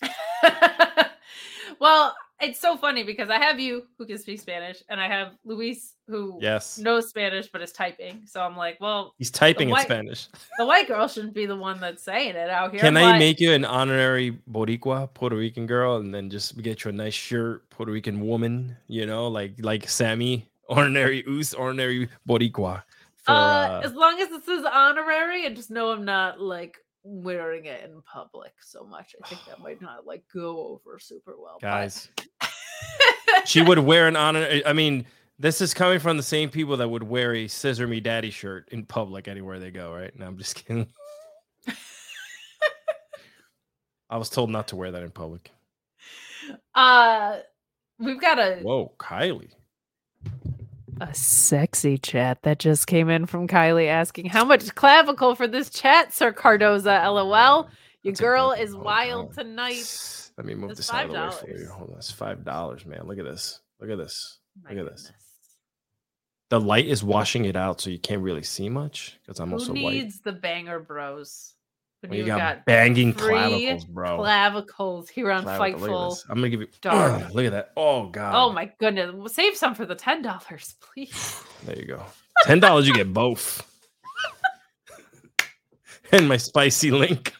[1.81, 5.35] well, it's so funny because I have you who can speak Spanish, and I have
[5.45, 6.79] Luis who Yes.
[6.79, 8.23] knows Spanish but is typing.
[8.27, 10.29] So I'm like, well, He's typing in Spanish.
[10.59, 12.81] the white girl shouldn't be the one that's saying it out here.
[12.81, 16.91] Can I make you an honorary Boricua, Puerto Rican girl, and then just get you
[16.91, 22.83] a nice shirt, Puerto Rican woman, you know, like like Sammy, ordinary Us, ordinary Boricua.
[23.23, 26.77] For, uh, uh, as long as this is honorary, and just know I'm not like
[27.05, 29.15] wearing it in public so much.
[29.23, 31.59] I think that might not like go over super well.
[31.61, 32.09] guys,
[33.45, 34.61] she would wear an honor.
[34.67, 35.07] I mean,
[35.39, 38.69] this is coming from the same people that would wear a Scissor Me Daddy shirt
[38.73, 40.17] in public anywhere they go, right?
[40.19, 40.89] No, I'm just kidding.
[44.11, 45.51] I was told not to wear that in public.
[46.75, 47.39] uh,
[47.99, 49.51] we've got a Whoa, Kylie.
[51.01, 55.71] A sexy chat that just came in from Kylie asking how much clavicle for this
[55.71, 57.05] chat, Sir Cardoza.
[57.05, 57.69] LOL.
[58.03, 59.35] Your That's girl is hold wild on.
[59.35, 60.31] tonight.
[60.37, 61.67] Let me move It's this out of the way for you.
[61.67, 61.71] $5.
[61.71, 63.03] Hold on, it's five dollars, man.
[63.07, 63.61] Look at this.
[63.81, 64.39] Look at this.
[64.63, 65.03] My Look at this.
[65.03, 65.21] goodness.
[66.51, 69.55] The light is washing it out, so you can't really see much because I'm Who
[69.55, 69.95] also white.
[69.95, 71.54] needs the banger bros?
[72.09, 74.17] Well, you you've got, banging clavicles, bro.
[74.19, 76.25] clavicles here on Clavicle, Fightful.
[76.29, 76.69] I'm gonna give you.
[76.81, 77.33] Dark.
[77.33, 77.73] look at that.
[77.77, 78.35] Oh god.
[78.35, 79.35] Oh my goodness.
[79.35, 81.43] Save some for the ten dollars, please.
[81.65, 82.03] There you go.
[82.45, 83.67] Ten dollars, you get both.
[86.13, 87.33] and my spicy link.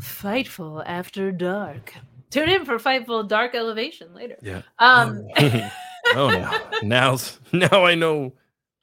[0.00, 1.94] Fightful after dark.
[2.30, 4.36] Tune in for Fightful Dark Elevation later.
[4.42, 4.62] Yeah.
[4.78, 6.78] Um oh no.
[6.82, 7.18] Now,
[7.52, 8.34] now I know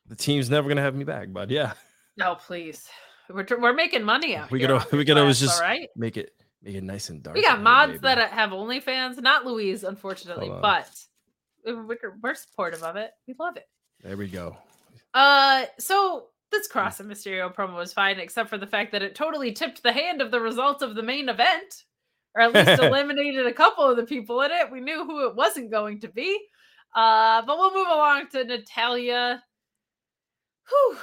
[0.07, 1.29] the team's never gonna have me back.
[1.31, 1.73] But yeah,
[2.17, 2.87] No, please.
[3.29, 5.89] We're, we're making money out we here could we could always just right.
[5.95, 6.31] make it
[6.61, 7.35] make it nice and dark.
[7.35, 10.89] We got mods that have OnlyFans, not Louise, unfortunately, but
[11.65, 13.11] we're, we're supportive of it.
[13.27, 13.67] We love it.
[14.03, 14.57] There we go.
[15.13, 16.57] Uh, so Hmm.
[16.57, 19.83] this Cross and Mysterio promo was fine, except for the fact that it totally tipped
[19.83, 21.83] the hand of the results of the main event,
[22.35, 24.71] or at least eliminated a couple of the people in it.
[24.71, 26.39] We knew who it wasn't going to be.
[26.95, 29.43] Uh, but we'll move along to Natalya,
[30.69, 30.97] whew,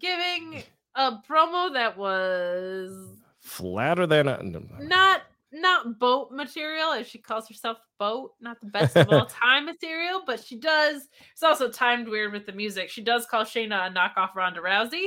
[0.00, 0.62] giving
[0.94, 4.42] a promo that was Flatter than a,
[4.80, 9.64] not not boat material, as she calls herself boat, not the best of all time
[9.64, 11.08] material, but she does.
[11.32, 12.90] It's also timed weird with the music.
[12.90, 15.06] She does call Shayna a knockoff Ronda Rousey,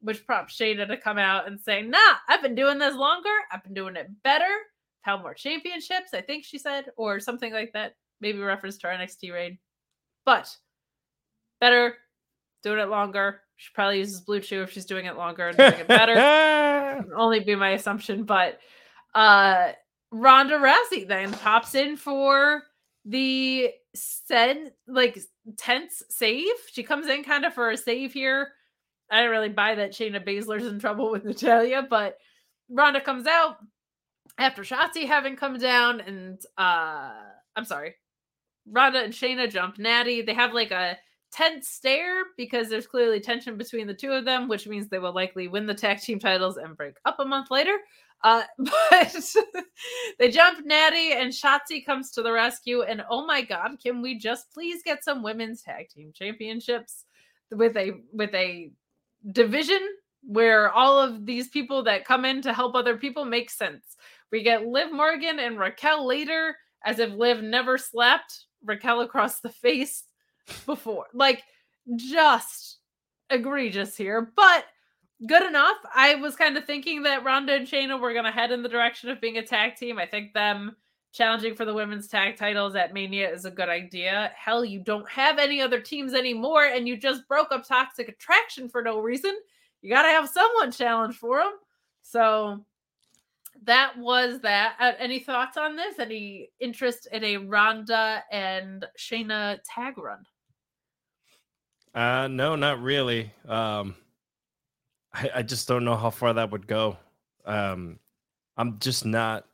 [0.00, 3.30] which prompts Shayna to come out and say, "Nah, I've been doing this longer.
[3.50, 4.52] I've been doing it better.
[5.00, 7.94] Held more championships, I think she said, or something like that.
[8.20, 9.58] Maybe reference to her NXT reign,
[10.24, 10.54] but
[11.60, 11.96] better,
[12.62, 13.40] doing it longer.
[13.62, 17.06] She probably uses Blue Chew if she's doing it longer and doing it better.
[17.16, 18.58] Only be my assumption, but
[19.14, 19.70] uh
[20.10, 22.64] Ronda Rousey then pops in for
[23.04, 25.16] the said like
[25.56, 26.52] tense save.
[26.72, 28.48] She comes in kind of for a save here.
[29.12, 32.18] I don't really buy that Shayna Baszler's in trouble with Natalya, but
[32.68, 33.58] Ronda comes out
[34.38, 37.12] after Shotzi having come down, and uh
[37.54, 37.94] I'm sorry,
[38.66, 40.22] Ronda and Shayna jump Natty.
[40.22, 40.98] They have like a
[41.32, 45.14] tense stare because there's clearly tension between the two of them, which means they will
[45.14, 47.76] likely win the tag team titles and break up a month later.
[48.22, 49.24] Uh, but
[50.18, 52.82] they jump Natty and Shotzi comes to the rescue.
[52.82, 57.04] And oh my god, can we just please get some women's tag team championships
[57.50, 58.70] with a with a
[59.32, 59.80] division
[60.22, 63.96] where all of these people that come in to help other people make sense.
[64.30, 69.50] We get Liv Morgan and Raquel later, as if Liv never slapped Raquel across the
[69.50, 70.04] face
[70.66, 71.06] before.
[71.12, 71.42] Like,
[71.96, 72.78] just
[73.30, 74.64] egregious here, but
[75.26, 75.76] good enough.
[75.94, 78.68] I was kind of thinking that Ronda and Shayna were going to head in the
[78.68, 79.98] direction of being a tag team.
[79.98, 80.76] I think them
[81.12, 84.32] challenging for the women's tag titles at Mania is a good idea.
[84.34, 88.68] Hell, you don't have any other teams anymore, and you just broke up Toxic Attraction
[88.68, 89.34] for no reason.
[89.82, 91.52] You got to have someone challenge for them.
[92.02, 92.64] So
[93.64, 94.76] that was that.
[94.80, 95.98] Uh, any thoughts on this?
[95.98, 100.24] Any interest in a Ronda and Shayna tag run?
[101.94, 103.32] Uh, no, not really.
[103.46, 103.94] Um,
[105.12, 106.96] I, I just don't know how far that would go.
[107.44, 107.98] Um,
[108.56, 109.46] I'm just not.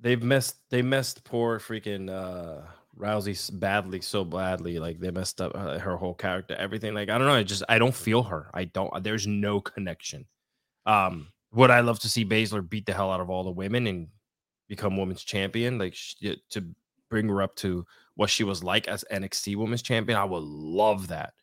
[0.00, 0.56] They've messed.
[0.70, 2.66] They messed poor freaking uh
[2.98, 4.78] Rousey badly, so badly.
[4.78, 6.94] Like they messed up her, her whole character, everything.
[6.94, 7.34] Like I don't know.
[7.34, 8.50] I just I don't feel her.
[8.54, 9.02] I don't.
[9.02, 10.26] There's no connection.
[10.84, 13.86] Um, would I love to see Baszler beat the hell out of all the women
[13.86, 14.08] and
[14.68, 15.78] become women's champion?
[15.78, 16.64] Like she, to
[17.08, 17.86] bring her up to
[18.16, 20.18] what she was like as NXT women's champion.
[20.18, 21.34] I would love that.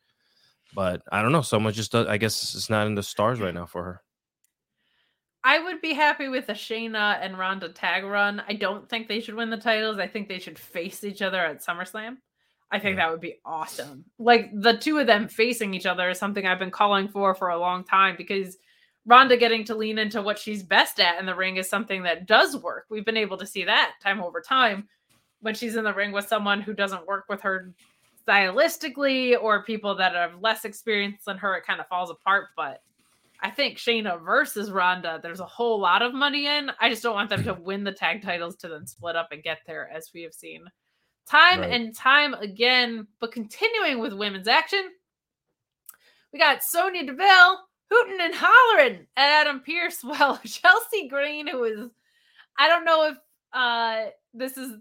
[0.75, 1.41] But I don't know.
[1.41, 4.01] Someone just does, I guess it's not in the stars right now for her.
[5.43, 8.41] I would be happy with a Shayna and Ronda tag run.
[8.47, 9.99] I don't think they should win the titles.
[9.99, 12.17] I think they should face each other at SummerSlam.
[12.71, 14.05] I think that would be awesome.
[14.17, 17.49] Like the two of them facing each other is something I've been calling for for
[17.49, 18.57] a long time because
[19.05, 22.25] Ronda getting to lean into what she's best at in the ring is something that
[22.25, 22.85] does work.
[22.89, 24.87] We've been able to see that time over time
[25.43, 27.73] when she's in the ring with someone who doesn't work with her
[28.27, 32.47] stylistically or people that have less experience than her, it kind of falls apart.
[32.55, 32.81] But
[33.41, 36.71] I think Shayna versus Ronda, there's a whole lot of money in.
[36.79, 39.43] I just don't want them to win the tag titles to then split up and
[39.43, 40.65] get there, as we have seen
[41.25, 41.71] time right.
[41.71, 43.07] and time again.
[43.19, 44.89] But continuing with women's action,
[46.31, 47.59] we got Sonya Deville
[47.91, 49.99] hooting and hollering at Adam Pearce.
[50.03, 51.89] Well, Chelsea Green, who is,
[52.57, 53.17] I don't know if
[53.53, 54.77] uh this is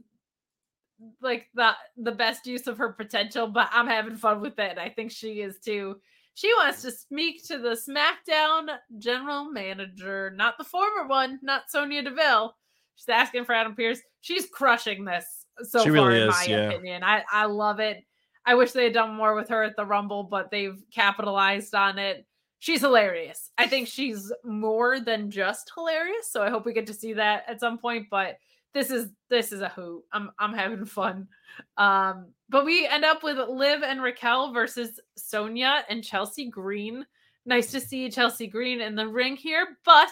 [1.20, 4.78] like the the best use of her potential, but I'm having fun with it.
[4.78, 5.96] I think she is too.
[6.34, 12.02] She wants to speak to the SmackDown general manager, not the former one, not Sonya
[12.02, 12.54] Deville.
[12.94, 14.00] She's asking for Adam Pearce.
[14.22, 16.70] She's crushing this so she far, really in is, my yeah.
[16.70, 17.04] opinion.
[17.04, 18.04] I, I love it.
[18.44, 21.98] I wish they had done more with her at the Rumble, but they've capitalized on
[21.98, 22.26] it.
[22.58, 23.50] She's hilarious.
[23.58, 26.30] I think she's more than just hilarious.
[26.30, 28.06] So I hope we get to see that at some point.
[28.10, 28.38] But
[28.74, 30.02] this is this is a hoot.
[30.12, 31.28] I'm I'm having fun.
[31.76, 37.04] Um, but we end up with Liv and Raquel versus Sonya and Chelsea Green.
[37.44, 40.10] Nice to see Chelsea Green in the ring here, but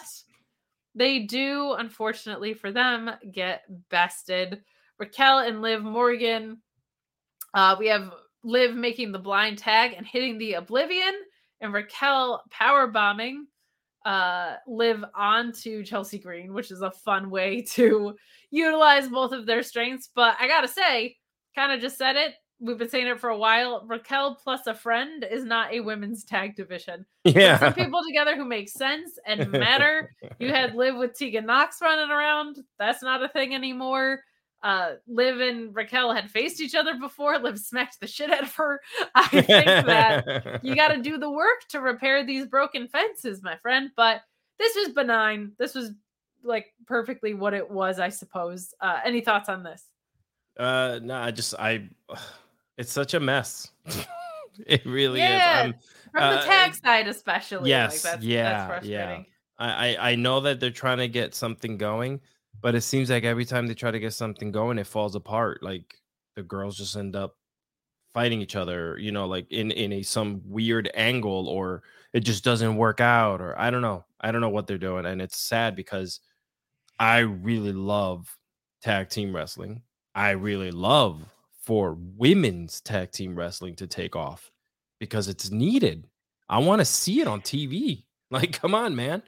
[0.93, 4.61] they do, unfortunately for them, get bested.
[4.99, 6.61] Raquel and Liv Morgan.
[7.53, 8.13] Uh, we have
[8.43, 11.13] Liv making the blind tag and hitting the Oblivion,
[11.61, 13.47] and Raquel power bombing
[14.05, 18.15] uh Liv onto Chelsea Green, which is a fun way to
[18.49, 20.09] utilize both of their strengths.
[20.13, 21.17] But I gotta say,
[21.55, 22.33] kind of just said it.
[22.63, 23.83] We've been saying it for a while.
[23.87, 27.07] Raquel plus a friend is not a women's tag division.
[27.23, 27.57] Yeah.
[27.57, 30.13] Put some people together who make sense and matter.
[30.39, 32.59] you had Liv with Tegan Nox running around.
[32.77, 34.21] That's not a thing anymore.
[34.63, 37.37] Uh, Liv and Raquel had faced each other before.
[37.39, 38.79] Liv smacked the shit out of her.
[39.15, 43.57] I think that you got to do the work to repair these broken fences, my
[43.57, 43.89] friend.
[43.95, 44.21] But
[44.59, 45.53] this was benign.
[45.57, 45.91] This was
[46.43, 48.73] like perfectly what it was, I suppose.
[48.79, 49.83] Uh, any thoughts on this?
[50.57, 51.89] Uh, no, I just I,
[52.77, 53.71] it's such a mess.
[54.67, 55.67] it really Yeah.
[55.67, 55.73] is.
[56.11, 57.69] From the Uh, tag side, especially.
[57.69, 59.23] yes, like that's, yeah, that's yeah.
[59.57, 62.19] I I know that they're trying to get something going,
[62.61, 65.63] but it seems like every time they try to get something going, it falls apart.
[65.63, 65.95] Like
[66.35, 67.35] the girls just end up
[68.13, 71.83] fighting each other, you know, like in in a some weird angle, or
[72.13, 74.05] it just doesn't work out, or I don't know.
[74.19, 76.19] I don't know what they're doing, and it's sad because
[76.99, 78.37] I really love
[78.81, 79.81] tag team wrestling.
[80.13, 81.23] I really love
[81.63, 84.51] for women's tag team wrestling to take off
[84.99, 86.07] because it's needed.
[86.49, 88.03] I want to see it on TV.
[88.31, 89.23] Like, come on, man.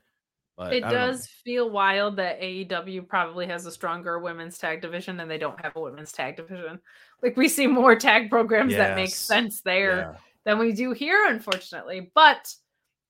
[0.57, 1.07] But It don't know.
[1.07, 5.59] does feel wild that AEW probably has a stronger women's tag division and they don't
[5.61, 6.79] have a women's tag division.
[7.23, 10.15] Like we see more tag programs that make sense there Yeah.
[10.43, 12.11] than we do here, unfortunately.
[12.13, 12.53] But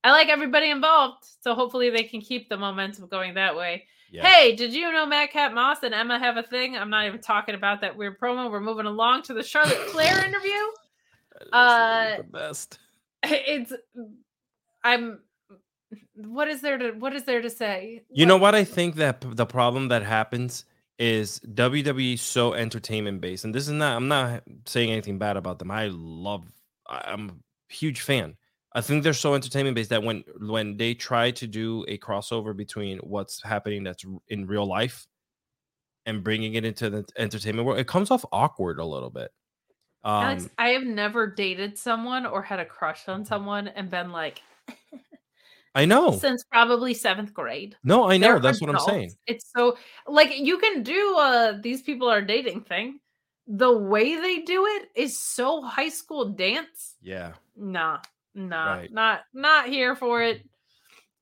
[0.06, 3.88] I like everybody involved, so hopefully they can keep the momentum going that way.
[4.12, 4.26] Yeah.
[4.28, 6.78] Hey, did you know Madcap Moss and Emma have a thing?
[6.78, 8.50] I'm not even talking about that weird promo.
[8.52, 10.52] We're moving along to the Charlotte Flair interview.
[11.52, 12.80] Uh, the best.
[13.24, 13.74] It's
[14.84, 15.20] I'm
[16.16, 18.04] what is there to what is there to say?
[18.10, 20.66] You know what I think that the problem that happens
[21.00, 23.96] is WWE so entertainment based, and this is not.
[23.96, 25.72] I'm not saying anything bad about them.
[25.72, 26.46] I love.
[26.88, 28.36] I'm a huge fan.
[28.76, 32.56] I think they're so entertainment based that when when they try to do a crossover
[32.56, 35.08] between what's happening that's in real life
[36.06, 39.32] and bringing it into the entertainment world, it comes off awkward a little bit.
[40.04, 44.12] Um, Alex, I have never dated someone or had a crush on someone and been
[44.12, 44.42] like
[45.76, 46.12] I know.
[46.12, 47.76] since probably seventh grade.
[47.84, 48.34] No, I know.
[48.34, 49.14] They're That's what I'm saying.
[49.26, 49.78] It's so
[50.08, 53.00] like you can do uh these people are dating thing.
[53.48, 56.96] The way they do it is so high school dance.
[57.02, 57.34] Yeah.
[57.58, 58.00] Nah,
[58.36, 58.92] nah, Right.
[58.92, 60.48] not not here for it.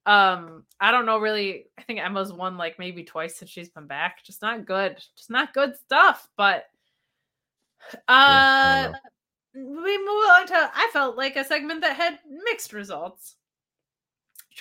[0.05, 1.67] Um, I don't know really.
[1.77, 4.23] I think Emma's won like maybe twice since she's been back.
[4.23, 4.97] Just not good.
[5.15, 6.27] Just not good stuff.
[6.35, 6.65] But
[8.07, 8.95] uh don't
[9.53, 13.35] we move on to I felt like a segment that had mixed results.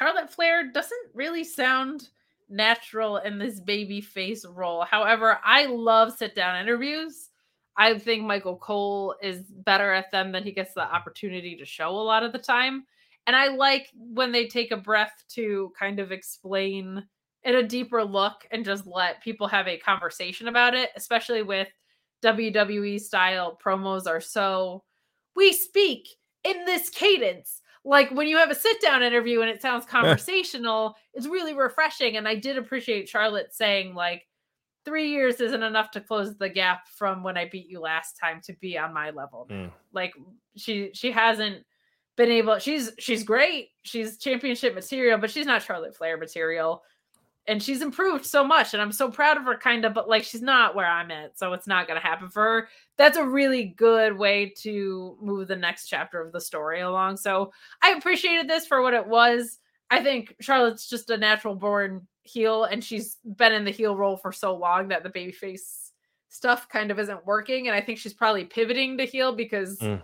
[0.01, 2.09] Charlotte Flair doesn't really sound
[2.49, 4.85] natural in this baby face role.
[4.85, 7.29] However, I love sit down interviews.
[7.77, 11.91] I think Michael Cole is better at them than he gets the opportunity to show
[11.91, 12.85] a lot of the time.
[13.27, 17.05] And I like when they take a breath to kind of explain
[17.45, 21.69] in a deeper look and just let people have a conversation about it, especially with
[22.23, 24.83] WWE style promos are so
[25.37, 26.09] we speak
[26.45, 27.60] in this cadence.
[27.85, 32.16] Like when you have a sit down interview and it sounds conversational, it's really refreshing.
[32.16, 34.27] And I did appreciate Charlotte saying, like,
[34.85, 38.40] three years isn't enough to close the gap from when I beat you last time
[38.44, 39.47] to be on my level.
[39.51, 39.70] Mm.
[39.93, 40.12] Like
[40.57, 41.65] she she hasn't
[42.16, 43.69] been able she's she's great.
[43.82, 46.82] She's championship material, but she's not Charlotte Flair material.
[47.47, 50.23] And she's improved so much, and I'm so proud of her, kind of, but like
[50.25, 52.69] she's not where I'm at, so it's not gonna happen for her.
[52.97, 57.17] That's a really good way to move the next chapter of the story along.
[57.17, 57.53] So
[57.83, 59.59] I appreciated this for what it was.
[59.91, 64.17] I think Charlotte's just a natural born heel, and she's been in the heel role
[64.17, 65.91] for so long that the babyface
[66.29, 67.67] stuff kind of isn't working.
[67.67, 70.03] And I think she's probably pivoting to heel because Mm.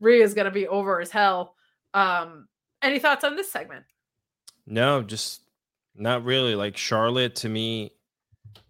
[0.00, 1.54] Rhea's gonna be over as hell.
[1.94, 2.48] Um,
[2.82, 3.84] any thoughts on this segment?
[4.66, 5.42] No, just
[5.98, 6.54] not really.
[6.54, 7.92] Like Charlotte to me,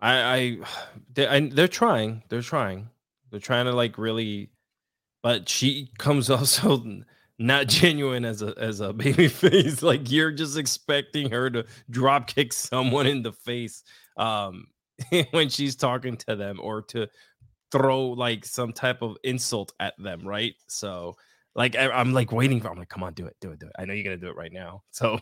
[0.01, 0.59] I, I,
[1.15, 2.23] they, I, they're trying.
[2.29, 2.89] They're trying.
[3.31, 4.51] They're trying to like really,
[5.23, 6.83] but she comes off so
[7.39, 9.83] not genuine as a as a baby face.
[9.83, 13.85] Like you're just expecting her to drop kick someone in the face
[14.17, 14.67] um
[15.31, 17.09] when she's talking to them or to
[17.71, 20.55] throw like some type of insult at them, right?
[20.69, 21.17] So
[21.55, 22.69] like I, I'm like waiting for.
[22.69, 23.73] I'm like, come on, do it, do it, do it.
[23.79, 24.83] I know you're gonna do it right now.
[24.91, 25.19] So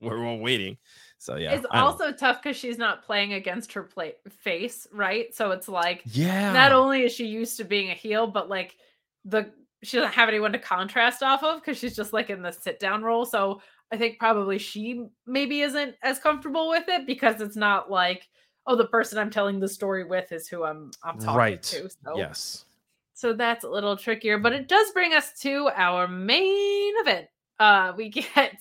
[0.00, 0.78] we're all waiting.
[1.20, 5.34] So yeah, it's also tough because she's not playing against her play- face, right?
[5.34, 6.50] So it's like yeah.
[6.50, 8.74] not only is she used to being a heel, but like
[9.26, 9.52] the
[9.82, 12.80] she doesn't have anyone to contrast off of because she's just like in the sit
[12.80, 13.26] down role.
[13.26, 13.60] So
[13.92, 18.26] I think probably she maybe isn't as comfortable with it because it's not like
[18.66, 21.62] oh the person I'm telling the story with is who I'm I'm talking right.
[21.64, 21.90] to.
[22.02, 22.64] So Yes.
[23.12, 27.26] so that's a little trickier, but it does bring us to our main event.
[27.58, 28.58] Uh, we get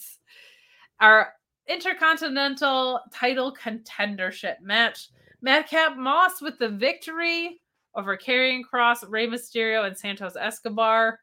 [0.99, 1.35] our
[1.69, 5.09] intercontinental title contendership match.
[5.41, 7.61] Madcap Moss with the victory
[7.95, 11.19] over Karrion Cross, Rey Mysterio, and Santos Escobar.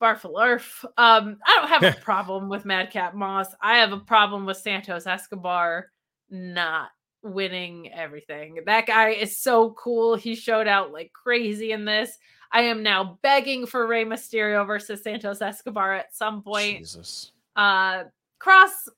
[0.00, 0.84] Barfalarf.
[0.96, 3.48] Um, I don't have a problem with Madcap Moss.
[3.60, 5.90] I have a problem with Santos Escobar
[6.30, 6.88] not
[7.22, 8.60] winning everything.
[8.66, 10.16] That guy is so cool.
[10.16, 12.16] He showed out like crazy in this.
[12.52, 16.78] I am now begging for Rey Mysterio versus Santos Escobar at some point.
[16.78, 17.32] Jesus.
[17.54, 18.04] Uh
[18.38, 18.88] Cross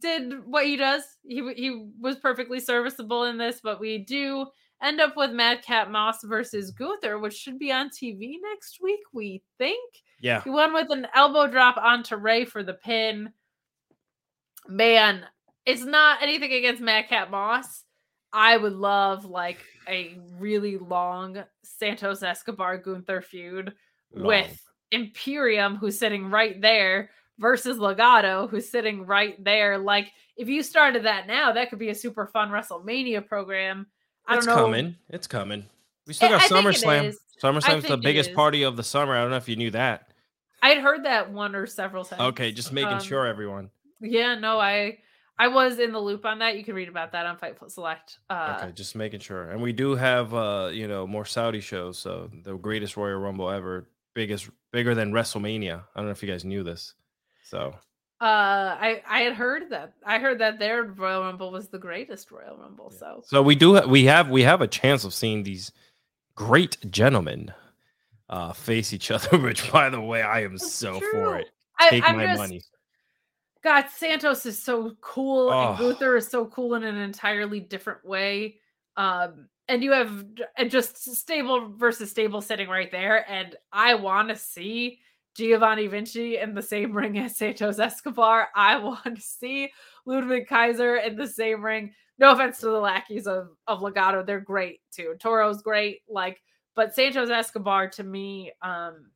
[0.00, 1.02] did what he does.
[1.26, 4.46] He he was perfectly serviceable in this, but we do
[4.82, 9.42] end up with Madcap Moss versus Gunther, which should be on TV next week, we
[9.58, 10.02] think.
[10.20, 10.42] Yeah.
[10.42, 13.32] He won with an elbow drop onto Rey for the pin.
[14.68, 15.24] Man,
[15.66, 17.84] it's not anything against Madcap Moss.
[18.32, 19.58] I would love like
[19.88, 23.72] a really long Santos Escobar Gunther feud
[24.12, 24.26] Long.
[24.26, 24.62] with
[24.92, 29.78] Imperium, who's sitting right there, versus Legado, who's sitting right there.
[29.78, 33.86] Like, if you started that now, that could be a super fun WrestleMania program.
[34.26, 34.62] I it's don't know.
[34.64, 34.96] coming.
[35.08, 35.66] It's coming.
[36.06, 37.04] We still got I SummerSlam.
[37.08, 37.20] is.
[37.42, 39.14] SummerSlam's the biggest party of the summer.
[39.16, 40.10] I don't know if you knew that.
[40.62, 42.20] I'd heard that one or several times.
[42.20, 43.70] Okay, just making Um, sure everyone.
[44.00, 44.98] Yeah, no, I
[45.38, 46.56] I was in the loop on that.
[46.56, 48.18] You can read about that on Fightful Select.
[48.28, 49.50] Uh, Okay, just making sure.
[49.50, 53.48] And we do have uh, you know, more Saudi shows, so the greatest Royal Rumble
[53.48, 55.84] ever, biggest bigger than WrestleMania.
[55.94, 56.94] I don't know if you guys knew this.
[57.48, 57.74] So
[58.20, 58.24] uh,
[58.80, 59.92] I I had heard that.
[60.04, 62.90] I heard that their Royal Rumble was the greatest Royal Rumble.
[62.90, 65.72] So so we do ha- we have we have a chance of seeing these
[66.34, 67.52] great gentlemen
[68.28, 71.10] uh face each other, which by the way, I am That's so true.
[71.12, 71.46] for it.
[71.88, 72.60] Take I'm my just, money.
[73.62, 75.70] God, Santos is so cool, Oh.
[75.70, 78.56] and Gunther is so cool in an entirely different way.
[78.96, 80.24] Um, and you have
[80.56, 85.00] and just stable versus stable sitting right there, and I want to see
[85.38, 88.48] Giovanni Vinci in the same ring as Santos Escobar.
[88.56, 89.70] I want to see
[90.04, 91.94] Ludwig Kaiser in the same ring.
[92.18, 95.14] No offense to the lackeys of of Legado, they're great too.
[95.20, 96.42] Toro's great, like,
[96.74, 99.12] but Santos Escobar to me, um,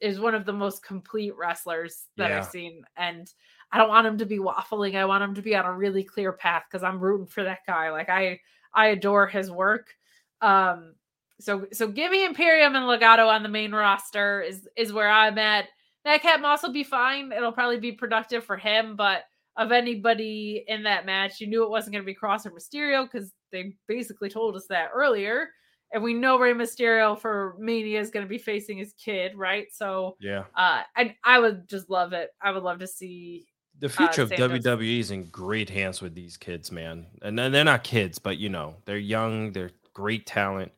[0.00, 2.38] is one of the most complete wrestlers that Yeah.
[2.38, 3.32] I've seen, and
[3.72, 4.94] I don't want him to be waffling.
[4.94, 7.60] I want him to be on a really clear path because I'm rooting for that
[7.66, 7.90] guy.
[7.90, 8.38] Like I,
[8.72, 9.92] I adore his work.
[10.40, 10.94] Um,
[11.40, 15.38] so so give me Imperium and Legado on the main roster is is where I'm
[15.38, 15.66] at.
[16.04, 17.32] Madcap Moss will be fine.
[17.32, 19.24] It'll probably be productive for him, but
[19.56, 23.04] of anybody in that match, you knew it wasn't going to be Cross or Mysterio
[23.10, 25.48] because they basically told us that earlier.
[25.92, 29.66] And we know Rey Mysterio for Mania is going to be facing his kid, right?
[29.72, 30.44] So Yeah.
[30.56, 32.30] uh, I I would just love it.
[32.42, 33.46] I would love to see.
[33.78, 37.06] The future of WWE is in great hands with these kids, man.
[37.22, 40.72] And then they're not kids, but you know, they're young, they're great talent.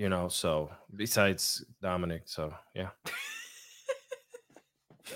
[0.00, 2.88] You know, so besides Dominik, so yeah.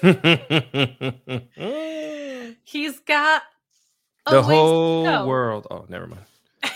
[2.65, 3.43] He's got
[4.27, 5.67] to whole world.
[5.71, 6.21] Oh, never mind.
[6.63, 6.71] I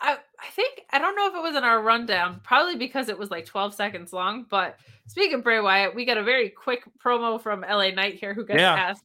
[0.00, 0.18] I
[0.52, 3.44] think I don't know if it was in our rundown, probably because it was like
[3.44, 4.46] 12 seconds long.
[4.48, 8.34] But speaking of Bray Wyatt, we got a very quick promo from LA Knight here
[8.34, 8.74] who gets Yeah.
[8.74, 9.02] asked.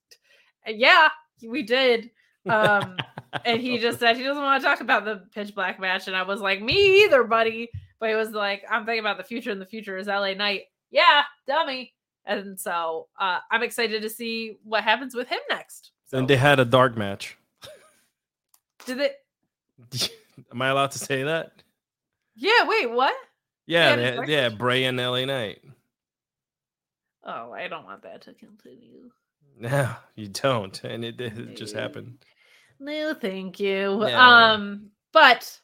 [0.67, 1.09] uh, Yeah,
[1.41, 2.11] we did.
[2.49, 2.97] Um,
[3.45, 6.07] and he just said he doesn't want to talk about the pitch black match.
[6.07, 7.69] And I was like, me either, buddy.
[7.99, 10.63] But he was like, I'm thinking about the future, and the future is LA Knight.
[10.91, 11.93] Yeah, dummy.
[12.25, 15.91] And so uh, I'm excited to see what happens with him next.
[16.07, 17.37] So, And they had a dark match.
[18.85, 19.15] did it?
[20.51, 21.51] Am I allowed to say that?
[22.35, 22.67] Yeah.
[22.67, 22.91] Wait.
[22.91, 23.15] What?
[23.65, 24.49] Yeah, had they, dark yeah?
[24.49, 25.61] Bray and LA Knight.
[27.23, 29.09] Oh, I don't want that to continue.
[29.57, 30.83] No, you don't.
[30.83, 32.17] And it, it just happened.
[32.83, 33.97] No, thank you.
[33.99, 34.17] No.
[34.19, 35.59] Um, but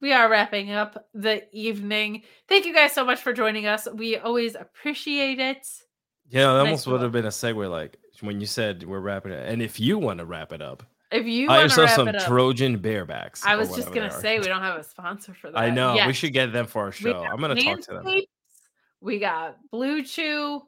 [0.00, 2.22] we are wrapping up the evening.
[2.48, 3.88] Thank you guys so much for joining us.
[3.92, 5.66] We always appreciate it.
[6.28, 9.32] Yeah, that Nice almost would have been a segue like when you said we're wrapping
[9.32, 9.48] it.
[9.48, 12.26] And if you want to wrap it up, If you to yourself some it up,
[12.26, 13.42] Trojan barebacks.
[13.44, 15.58] I was just gonna say we don't have a sponsor for that.
[15.58, 15.96] I know.
[16.06, 17.24] We should get them for our show.
[17.24, 18.20] I'm gonna talk to them.
[19.00, 20.62] We got Blue Chew.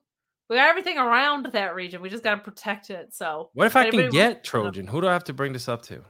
[0.49, 2.01] We got everything around that region.
[2.01, 3.15] We just got to protect it.
[3.15, 4.87] So What if I can get Trojan?
[4.87, 6.03] Who do I have to bring this up to?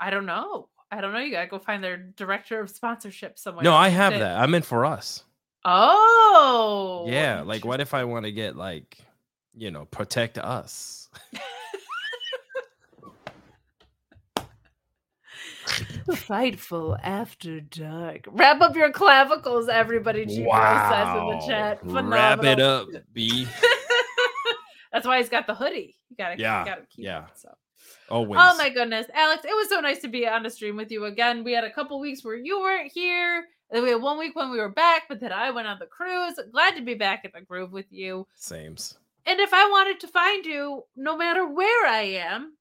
[0.00, 0.68] I don't know.
[0.90, 1.18] I don't know.
[1.18, 3.62] You gotta go find their director of sponsorship somewhere.
[3.62, 4.38] No, I have that.
[4.38, 5.24] I meant for us.
[5.64, 7.42] Oh, Yeah.
[7.42, 8.96] Like, what if I want to get like,
[9.54, 11.08] you know, protect us?
[15.66, 18.24] Fightful after dark.
[18.28, 20.24] Wrap up your clavicles, everybody.
[20.26, 20.52] G Bro
[20.90, 21.78] says in the chat.
[21.82, 23.46] Wrap it up, B.
[24.98, 25.96] That's why he's got the hoodie.
[26.10, 27.26] You gotta, Yeah, you gotta keep yeah.
[27.26, 27.38] it.
[27.38, 27.54] So.
[28.10, 28.40] Always.
[28.42, 29.44] Oh my goodness, Alex!
[29.44, 31.44] It was so nice to be on the stream with you again.
[31.44, 33.44] We had a couple weeks where you weren't here.
[33.70, 35.86] Then we had one week when we were back, but then I went on the
[35.86, 36.34] cruise.
[36.50, 38.26] Glad to be back in the groove with you.
[38.34, 38.98] Sames.
[39.24, 42.54] And if I wanted to find you, no matter where I am,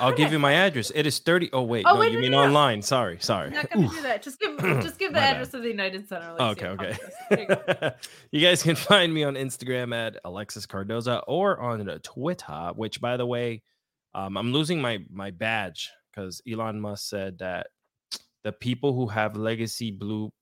[0.00, 0.90] I'll give you my address.
[0.94, 1.50] It is 30.
[1.52, 1.84] Oh, wait.
[1.86, 2.82] Oh, no, wait, you no, mean no, online.
[2.82, 3.18] Sorry.
[3.20, 3.48] Sorry.
[3.48, 4.22] I'm not gonna do that.
[4.22, 5.36] Just give just give the My bad.
[5.36, 6.32] address of the United Center.
[6.38, 6.90] Like, okay, okay.
[6.90, 7.14] it comes to us.
[7.30, 7.90] There you
[8.40, 13.16] you guys can find me on Instagram at Alexis Cardoza or on Twitter, which by
[13.16, 13.62] the way,
[14.14, 17.68] um, I'm losing my my badge because Elon Musk said that
[18.44, 20.32] the people who have legacy blue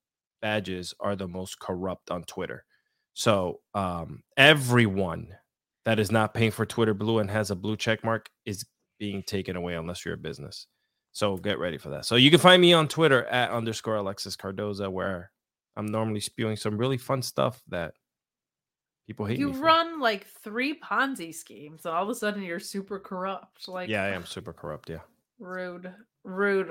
[0.40, 2.65] badges are the most corrupt on Twitter.
[3.15, 5.28] So um, everyone
[5.85, 8.65] that is not paying for Twitter Blue and has a blue check mark is
[9.01, 10.69] being taken away unless you're a business.
[11.11, 12.05] So get ready for that.
[12.07, 15.33] So you can find me on Twitter at underscore Alexis Cardoza, where
[15.77, 17.95] I'm normally spewing some really fun stuff that
[19.09, 19.55] People hate you me.
[19.55, 23.67] for run like three Ponzi schemes, and all of a sudden you're super corrupt.
[23.67, 24.89] Like, Yeah, I am super corrupt.
[24.89, 24.99] Yeah.
[25.41, 26.69] rude, rude.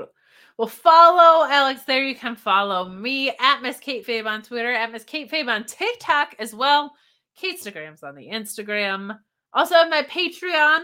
[0.58, 2.02] Well, follow Alex there.
[2.04, 5.66] You can follow me at Miss Kate Fabe on Twitter, at Miss Kate Fabe on
[5.66, 6.94] TikTok as well.
[7.42, 9.18] Katestagram's on the Instagram.
[9.54, 10.80] Also have my Patreon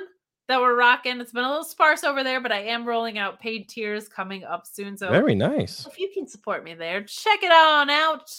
[0.48, 1.20] that we're rocking.
[1.20, 4.44] It's been a little sparse over there, but I am rolling out paid tiers coming
[4.44, 4.98] up soon.
[4.98, 5.86] So Very nice.
[5.88, 8.30] if you can support me there, check it on out.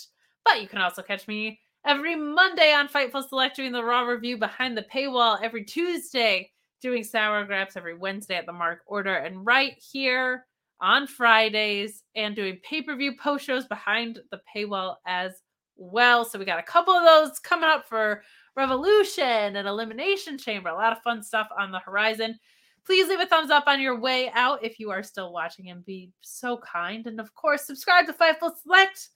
[0.45, 4.39] But you can also catch me every Monday on Fightful Select doing the Raw review
[4.39, 6.51] behind the paywall, every Tuesday
[6.81, 10.47] doing Sour Graps, every Wednesday at the Mark Order, and right here
[10.81, 15.33] on Fridays and doing pay per view post shows behind the paywall as
[15.77, 16.25] well.
[16.25, 18.23] So we got a couple of those coming up for
[18.57, 20.71] Revolution and Elimination Chamber.
[20.71, 22.39] A lot of fun stuff on the horizon.
[22.85, 25.85] Please leave a thumbs up on your way out if you are still watching and
[25.85, 27.07] be so kind.
[27.07, 29.09] And of course, subscribe to Fightful Select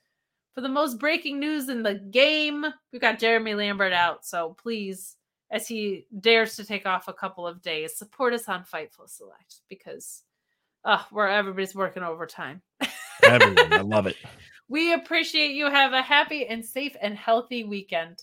[0.55, 2.67] for the most breaking news in the game.
[2.93, 5.17] We've got Jeremy Lambert out, so please,
[5.51, 9.61] as he dares to take off a couple of days, support us on Fightful Select
[9.69, 10.23] because
[10.85, 12.63] uh, where everybody's working overtime.
[13.23, 14.17] Everyone, I love it.
[14.69, 15.71] We appreciate you.
[15.71, 18.23] Have a happy and safe and healthy weekend.